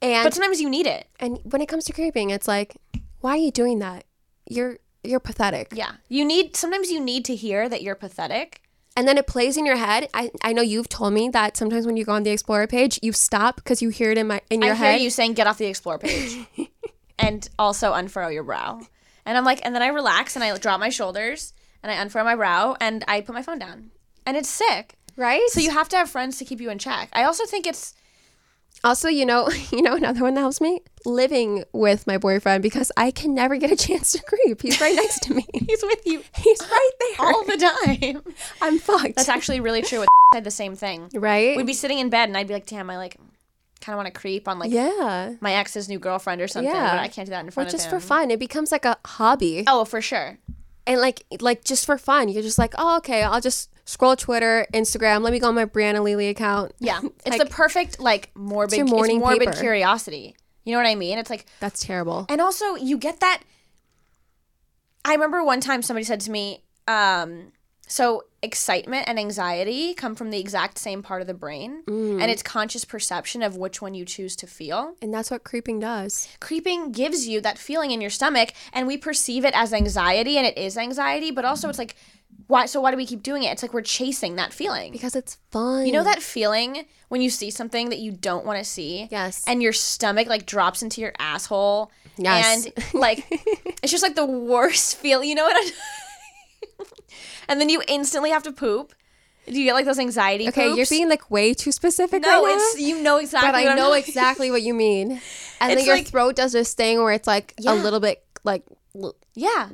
And 0.00 0.24
But 0.24 0.34
sometimes 0.34 0.60
you 0.60 0.68
need 0.70 0.86
it. 0.86 1.06
and 1.20 1.38
when 1.44 1.60
it 1.62 1.66
comes 1.68 1.84
to 1.84 1.92
creeping, 1.92 2.30
it's 2.30 2.48
like, 2.48 2.76
why 3.20 3.32
are 3.32 3.36
you 3.36 3.52
doing 3.52 3.78
that? 3.80 4.04
You're 4.52 4.78
you're 5.04 5.20
pathetic. 5.20 5.68
Yeah. 5.74 5.92
You 6.08 6.24
need 6.24 6.56
sometimes 6.56 6.90
you 6.90 7.00
need 7.00 7.24
to 7.26 7.34
hear 7.34 7.68
that 7.68 7.82
you're 7.82 7.94
pathetic. 7.96 8.60
And 8.94 9.08
then 9.08 9.16
it 9.16 9.26
plays 9.26 9.56
in 9.56 9.64
your 9.64 9.76
head. 9.76 10.08
I, 10.12 10.30
I 10.42 10.52
know 10.52 10.60
you've 10.60 10.88
told 10.88 11.14
me 11.14 11.30
that 11.30 11.56
sometimes 11.56 11.86
when 11.86 11.96
you 11.96 12.04
go 12.04 12.12
on 12.12 12.24
the 12.24 12.30
Explorer 12.30 12.66
page, 12.66 12.98
you 13.02 13.12
stop 13.12 13.56
because 13.56 13.80
you 13.80 13.88
hear 13.88 14.10
it 14.12 14.18
in 14.18 14.26
my 14.26 14.42
in 14.50 14.60
your 14.60 14.72
I 14.72 14.74
head. 14.74 14.94
hear 14.96 15.04
you 15.04 15.10
saying 15.10 15.32
get 15.34 15.46
off 15.46 15.56
the 15.58 15.66
explore 15.66 15.98
page. 15.98 16.36
and 17.18 17.48
also 17.58 17.92
unfurrow 17.94 18.28
your 18.28 18.42
brow. 18.44 18.80
And 19.24 19.38
I'm 19.38 19.44
like 19.44 19.60
and 19.64 19.74
then 19.74 19.82
I 19.82 19.88
relax 19.88 20.36
and 20.36 20.44
I 20.44 20.56
drop 20.58 20.78
my 20.80 20.88
shoulders 20.90 21.52
and 21.82 21.90
I 21.90 21.96
unfurrow 21.96 22.24
my 22.24 22.36
brow 22.36 22.76
and 22.80 23.04
I 23.08 23.20
put 23.22 23.34
my 23.34 23.42
phone 23.42 23.58
down. 23.58 23.90
And 24.26 24.36
it's 24.36 24.48
sick. 24.48 24.94
right? 25.16 25.42
So 25.48 25.60
you 25.60 25.70
have 25.70 25.88
to 25.90 25.96
have 25.96 26.10
friends 26.10 26.38
to 26.38 26.44
keep 26.44 26.60
you 26.60 26.70
in 26.70 26.78
check. 26.78 27.08
I 27.12 27.24
also 27.24 27.44
think 27.46 27.66
it's 27.66 27.94
also, 28.84 29.08
you 29.08 29.24
know, 29.26 29.48
you 29.72 29.82
know 29.82 29.94
another 29.94 30.22
one 30.22 30.34
that 30.34 30.40
helps 30.40 30.60
me 30.60 30.80
living 31.04 31.64
with 31.72 32.06
my 32.06 32.18
boyfriend 32.18 32.62
because 32.62 32.92
I 32.96 33.10
can 33.10 33.34
never 33.34 33.56
get 33.56 33.70
a 33.70 33.76
chance 33.76 34.12
to 34.12 34.22
creep. 34.22 34.62
He's 34.62 34.80
right 34.80 34.94
next 34.94 35.20
to 35.24 35.34
me. 35.34 35.46
he's 35.54 35.82
with 35.82 36.06
you 36.06 36.22
He's 36.36 36.60
right 36.60 36.90
there. 37.00 37.26
all 37.26 37.44
the 37.44 37.56
time. 37.56 38.34
I'm 38.60 38.78
fucked. 38.78 39.16
That's 39.16 39.28
actually 39.28 39.60
really 39.60 39.82
true. 39.82 40.00
With 40.00 40.08
said 40.34 40.44
the 40.44 40.50
same 40.50 40.74
thing. 40.74 41.10
right. 41.14 41.56
We'd 41.56 41.66
be 41.66 41.74
sitting 41.74 41.98
in 41.98 42.08
bed 42.08 42.28
and 42.28 42.36
I'd 42.36 42.48
be 42.48 42.54
like, 42.54 42.66
damn, 42.66 42.88
I 42.88 42.96
like 42.96 43.16
kind 43.80 43.94
of 43.94 44.02
want 44.02 44.14
to 44.14 44.18
creep 44.18 44.46
on 44.48 44.58
like 44.58 44.70
yeah. 44.70 45.34
my 45.40 45.54
ex's 45.54 45.88
new 45.88 45.98
girlfriend 45.98 46.40
or 46.40 46.48
something, 46.48 46.72
Yeah. 46.72 46.96
but 46.96 47.00
I 47.00 47.08
can't 47.08 47.26
do 47.26 47.30
that 47.30 47.44
in 47.44 47.50
front 47.50 47.68
Or 47.68 47.70
front 47.70 47.70
just 47.70 47.86
of 47.86 47.90
for 47.90 48.00
fun. 48.00 48.30
It 48.30 48.38
becomes 48.38 48.70
like 48.72 48.84
a 48.84 48.96
hobby. 49.04 49.64
Oh, 49.66 49.84
for 49.84 50.00
sure. 50.00 50.38
And 50.86 51.00
like 51.00 51.24
like 51.40 51.64
just 51.64 51.84
for 51.84 51.98
fun. 51.98 52.28
You're 52.28 52.42
just 52.42 52.58
like, 52.58 52.74
oh 52.78 52.96
okay, 52.98 53.22
I'll 53.22 53.40
just 53.40 53.70
scroll 53.84 54.16
Twitter, 54.16 54.66
Instagram, 54.72 55.22
let 55.22 55.32
me 55.32 55.38
go 55.40 55.48
on 55.48 55.54
my 55.54 55.64
Brianna 55.66 56.02
Lely 56.02 56.28
account. 56.28 56.72
Yeah, 56.78 57.00
it's 57.26 57.38
Like- 57.38 57.48
the 57.48 57.54
perfect 57.54 58.00
like 58.00 58.30
morbid, 58.34 58.78
it's 58.80 58.90
morning 58.90 59.18
morbid 59.20 59.48
paper. 59.48 59.60
curiosity. 59.60 60.36
You 60.64 60.72
know 60.72 60.78
what 60.78 60.86
I 60.86 60.94
mean? 60.94 61.18
It's 61.18 61.28
like, 61.30 61.46
That's 61.60 61.84
terrible. 61.84 62.26
and 62.28 62.40
also 62.40 62.74
you 62.76 62.96
get 62.96 63.18
that. 63.20 63.42
I 65.04 65.12
remember 65.14 65.42
one 65.42 65.60
time 65.60 65.82
somebody 65.82 66.04
said 66.04 66.20
to 66.20 66.30
me, 66.30 66.62
um, 66.86 67.50
"So 67.88 68.24
excitement 68.42 69.08
and 69.08 69.18
anxiety 69.18 69.94
come 69.94 70.14
from 70.14 70.30
the 70.30 70.38
exact 70.38 70.78
same 70.78 71.02
part 71.02 71.20
of 71.20 71.26
the 71.26 71.34
brain, 71.34 71.82
and 71.88 72.22
it's 72.22 72.42
conscious 72.42 72.84
perception 72.84 73.42
of 73.42 73.56
which 73.56 73.82
one 73.82 73.94
you 73.94 74.04
choose 74.04 74.36
to 74.36 74.46
feel. 74.46 74.94
And 75.02 75.12
that's 75.12 75.30
what 75.30 75.42
creeping 75.42 75.80
does. 75.80 76.28
Creeping 76.40 76.92
gives 76.92 77.26
you 77.26 77.40
that 77.40 77.58
feeling 77.58 77.90
in 77.90 78.00
your 78.00 78.10
stomach, 78.10 78.52
and 78.72 78.86
we 78.86 78.96
perceive 78.96 79.44
it 79.44 79.54
as 79.56 79.72
anxiety, 79.72 80.36
and 80.38 80.46
it 80.46 80.56
is 80.56 80.78
anxiety, 80.78 81.30
but 81.32 81.44
also 81.44 81.68
it's 81.68 81.78
like." 81.78 81.96
Why? 82.46 82.66
So 82.66 82.80
why 82.80 82.90
do 82.90 82.96
we 82.96 83.06
keep 83.06 83.22
doing 83.22 83.42
it? 83.42 83.48
It's 83.52 83.62
like 83.62 83.72
we're 83.74 83.82
chasing 83.82 84.36
that 84.36 84.52
feeling. 84.52 84.92
Because 84.92 85.14
it's 85.16 85.38
fun. 85.50 85.86
You 85.86 85.92
know 85.92 86.04
that 86.04 86.22
feeling 86.22 86.84
when 87.08 87.20
you 87.20 87.30
see 87.30 87.50
something 87.50 87.90
that 87.90 87.98
you 87.98 88.10
don't 88.12 88.44
want 88.46 88.58
to 88.58 88.64
see? 88.64 89.08
Yes. 89.10 89.44
And 89.46 89.62
your 89.62 89.72
stomach 89.72 90.28
like 90.28 90.46
drops 90.46 90.82
into 90.82 91.00
your 91.00 91.12
asshole. 91.18 91.90
Yes. 92.16 92.66
And 92.66 92.94
like 92.94 93.26
it's 93.82 93.90
just 93.90 94.02
like 94.02 94.14
the 94.14 94.26
worst 94.26 94.96
feel. 94.96 95.22
You 95.24 95.34
know 95.34 95.44
what 95.44 95.56
I'm 95.56 96.86
And 97.48 97.60
then 97.60 97.68
you 97.68 97.82
instantly 97.88 98.30
have 98.30 98.42
to 98.44 98.52
poop. 98.52 98.94
Do 99.46 99.58
you 99.58 99.64
get 99.64 99.74
like 99.74 99.84
those 99.86 99.98
anxiety 99.98 100.46
Okay, 100.48 100.72
you're 100.72 100.86
being 100.86 101.08
like 101.08 101.28
way 101.28 101.52
too 101.52 101.72
specific 101.72 102.22
No, 102.22 102.28
right 102.44 102.48
now. 102.48 102.54
it's 102.56 102.80
you 102.80 103.02
know 103.02 103.16
exactly 103.16 103.50
but 103.64 103.72
I 103.72 103.74
know 103.74 103.92
exactly 103.92 104.50
what 104.52 104.62
you 104.62 104.72
mean. 104.72 105.20
And 105.60 105.76
then 105.76 105.84
your 105.84 105.96
like- 105.96 106.06
throat 106.06 106.36
does 106.36 106.52
this 106.52 106.74
thing 106.74 107.02
where 107.02 107.12
it's 107.12 107.26
like 107.26 107.52
Yeah. 107.58 107.72
a 107.72 107.74
little 107.74 107.98
bit 108.00 108.24
like 108.44 108.62
Yeah. 109.34 109.68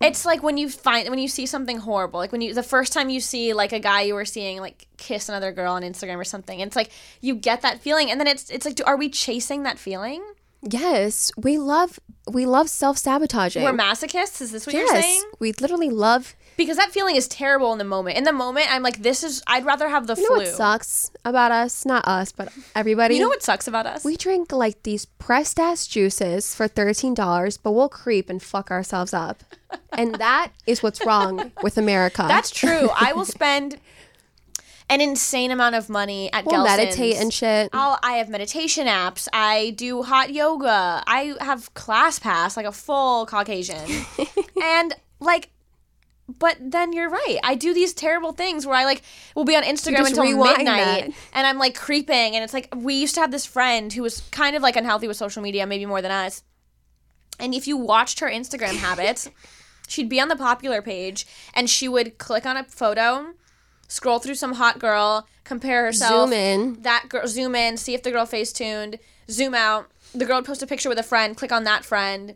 It's 0.00 0.24
like 0.24 0.42
when 0.42 0.56
you 0.56 0.70
find 0.70 1.08
when 1.10 1.18
you 1.18 1.28
see 1.28 1.44
something 1.44 1.78
horrible, 1.78 2.20
like 2.20 2.32
when 2.32 2.40
you 2.40 2.54
the 2.54 2.62
first 2.62 2.92
time 2.92 3.10
you 3.10 3.20
see 3.20 3.52
like 3.52 3.72
a 3.72 3.78
guy 3.78 4.02
you 4.02 4.14
were 4.14 4.24
seeing 4.24 4.58
like 4.58 4.86
kiss 4.96 5.28
another 5.28 5.52
girl 5.52 5.74
on 5.74 5.82
Instagram 5.82 6.16
or 6.16 6.24
something. 6.24 6.60
It's 6.60 6.74
like 6.74 6.90
you 7.20 7.34
get 7.34 7.60
that 7.62 7.80
feeling, 7.80 8.10
and 8.10 8.18
then 8.18 8.26
it's 8.26 8.48
it's 8.50 8.64
like, 8.64 8.76
do, 8.76 8.84
are 8.84 8.96
we 8.96 9.10
chasing 9.10 9.64
that 9.64 9.78
feeling? 9.78 10.22
yes, 10.62 11.32
we 11.36 11.58
love 11.58 11.98
we 12.30 12.46
love 12.46 12.68
self 12.68 12.98
sabotaging. 12.98 13.62
We're 13.62 13.72
masochists. 13.72 14.40
Is 14.40 14.52
this 14.52 14.66
what 14.66 14.74
you're 14.74 14.84
yes, 14.84 15.04
saying? 15.04 15.22
we 15.38 15.52
literally 15.52 15.90
love. 15.90 16.34
Because 16.56 16.76
that 16.76 16.90
feeling 16.90 17.16
is 17.16 17.26
terrible 17.26 17.72
in 17.72 17.78
the 17.78 17.84
moment. 17.84 18.18
In 18.18 18.24
the 18.24 18.32
moment, 18.32 18.66
I'm 18.70 18.82
like, 18.82 18.98
this 18.98 19.24
is. 19.24 19.42
I'd 19.46 19.64
rather 19.64 19.88
have 19.88 20.06
the 20.06 20.14
You 20.14 20.28
know 20.28 20.36
what 20.36 20.48
sucks 20.48 21.10
about 21.24 21.52
us? 21.52 21.86
Not 21.86 22.06
us, 22.06 22.32
but 22.32 22.52
everybody. 22.74 23.14
You 23.14 23.22
know 23.22 23.28
what 23.28 23.42
sucks 23.42 23.66
about 23.66 23.86
us? 23.86 24.04
We 24.04 24.16
drink 24.16 24.52
like 24.52 24.82
these 24.82 25.06
pressed 25.06 25.58
ass 25.58 25.86
juices 25.86 26.54
for 26.54 26.68
thirteen 26.68 27.14
dollars, 27.14 27.56
but 27.56 27.72
we'll 27.72 27.88
creep 27.88 28.28
and 28.28 28.42
fuck 28.42 28.70
ourselves 28.70 29.14
up, 29.14 29.42
and 29.92 30.14
that 30.16 30.52
is 30.66 30.82
what's 30.82 31.04
wrong 31.04 31.52
with 31.62 31.78
America. 31.78 32.24
That's 32.26 32.50
true. 32.50 32.88
I 32.94 33.12
will 33.12 33.24
spend 33.38 33.78
an 34.90 35.00
insane 35.00 35.52
amount 35.52 35.76
of 35.76 35.88
money 35.88 36.32
at 36.32 36.44
we'll 36.44 36.64
Gelson's. 36.64 36.76
meditate 36.76 37.16
and 37.16 37.32
shit. 37.32 37.70
I'll, 37.72 37.98
I 38.02 38.14
have 38.14 38.28
meditation 38.28 38.88
apps. 38.88 39.28
I 39.32 39.70
do 39.76 40.02
hot 40.02 40.32
yoga. 40.32 41.02
I 41.06 41.34
have 41.40 41.72
class 41.74 42.18
pass, 42.18 42.56
like 42.56 42.66
a 42.66 42.72
full 42.72 43.24
Caucasian. 43.26 44.04
and 44.62 44.94
like, 45.20 45.50
but 46.38 46.56
then 46.60 46.92
you're 46.92 47.08
right. 47.08 47.38
I 47.44 47.54
do 47.54 47.72
these 47.72 47.92
terrible 47.92 48.32
things 48.32 48.66
where 48.66 48.74
I 48.74 48.84
like 48.84 49.02
will 49.36 49.44
be 49.44 49.54
on 49.54 49.62
Instagram 49.62 50.06
until 50.06 50.24
midnight 50.24 50.66
that. 50.66 51.10
and 51.32 51.46
I'm 51.46 51.58
like 51.58 51.76
creeping. 51.76 52.34
And 52.34 52.42
it's 52.42 52.52
like, 52.52 52.68
we 52.74 52.94
used 52.94 53.14
to 53.14 53.20
have 53.20 53.30
this 53.30 53.46
friend 53.46 53.92
who 53.92 54.02
was 54.02 54.22
kind 54.32 54.56
of 54.56 54.62
like 54.62 54.74
unhealthy 54.74 55.06
with 55.06 55.16
social 55.16 55.42
media, 55.42 55.66
maybe 55.66 55.86
more 55.86 56.02
than 56.02 56.10
us. 56.10 56.42
And 57.38 57.54
if 57.54 57.68
you 57.68 57.76
watched 57.76 58.20
her 58.20 58.28
Instagram 58.28 58.76
habits, 58.76 59.30
she'd 59.90 60.08
be 60.08 60.20
on 60.20 60.28
the 60.28 60.36
popular 60.36 60.80
page 60.80 61.26
and 61.54 61.68
she 61.68 61.88
would 61.88 62.16
click 62.18 62.46
on 62.46 62.56
a 62.56 62.64
photo, 62.64 63.32
scroll 63.88 64.18
through 64.20 64.36
some 64.36 64.54
hot 64.54 64.78
girl, 64.78 65.26
compare 65.44 65.84
herself. 65.84 66.28
Zoom 66.28 66.32
in. 66.32 66.82
That 66.82 67.06
girl, 67.08 67.26
zoom 67.26 67.54
in, 67.54 67.76
see 67.76 67.94
if 67.94 68.02
the 68.02 68.10
girl 68.10 68.24
face 68.26 68.52
tuned, 68.52 68.98
zoom 69.28 69.54
out. 69.54 69.90
The 70.14 70.24
girl 70.24 70.36
would 70.36 70.44
post 70.44 70.62
a 70.62 70.66
picture 70.66 70.88
with 70.88 70.98
a 70.98 71.02
friend, 71.02 71.36
click 71.36 71.52
on 71.52 71.64
that 71.64 71.84
friend, 71.84 72.34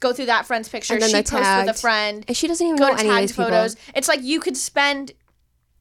go 0.00 0.12
through 0.12 0.26
that 0.26 0.46
friend's 0.46 0.68
picture. 0.68 0.94
And 0.94 1.02
then 1.02 1.10
she 1.10 1.16
posts 1.22 1.32
with 1.66 1.68
a 1.76 1.80
friend, 1.80 2.24
And 2.28 2.36
she 2.36 2.48
doesn't 2.48 2.66
even 2.66 2.76
go 2.78 2.88
know 2.88 2.94
to 2.94 3.00
any 3.00 3.08
of 3.08 3.14
tagged 3.14 3.22
these 3.28 3.32
people. 3.32 3.44
photos. 3.44 3.76
It's 3.94 4.08
like 4.08 4.22
you 4.22 4.40
could 4.40 4.56
spend 4.56 5.12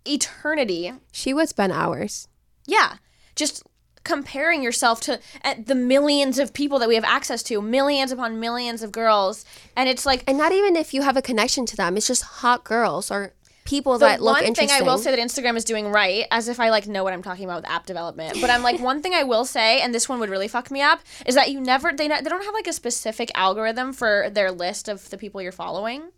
eternity. 0.07 0.93
She 1.11 1.33
would 1.33 1.49
spend 1.49 1.73
hours. 1.73 2.27
Yeah. 2.67 2.97
Just 3.35 3.63
comparing 4.05 4.63
yourself 4.63 5.01
to 5.01 5.19
the 5.61 5.75
millions 5.75 6.39
of 6.39 6.53
people 6.53 6.79
that 6.79 6.87
we 6.87 6.95
have 6.95 7.03
access 7.03 7.43
to, 7.43 7.61
millions 7.61 8.13
upon 8.13 8.39
millions 8.39 8.81
of 8.81 8.93
girls. 8.93 9.43
And 9.75 9.89
it's 9.89 10.05
like 10.05 10.23
And 10.27 10.37
not 10.37 10.53
even 10.53 10.77
if 10.77 10.93
you 10.93 11.01
have 11.01 11.17
a 11.17 11.21
connection 11.21 11.65
to 11.65 11.75
them, 11.75 11.97
it's 11.97 12.07
just 12.07 12.23
hot 12.23 12.63
girls 12.63 13.11
or 13.11 13.33
people 13.65 13.97
that 13.97 14.21
look 14.21 14.37
interesting. 14.43 14.67
one 14.67 14.77
thing. 14.77 14.87
I 14.87 14.87
will 14.87 14.99
say 14.99 15.09
that 15.09 15.19
Instagram 15.19 15.57
is 15.57 15.65
doing 15.65 15.91
right, 15.91 16.25
as 16.29 16.47
if 16.47 16.59
I 16.59 16.69
like 16.69 16.87
know 16.87 17.03
what 17.03 17.13
I'm 17.13 17.23
talking 17.23 17.45
about 17.45 17.63
with 17.63 17.69
app 17.71 17.87
development. 17.87 18.37
But 18.39 18.51
I'm 18.51 18.61
like 18.61 18.79
one 18.79 19.01
thing 19.01 19.13
I 19.13 19.23
will 19.23 19.43
say, 19.43 19.81
and 19.81 19.93
this 19.93 20.07
one 20.07 20.19
would 20.19 20.29
really 20.29 20.47
fuck 20.47 20.69
me 20.69 20.81
up, 20.83 20.99
is 21.25 21.33
that 21.35 21.51
you 21.51 21.59
never 21.59 21.91
they 21.91 22.07
they 22.07 22.21
don't 22.21 22.45
have 22.45 22.53
like 22.53 22.67
a 22.67 22.73
specific 22.73 23.31
algorithm 23.35 23.91
for 23.91 24.29
their 24.31 24.51
list 24.51 24.87
of 24.87 25.09
the 25.09 25.17
people 25.17 25.41
you're 25.41 25.51
following. 25.51 26.11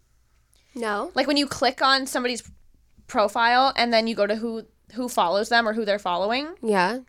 no. 0.76 1.12
Like 1.16 1.26
when 1.28 1.38
you 1.38 1.48
click 1.48 1.82
on 1.82 2.06
somebody's 2.06 2.44
profile 3.08 3.72
and 3.78 3.94
then 3.94 4.08
you 4.08 4.16
go 4.16 4.28
to 4.28 4.36
who 4.36 4.64
who 4.94 5.08
follows 5.10 5.48
them 5.50 5.68
or 5.68 5.74
who 5.74 5.86
they're 5.86 6.00
following, 6.00 6.48
Yeah. 6.62 7.00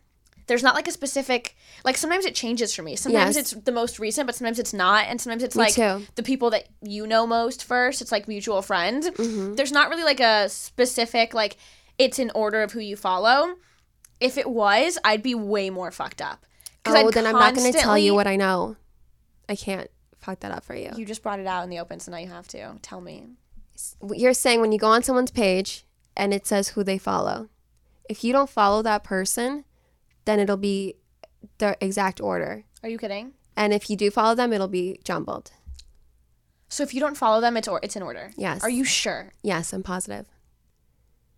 There's 0.49 0.63
not 0.63 0.75
like 0.75 0.87
a 0.87 0.91
specific 0.91 1.55
like 1.85 1.95
sometimes 1.95 2.25
it 2.25 2.35
changes 2.35 2.75
for 2.75 2.81
me. 2.83 2.97
Sometimes 2.97 3.37
Yes. 3.37 3.53
it's 3.53 3.63
the 3.63 3.71
most 3.71 3.99
recent, 3.99 4.25
but 4.27 4.35
sometimes 4.35 4.59
it's 4.59 4.73
not, 4.73 5.05
and 5.07 5.21
sometimes 5.21 5.43
it's 5.43 5.55
Me 5.55 5.63
like 5.63 5.73
too. 5.73 6.05
the 6.15 6.23
people 6.23 6.49
that 6.49 6.67
you 6.81 7.07
know 7.07 7.25
most 7.25 7.63
first. 7.63 8.01
It's 8.01 8.11
like 8.11 8.27
mutual 8.27 8.61
friend. 8.61 9.03
Mm-hmm. 9.03 9.53
There's 9.55 9.71
not 9.71 9.89
really 9.89 10.03
like 10.03 10.19
a 10.19 10.49
specific 10.49 11.33
like 11.33 11.55
it's 11.97 12.19
in 12.19 12.31
order 12.35 12.61
of 12.63 12.73
who 12.73 12.79
you 12.81 12.97
follow. 12.97 13.55
If 14.19 14.37
it 14.37 14.49
was, 14.49 14.97
I'd 15.05 15.23
be 15.23 15.35
way 15.35 15.69
more 15.69 15.91
fucked 15.91 16.21
up. 16.21 16.45
Oh, 16.85 16.93
I'd 16.93 17.13
then 17.13 17.25
I'm 17.25 17.33
not 17.33 17.55
going 17.55 17.71
to 17.71 17.77
tell 17.77 17.97
you 17.97 18.13
what 18.13 18.27
I 18.27 18.35
know. 18.35 18.75
I 19.47 19.55
can't 19.55 19.89
fuck 20.17 20.41
that 20.41 20.51
up 20.51 20.63
for 20.65 20.75
you. 20.75 20.91
You 20.95 21.05
just 21.05 21.23
brought 21.23 21.39
it 21.39 21.47
out 21.47 21.63
in 21.63 21.69
the 21.69 21.79
open, 21.79 21.99
so 21.99 22.11
now 22.11 22.17
you 22.17 22.27
have 22.27 22.47
to 22.49 22.75
tell 22.81 22.99
me. 23.01 23.27
You're 24.13 24.33
saying 24.33 24.59
when 24.61 24.71
you 24.73 24.79
go 24.79 24.87
on 24.89 25.03
someone's 25.03 25.31
page 25.31 25.85
and 26.17 26.33
it 26.33 26.45
says 26.45 26.69
who 26.69 26.83
they 26.83 26.97
follow, 26.97 27.49
if 28.09 28.23
you 28.23 28.33
don't 28.33 28.49
follow 28.49 28.81
that 28.81 29.03
person, 29.03 29.63
then 30.29 30.39
it'll 30.39 30.57
be 30.57 30.95
the 31.57 31.75
exact 31.81 32.21
order. 32.21 32.63
Are 32.83 32.89
you 32.89 32.99
kidding? 32.99 33.33
And 33.57 33.73
if 33.73 33.89
you 33.89 33.95
do 33.97 34.11
follow 34.11 34.35
them, 34.35 34.53
it'll 34.53 34.67
be 34.67 34.99
jumbled. 35.03 35.51
So 36.69 36.83
if 36.83 36.93
you 36.93 36.99
don't 36.99 37.17
follow 37.17 37.41
them, 37.41 37.57
it's 37.57 37.67
or 37.67 37.79
it's 37.81 37.95
in 37.95 38.03
order. 38.03 38.31
Yes. 38.37 38.63
Are 38.63 38.69
you 38.69 38.83
sure? 38.85 39.33
Yes, 39.41 39.73
I'm 39.73 39.81
positive. 39.81 40.27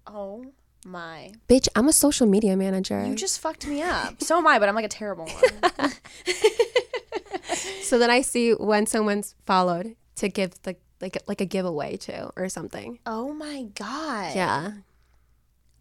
Oh 0.06 0.52
my! 0.86 1.32
Bitch, 1.48 1.68
I'm 1.76 1.88
a 1.88 1.94
social 1.94 2.28
media 2.28 2.58
manager. 2.58 3.06
You 3.06 3.16
just 3.16 3.40
fucked 3.40 3.66
me 3.66 3.82
up. 3.82 4.22
So 4.22 4.38
am 4.38 4.48
I, 4.48 4.60
but 4.60 4.68
I'm 4.68 4.76
like 4.76 4.84
a 4.86 4.90
terrible 4.90 5.26
one. 5.28 5.92
so 7.84 7.98
then 7.98 8.10
I 8.10 8.22
see 8.22 8.52
when 8.52 8.86
someone's 8.88 9.36
followed 9.46 9.96
to 10.16 10.28
give 10.28 10.62
the 10.64 10.76
like 11.00 11.18
like 11.28 11.40
a 11.40 11.46
giveaway 11.46 11.98
to 11.98 12.32
or 12.36 12.50
something. 12.50 13.00
oh 13.06 13.32
my 13.32 13.64
god. 13.76 14.36
Yeah. 14.36 14.72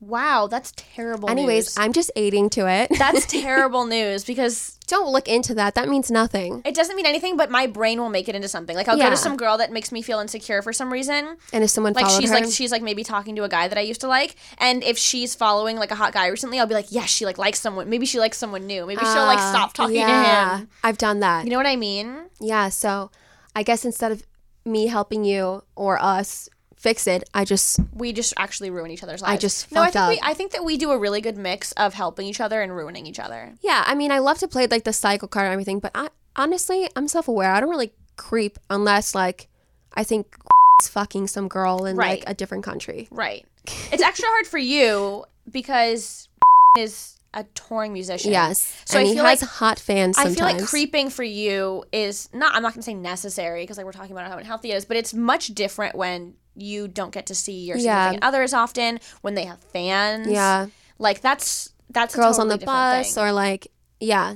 Wow, 0.00 0.46
that's 0.46 0.72
terrible. 0.76 1.28
Anyways, 1.28 1.66
news. 1.66 1.76
I'm 1.78 1.92
just 1.92 2.10
aiding 2.16 2.48
to 2.50 2.66
it. 2.68 2.90
that's 2.98 3.26
terrible 3.30 3.84
news 3.86 4.24
because 4.24 4.78
Don't 4.86 5.12
look 5.12 5.28
into 5.28 5.54
that. 5.54 5.74
That 5.74 5.88
means 5.88 6.10
nothing. 6.10 6.62
it 6.64 6.74
doesn't 6.74 6.96
mean 6.96 7.04
anything, 7.06 7.36
but 7.36 7.50
my 7.50 7.66
brain 7.66 8.00
will 8.00 8.08
make 8.08 8.28
it 8.28 8.34
into 8.34 8.48
something. 8.48 8.74
Like 8.74 8.88
I'll 8.88 8.96
go 8.96 9.10
to 9.10 9.16
some 9.16 9.36
girl 9.36 9.58
that 9.58 9.70
makes 9.70 9.92
me 9.92 10.00
feel 10.02 10.18
insecure 10.18 10.62
for 10.62 10.72
some 10.72 10.90
reason. 10.92 11.36
And 11.52 11.62
if 11.62 11.70
someone 11.70 11.92
Like 11.92 12.08
she's 12.08 12.30
her, 12.30 12.36
like 12.36 12.50
she's 12.50 12.72
like 12.72 12.82
maybe 12.82 13.04
talking 13.04 13.36
to 13.36 13.44
a 13.44 13.48
guy 13.48 13.68
that 13.68 13.76
I 13.76 13.82
used 13.82 14.00
to 14.00 14.08
like, 14.08 14.36
and 14.58 14.82
if 14.82 14.96
she's 14.96 15.34
following 15.34 15.76
like 15.76 15.90
a 15.90 15.94
hot 15.96 16.12
guy 16.14 16.28
recently, 16.28 16.58
I'll 16.58 16.66
be 16.66 16.74
like, 16.74 16.86
yeah, 16.90 17.04
she 17.04 17.26
like 17.26 17.36
likes 17.38 17.60
someone. 17.60 17.90
Maybe 17.90 18.06
she 18.06 18.18
likes 18.18 18.38
someone 18.38 18.66
new. 18.66 18.86
Maybe 18.86 19.00
she'll 19.00 19.26
like 19.26 19.38
Ah, 19.38 19.50
stop 19.52 19.72
talking 19.74 19.96
yeah. 19.96 20.52
to 20.52 20.58
him. 20.60 20.68
I've 20.82 20.98
done 20.98 21.20
that. 21.20 21.44
You 21.44 21.50
know 21.50 21.58
what 21.58 21.66
I 21.66 21.76
mean? 21.76 22.30
Yeah, 22.40 22.70
so 22.70 23.10
I 23.54 23.62
guess 23.62 23.84
instead 23.84 24.12
of 24.12 24.22
me 24.64 24.86
helping 24.86 25.24
you 25.24 25.62
or 25.76 26.02
us 26.02 26.48
fix 26.80 27.06
it, 27.06 27.22
I 27.34 27.44
just 27.44 27.78
We 27.94 28.12
just 28.12 28.32
actually 28.38 28.70
ruin 28.70 28.90
each 28.90 29.02
other's 29.02 29.20
lives. 29.22 29.32
I 29.32 29.36
just 29.36 29.70
no. 29.70 29.82
I 29.82 29.90
fucked 29.90 29.94
think 30.10 30.22
we. 30.22 30.28
I 30.30 30.34
think 30.34 30.52
that 30.52 30.64
we 30.64 30.76
do 30.76 30.90
a 30.92 30.98
really 30.98 31.20
good 31.20 31.36
mix 31.36 31.72
of 31.72 31.94
helping 31.94 32.26
each 32.26 32.40
other 32.40 32.62
and 32.62 32.74
ruining 32.74 33.06
each 33.06 33.20
other. 33.20 33.54
yeah. 33.62 33.84
I 33.86 33.94
mean, 33.94 34.10
I 34.10 34.18
love 34.18 34.38
to 34.38 34.48
play 34.48 34.66
like 34.66 34.84
the 34.84 34.92
cycle 34.92 35.28
card 35.28 35.44
and 35.46 35.52
everything, 35.52 35.78
but 35.78 35.92
I 35.94 36.08
honestly, 36.36 36.88
I'm 36.96 37.06
self 37.08 37.28
aware. 37.28 37.52
I 37.52 37.60
don't 37.60 37.70
really 37.70 37.92
creep 38.16 38.58
unless 38.70 39.14
like 39.14 39.48
I 39.94 40.04
think 40.04 40.36
is 40.82 40.88
fucking 40.88 41.26
some 41.28 41.48
girl 41.48 41.84
in 41.84 41.96
Right. 41.96 42.20
like 42.20 42.24
a 42.30 42.34
different 42.34 42.64
country. 42.64 43.08
Right. 43.10 43.46
It's 43.92 44.02
extra 44.02 44.26
hard 44.28 44.46
for 44.46 44.58
you 44.58 45.24
because 45.50 46.28
is 46.78 47.16
a 47.34 47.44
touring 47.54 47.92
musician. 47.92 48.32
Yes, 48.32 48.74
So 48.86 48.98
and 48.98 49.06
I 49.06 49.08
he 49.08 49.14
feel 49.14 49.24
has 49.24 49.42
like- 49.42 49.50
hot 49.50 49.78
fans. 49.78 50.16
Sometimes. 50.16 50.40
I 50.40 50.48
feel 50.48 50.56
like 50.58 50.66
creeping 50.68 51.10
for 51.10 51.22
you 51.22 51.84
is 51.92 52.28
not. 52.32 52.54
I'm 52.54 52.62
not 52.62 52.72
going 52.72 52.80
to 52.82 52.86
say 52.86 52.94
necessary 52.94 53.62
because 53.62 53.76
like 53.76 53.86
we're 53.86 53.92
talking 53.92 54.12
about 54.12 54.28
how 54.30 54.38
unhealthy 54.38 54.72
it 54.72 54.76
is, 54.76 54.84
but 54.84 54.96
it's 54.96 55.12
much 55.14 55.48
different 55.54 55.94
when 55.94 56.34
you 56.60 56.88
don't 56.88 57.12
get 57.12 57.26
to 57.26 57.34
see 57.34 57.64
your 57.64 57.76
Yeah. 57.76 58.04
significant 58.10 58.24
others 58.24 58.52
often. 58.54 59.00
When 59.22 59.34
they 59.34 59.44
have 59.44 59.58
fans, 59.72 60.28
Yeah, 60.28 60.66
like 60.98 61.20
that's 61.20 61.70
that's 61.90 62.14
a 62.14 62.18
girls 62.18 62.38
on 62.38 62.48
the 62.48 62.58
bus 62.58 63.14
thing. 63.14 63.22
or 63.24 63.32
like 63.32 63.68
yeah. 64.00 64.34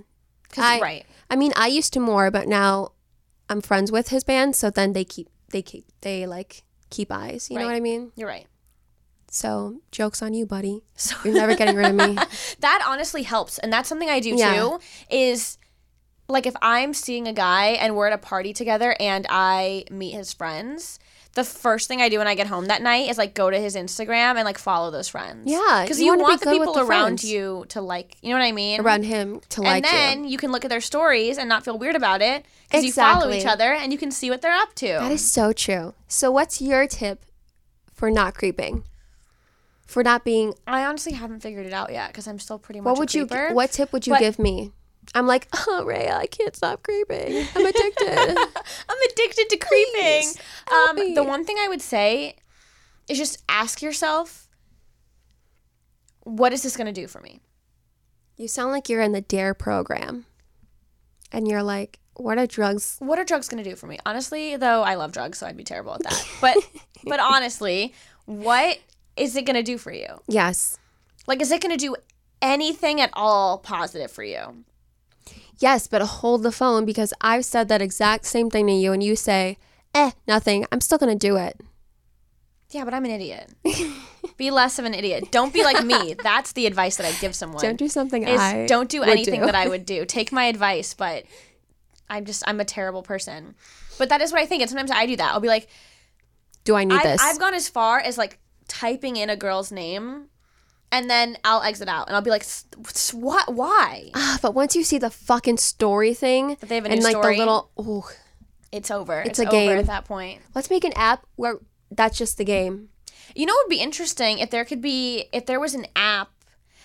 'Cause- 0.51 0.65
I- 0.65 0.81
right. 0.81 1.07
I 1.31 1.37
mean, 1.37 1.53
I 1.57 1.67
used 1.69 1.93
to 1.95 2.01
more, 2.01 2.31
but 2.31 2.47
now 2.49 2.93
I'm 3.49 3.61
friends 3.61 3.91
with 3.91 4.09
his 4.09 4.25
band, 4.25 4.55
so 4.57 4.71
then 4.71 4.93
they 4.93 5.05
keep 5.05 5.29
they 5.51 5.63
keep 5.63 5.85
they 6.03 6.27
like 6.27 6.63
keep 6.91 7.11
eyes. 7.13 7.49
You 7.51 7.59
know 7.59 7.67
what 7.67 7.75
I 7.75 7.81
mean? 7.81 8.13
You're 8.17 8.29
right. 8.29 8.47
So 9.31 9.81
jokes 9.91 10.23
on 10.23 10.33
you, 10.35 10.47
buddy. 10.47 10.83
So 10.97 11.17
You're 11.25 11.35
never 11.35 11.55
getting 11.57 11.75
rid 11.77 11.87
of 11.87 11.95
me. 11.95 12.17
that 12.61 12.85
honestly 12.87 13.25
helps, 13.25 13.59
and 13.59 13.73
that's 13.73 13.89
something 13.89 14.09
I 14.09 14.21
do 14.21 14.31
Yeah. 14.37 14.55
too. 14.55 14.79
Is 15.11 15.59
like 16.29 16.47
if 16.47 16.55
I'm 16.63 16.95
seeing 16.95 17.27
a 17.29 17.33
guy 17.33 17.71
and 17.71 17.97
we're 17.97 18.07
at 18.07 18.13
a 18.13 18.19
party 18.19 18.53
together 18.53 18.97
and 19.01 19.27
I 19.29 19.85
meet 19.91 20.13
his 20.13 20.33
friends. 20.33 20.99
The 21.35 21.43
first 21.45 21.89
thing 21.89 22.01
I 22.01 22.09
do 22.09 22.19
when 22.19 22.29
I 22.29 22.37
get 22.37 22.47
home 22.47 22.67
that 22.67 22.81
night 22.81 23.11
is 23.11 23.19
like 23.19 23.35
go 23.35 23.51
to 23.51 23.59
his 23.59 23.75
Instagram 23.75 24.37
and 24.37 24.45
like 24.45 24.57
follow 24.57 24.93
those 24.93 25.09
friends. 25.09 25.51
Yeah, 25.51 25.83
because 25.83 25.99
you 25.99 26.07
you, 26.07 26.13
wanna 26.13 26.23
be 26.23 26.29
want 26.29 26.41
the 26.43 26.51
people 26.51 26.75
the 26.75 26.85
around 26.85 27.07
friends. 27.21 27.25
you 27.25 27.65
to 27.71 27.81
like. 27.81 28.17
You 28.23 28.31
know 28.31 28.39
what 28.39 28.45
I 28.45 28.53
mean? 28.53 28.81
Around 28.81 29.05
him 29.05 29.41
to 29.51 29.63
like 29.63 29.77
and 29.77 29.85
then 29.85 30.25
you. 30.25 30.31
you. 30.31 30.39
can 30.39 30.53
look 30.53 30.65
at 30.65 30.69
their 30.69 30.81
stories 30.81 31.37
and 31.37 31.49
not 31.49 31.65
feel 31.65 31.77
weird 31.77 31.97
about 31.97 32.23
it 32.23 32.45
because 32.69 32.85
you 32.85 32.93
follow 32.93 33.31
each 33.33 33.47
other 33.47 33.73
and 33.73 33.93
you 33.93 33.99
can 33.99 34.13
see 34.13 34.31
what 34.31 34.43
they're 34.43 34.53
up 34.53 34.75
to. 34.77 34.87
That 34.87 35.11
is 35.11 35.29
so 35.29 35.53
true. 35.53 35.95
So, 36.07 36.31
what's 36.31 36.63
your 36.63 36.87
tip 36.87 37.25
for 37.93 38.11
not 38.11 38.35
creeping? 38.35 38.85
For 39.87 40.03
not 40.03 40.25
being, 40.25 40.55
I 40.67 40.85
honestly 40.87 41.13
haven't 41.13 41.41
figured 41.41 41.67
it 41.67 41.73
out 41.73 41.93
yet 41.93 42.09
because 42.09 42.27
I'm 42.27 42.39
still 42.39 42.59
pretty 42.59 42.81
much. 42.81 42.91
what 42.93 42.97
a 42.97 43.01
would 43.01 43.15
you? 43.15 43.27
What 43.55 43.73
tip 43.73 43.93
would 43.93 44.07
you 44.07 44.13
But- 44.15 44.21
give 44.21 44.39
me? 44.39 44.73
I'm 45.15 45.27
like, 45.27 45.49
oh, 45.69 45.85
Ray, 45.85 46.09
I 46.11 46.27
can't 46.27 46.55
stop 46.57 46.83
creeping. 46.83 47.47
I'm 47.55 47.67
addicted. 47.67 48.37
I'm 48.89 48.99
addicted 49.11 49.49
to 49.51 49.57
creeping. 49.57 50.33
Please, 50.33 50.39
Um, 50.73 51.15
the 51.15 51.25
one 51.25 51.45
thing 51.45 51.57
I 51.59 51.69
would 51.69 51.83
say 51.83 52.37
is 53.09 53.19
just 53.19 53.43
ask 53.49 53.83
yourself, 53.83 54.49
what 56.23 56.53
is 56.53 56.63
this 56.63 56.77
going 56.77 56.87
to 56.87 56.93
do 57.01 57.07
for 57.07 57.21
me? 57.21 57.41
you 58.37 58.49
sound 58.49 58.73
like 58.73 58.89
you're 58.89 59.01
in 59.01 59.13
the 59.13 59.21
Dare 59.21 59.55
program, 59.55 60.27
and 61.31 61.47
you're 61.47 61.63
like, 61.63 62.01
what 62.15 62.37
are 62.39 62.47
drugs? 62.49 62.97
What 63.01 63.19
are 63.19 63.25
drugs 63.25 63.49
going 63.49 63.63
to 63.63 63.69
do 63.71 63.77
for 63.77 63.87
me? 63.87 63.99
Honestly, 64.05 64.57
though, 64.57 64.83
I 64.83 64.95
love 64.97 65.13
drugs, 65.13 65.39
so 65.39 65.47
I'd 65.47 65.57
be 65.57 65.63
terrible 65.65 65.95
at 65.95 66.03
that. 66.03 66.27
But, 66.41 66.57
but 67.05 67.21
honestly, 67.21 67.95
what 68.25 68.79
is 69.17 69.37
it 69.37 69.45
going 69.45 69.55
to 69.57 69.63
do 69.63 69.79
for 69.79 69.93
you? 69.93 70.07
Yes, 70.27 70.79
Like, 71.29 71.41
is 71.41 71.53
it 71.53 71.61
going 71.61 71.77
to 71.77 71.87
do 71.87 71.95
anything 72.43 73.01
at 73.01 73.11
all 73.13 73.59
positive 73.59 74.11
for 74.11 74.25
you? 74.25 74.65
Yes, 75.59 75.87
but 75.87 76.03
hold 76.03 76.43
the 76.43 76.53
phone 76.53 76.85
because 76.85 77.13
I've 77.21 77.45
said 77.45 77.69
that 77.69 77.83
exact 77.83 78.27
same 78.27 78.51
thing 78.51 78.67
to 78.67 78.73
you, 78.73 78.93
and 78.93 79.03
you 79.03 79.17
say, 79.17 79.59
eh, 79.95 80.13
nothing. 80.27 80.67
I'm 80.73 80.81
still 80.81 80.99
gonna 80.99 81.15
do 81.15 81.37
it. 81.37 81.61
Yeah, 82.71 82.85
but 82.85 82.93
I'm 82.93 83.05
an 83.05 83.13
idiot. 83.13 83.53
be 84.37 84.51
less 84.51 84.79
of 84.79 84.85
an 84.85 84.95
idiot. 84.95 85.31
Don't 85.31 85.53
be 85.53 85.63
like 85.63 85.85
me. 85.85 86.15
That's 86.23 86.53
the 86.53 86.67
advice 86.67 86.97
that 86.97 87.07
I'd 87.07 87.21
give 87.21 87.35
someone. 87.35 87.63
Don't 87.63 87.77
do 87.77 87.89
something 87.89 88.27
I 88.27 88.67
don't 88.67 88.89
do 88.89 89.03
anything 89.03 89.41
do. 89.41 89.47
that 89.47 89.55
I 89.55 89.69
would 89.69 89.87
do. 89.87 90.05
Take 90.05 90.33
my 90.33 90.45
advice, 90.45 90.93
but 90.95 91.25
I'm 92.11 92.25
just 92.25 92.43
I'm 92.47 92.61
a 92.61 92.65
terrible 92.65 93.03
person. 93.03 93.55
But 93.97 94.09
that 94.09 94.21
is 94.21 94.33
what 94.33 94.41
I 94.41 94.47
think. 94.47 94.63
And 94.63 94.69
sometimes 94.69 94.91
I 94.91 95.07
do 95.07 95.17
that. 95.17 95.33
I'll 95.33 95.41
be 95.41 95.49
like, 95.49 95.69
Do 96.65 96.75
I 96.75 96.85
need 96.85 96.97
I, 96.97 97.03
this? 97.03 97.23
I've 97.23 97.39
gone 97.39 97.55
as 97.55 97.69
far 97.69 98.01
as 98.01 98.19
like 98.19 98.39
typing 98.67 99.17
in 99.17 99.31
a 99.31 99.37
girl's 99.37 99.71
name, 99.71 100.29
and 100.97 101.11
then 101.11 101.37
I'll 101.45 101.63
exit 101.63 101.89
out, 101.89 102.07
and 102.09 102.17
I'll 102.17 102.23
be 102.23 102.31
like, 102.31 102.43
"S- 102.43 102.65
s- 102.89 103.13
what? 103.15 103.53
Why? 103.55 104.11
Ah, 104.15 104.39
but 104.43 104.55
once 104.55 104.75
you 104.77 104.85
see 104.85 104.99
the 104.99 105.11
fucking 105.11 105.59
story 105.59 106.15
thing, 106.15 106.57
they 106.61 106.77
have 106.77 106.87
a 106.87 106.91
and 106.91 107.03
like 107.03 107.13
story? 107.17 107.35
the 107.37 107.39
little, 107.45 107.71
ooh, 107.81 108.05
It's 108.73 108.91
over. 108.91 109.21
It's 109.21 109.39
It's, 109.39 109.41
a 109.41 109.43
over 109.43 109.51
game. 109.51 109.79
at 109.79 109.87
that 109.87 110.05
point. 110.05 110.41
let's 110.55 110.71
make 110.71 110.85
an 110.85 110.93
app 110.97 111.27
where 111.37 111.59
that's 111.91 112.17
just 112.19 112.39
the 112.39 112.45
game. 112.45 112.89
You 113.35 113.47
know, 113.47 113.53
it 113.55 113.65
would 113.67 113.71
be 113.77 113.81
interesting 113.83 114.39
if 114.39 114.51
there 114.51 114.65
could 114.65 114.81
be 114.81 115.27
if 115.33 115.47
there 115.47 115.61
was 115.61 115.75
an 115.75 115.87
app. 115.97 116.31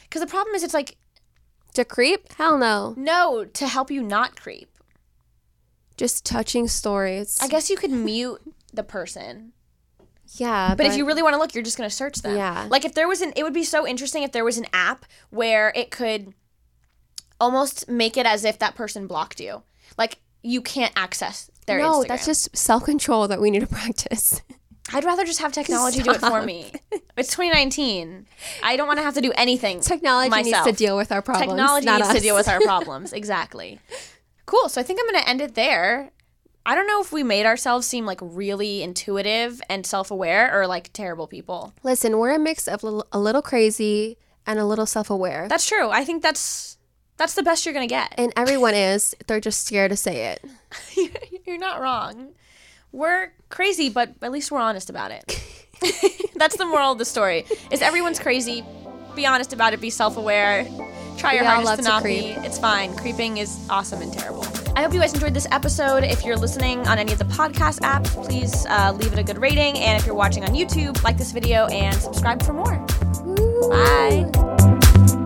Because 0.03 0.21
the 0.21 0.27
problem 0.27 0.55
is, 0.55 0.63
it's 0.63 0.73
like 0.73 0.97
To 1.75 1.85
creep? 1.85 2.31
Hell 2.33 2.57
no. 2.57 2.93
no 2.97 3.45
to 3.45 3.67
help 3.67 3.91
you 3.91 4.01
not 4.01 4.35
creep. 4.39 4.69
Just 5.97 6.25
touching 6.25 6.67
stories. 6.67 7.37
I 7.41 7.47
guess 7.47 7.69
you 7.69 7.77
could 7.77 7.91
mute 7.91 8.41
the 8.73 8.83
person. 8.83 9.53
Yeah, 10.35 10.75
But, 10.75 10.85
if 10.85 10.95
you 10.95 11.05
really 11.05 11.23
want 11.23 11.33
to 11.33 11.39
look, 11.39 11.53
you're 11.55 11.63
just 11.63 11.77
going 11.77 11.89
to 11.89 11.95
search 11.95 12.21
them. 12.21 12.35
Yeah. 12.35 12.67
Like 12.69 12.85
if 12.85 12.93
there 12.93 13.07
was 13.07 13.21
an, 13.21 13.33
it 13.35 13.43
would 13.43 13.53
be 13.53 13.63
so 13.63 13.87
interesting 13.87 14.23
if 14.23 14.31
there 14.31 14.45
was 14.45 14.57
an 14.57 14.67
app 14.73 15.05
where 15.29 15.71
it 15.75 15.91
could 15.91 16.33
almost 17.39 17.89
make 17.89 18.17
it 18.17 18.25
as 18.25 18.45
if 18.45 18.59
that 18.59 18.75
person 18.75 19.07
blocked 19.07 19.39
you. 19.39 19.63
Like 19.97 20.19
you 20.43 20.61
can't 20.61 20.93
access 20.95 21.49
their 21.65 21.79
no, 21.79 22.01
Instagram. 22.01 22.07
that's 22.07 22.25
just 22.25 22.55
self 22.55 22.83
control 22.83 23.27
that 23.27 23.41
we 23.41 23.51
need 23.51 23.61
to 23.61 23.67
practice. 23.67 24.41
I'd 24.93 25.03
rather 25.03 25.23
just 25.23 25.39
have 25.39 25.51
technology 25.51 26.01
do 26.01 26.11
it 26.11 26.19
for 26.19 26.41
me. 26.41 26.71
It's 27.15 27.29
2019. 27.35 28.25
I 28.63 28.75
don't 28.75 28.87
want 28.87 28.97
to 28.97 29.03
have 29.03 29.13
to 29.15 29.21
do 29.21 29.31
anything. 29.35 29.79
Technology 29.81 30.29
myself. 30.29 30.65
needs 30.65 30.77
to 30.77 30.83
deal 30.83 30.97
with 30.97 31.11
our 31.11 31.21
problems. 31.21 31.51
Technology 31.51 31.85
not 31.85 31.99
needs 32.01 32.13
to 32.13 32.19
deal 32.19 32.35
with 32.35 32.47
our 32.47 32.59
problems. 32.61 33.13
exactly. 33.13 33.79
Cool. 34.45 34.67
So 34.69 34.81
I 34.81 34.83
think 34.83 34.99
I'm 34.99 35.11
going 35.11 35.21
to 35.23 35.29
end 35.29 35.41
it 35.41 35.53
there. 35.53 36.11
I 36.65 36.75
don't 36.75 36.87
know 36.87 37.01
if 37.01 37.11
we 37.11 37.23
made 37.23 37.45
ourselves 37.45 37.87
seem 37.87 38.05
like 38.05 38.19
really 38.21 38.83
intuitive 38.83 39.61
and 39.69 39.85
self 39.85 40.11
aware 40.11 40.57
or 40.57 40.67
like 40.67 40.91
terrible 40.93 41.25
people. 41.27 41.73
Listen, 41.83 42.17
we're 42.17 42.31
a 42.31 42.39
mix 42.39 42.67
of 42.67 42.83
a 42.83 43.19
little 43.19 43.41
crazy 43.41 44.17
and 44.45 44.59
a 44.59 44.65
little 44.65 44.85
self-aware. 44.85 45.47
That's 45.47 45.67
true. 45.67 45.89
I 45.89 46.03
think 46.03 46.23
that's 46.23 46.77
that's 47.17 47.33
the 47.35 47.43
best 47.43 47.65
you're 47.65 47.73
going 47.73 47.87
to 47.87 47.93
get. 47.93 48.13
and 48.17 48.31
everyone 48.37 48.73
is. 48.73 49.13
They're 49.27 49.39
just 49.41 49.65
scared 49.65 49.91
to 49.91 49.97
say 49.97 50.27
it. 50.37 50.45
You're 51.45 51.57
not 51.57 51.81
wrong. 51.81 52.29
We're 52.91 53.33
crazy, 53.49 53.89
but 53.89 54.13
at 54.21 54.31
least 54.31 54.51
we're 54.51 54.59
honest 54.59 54.89
about 54.89 55.11
it. 55.11 55.25
That's 56.35 56.55
the 56.57 56.65
moral 56.65 56.93
of 56.93 56.97
the 56.97 57.05
story. 57.05 57.45
Is 57.71 57.81
everyone's 57.81 58.19
crazy? 58.19 58.63
Be 59.15 59.25
honest 59.25 59.53
about 59.53 59.73
it. 59.73 59.81
Be 59.81 59.89
self-aware. 59.89 60.65
Try 61.17 61.33
your 61.33 61.43
We 61.43 61.47
hardest 61.47 61.75
to 61.75 61.81
to 61.83 61.87
not 61.87 62.03
be. 62.03 62.29
It's 62.45 62.57
fine. 62.57 62.95
Creeping 62.95 63.37
is 63.37 63.59
awesome 63.69 64.01
and 64.01 64.11
terrible. 64.13 64.43
I 64.79 64.83
hope 64.83 64.93
you 64.93 65.01
guys 65.01 65.13
enjoyed 65.13 65.33
this 65.33 65.45
episode. 65.51 66.05
If 66.05 66.23
you're 66.23 66.37
listening 66.37 66.87
on 66.87 66.97
any 66.99 67.11
of 67.11 67.19
the 67.19 67.25
podcast 67.25 67.79
apps, 67.81 68.13
please 68.25 68.65
uh, 68.67 68.93
leave 68.93 69.11
it 69.11 69.19
a 69.19 69.23
good 69.23 69.37
rating. 69.37 69.77
And 69.77 69.99
if 69.99 70.05
you're 70.05 70.15
watching 70.15 70.45
on 70.45 70.51
YouTube, 70.51 71.03
like 71.03 71.17
this 71.17 71.33
video 71.33 71.65
and 71.65 71.93
subscribe 71.93 72.41
for 72.41 72.53
more. 72.53 72.77
Bye. 73.69 75.18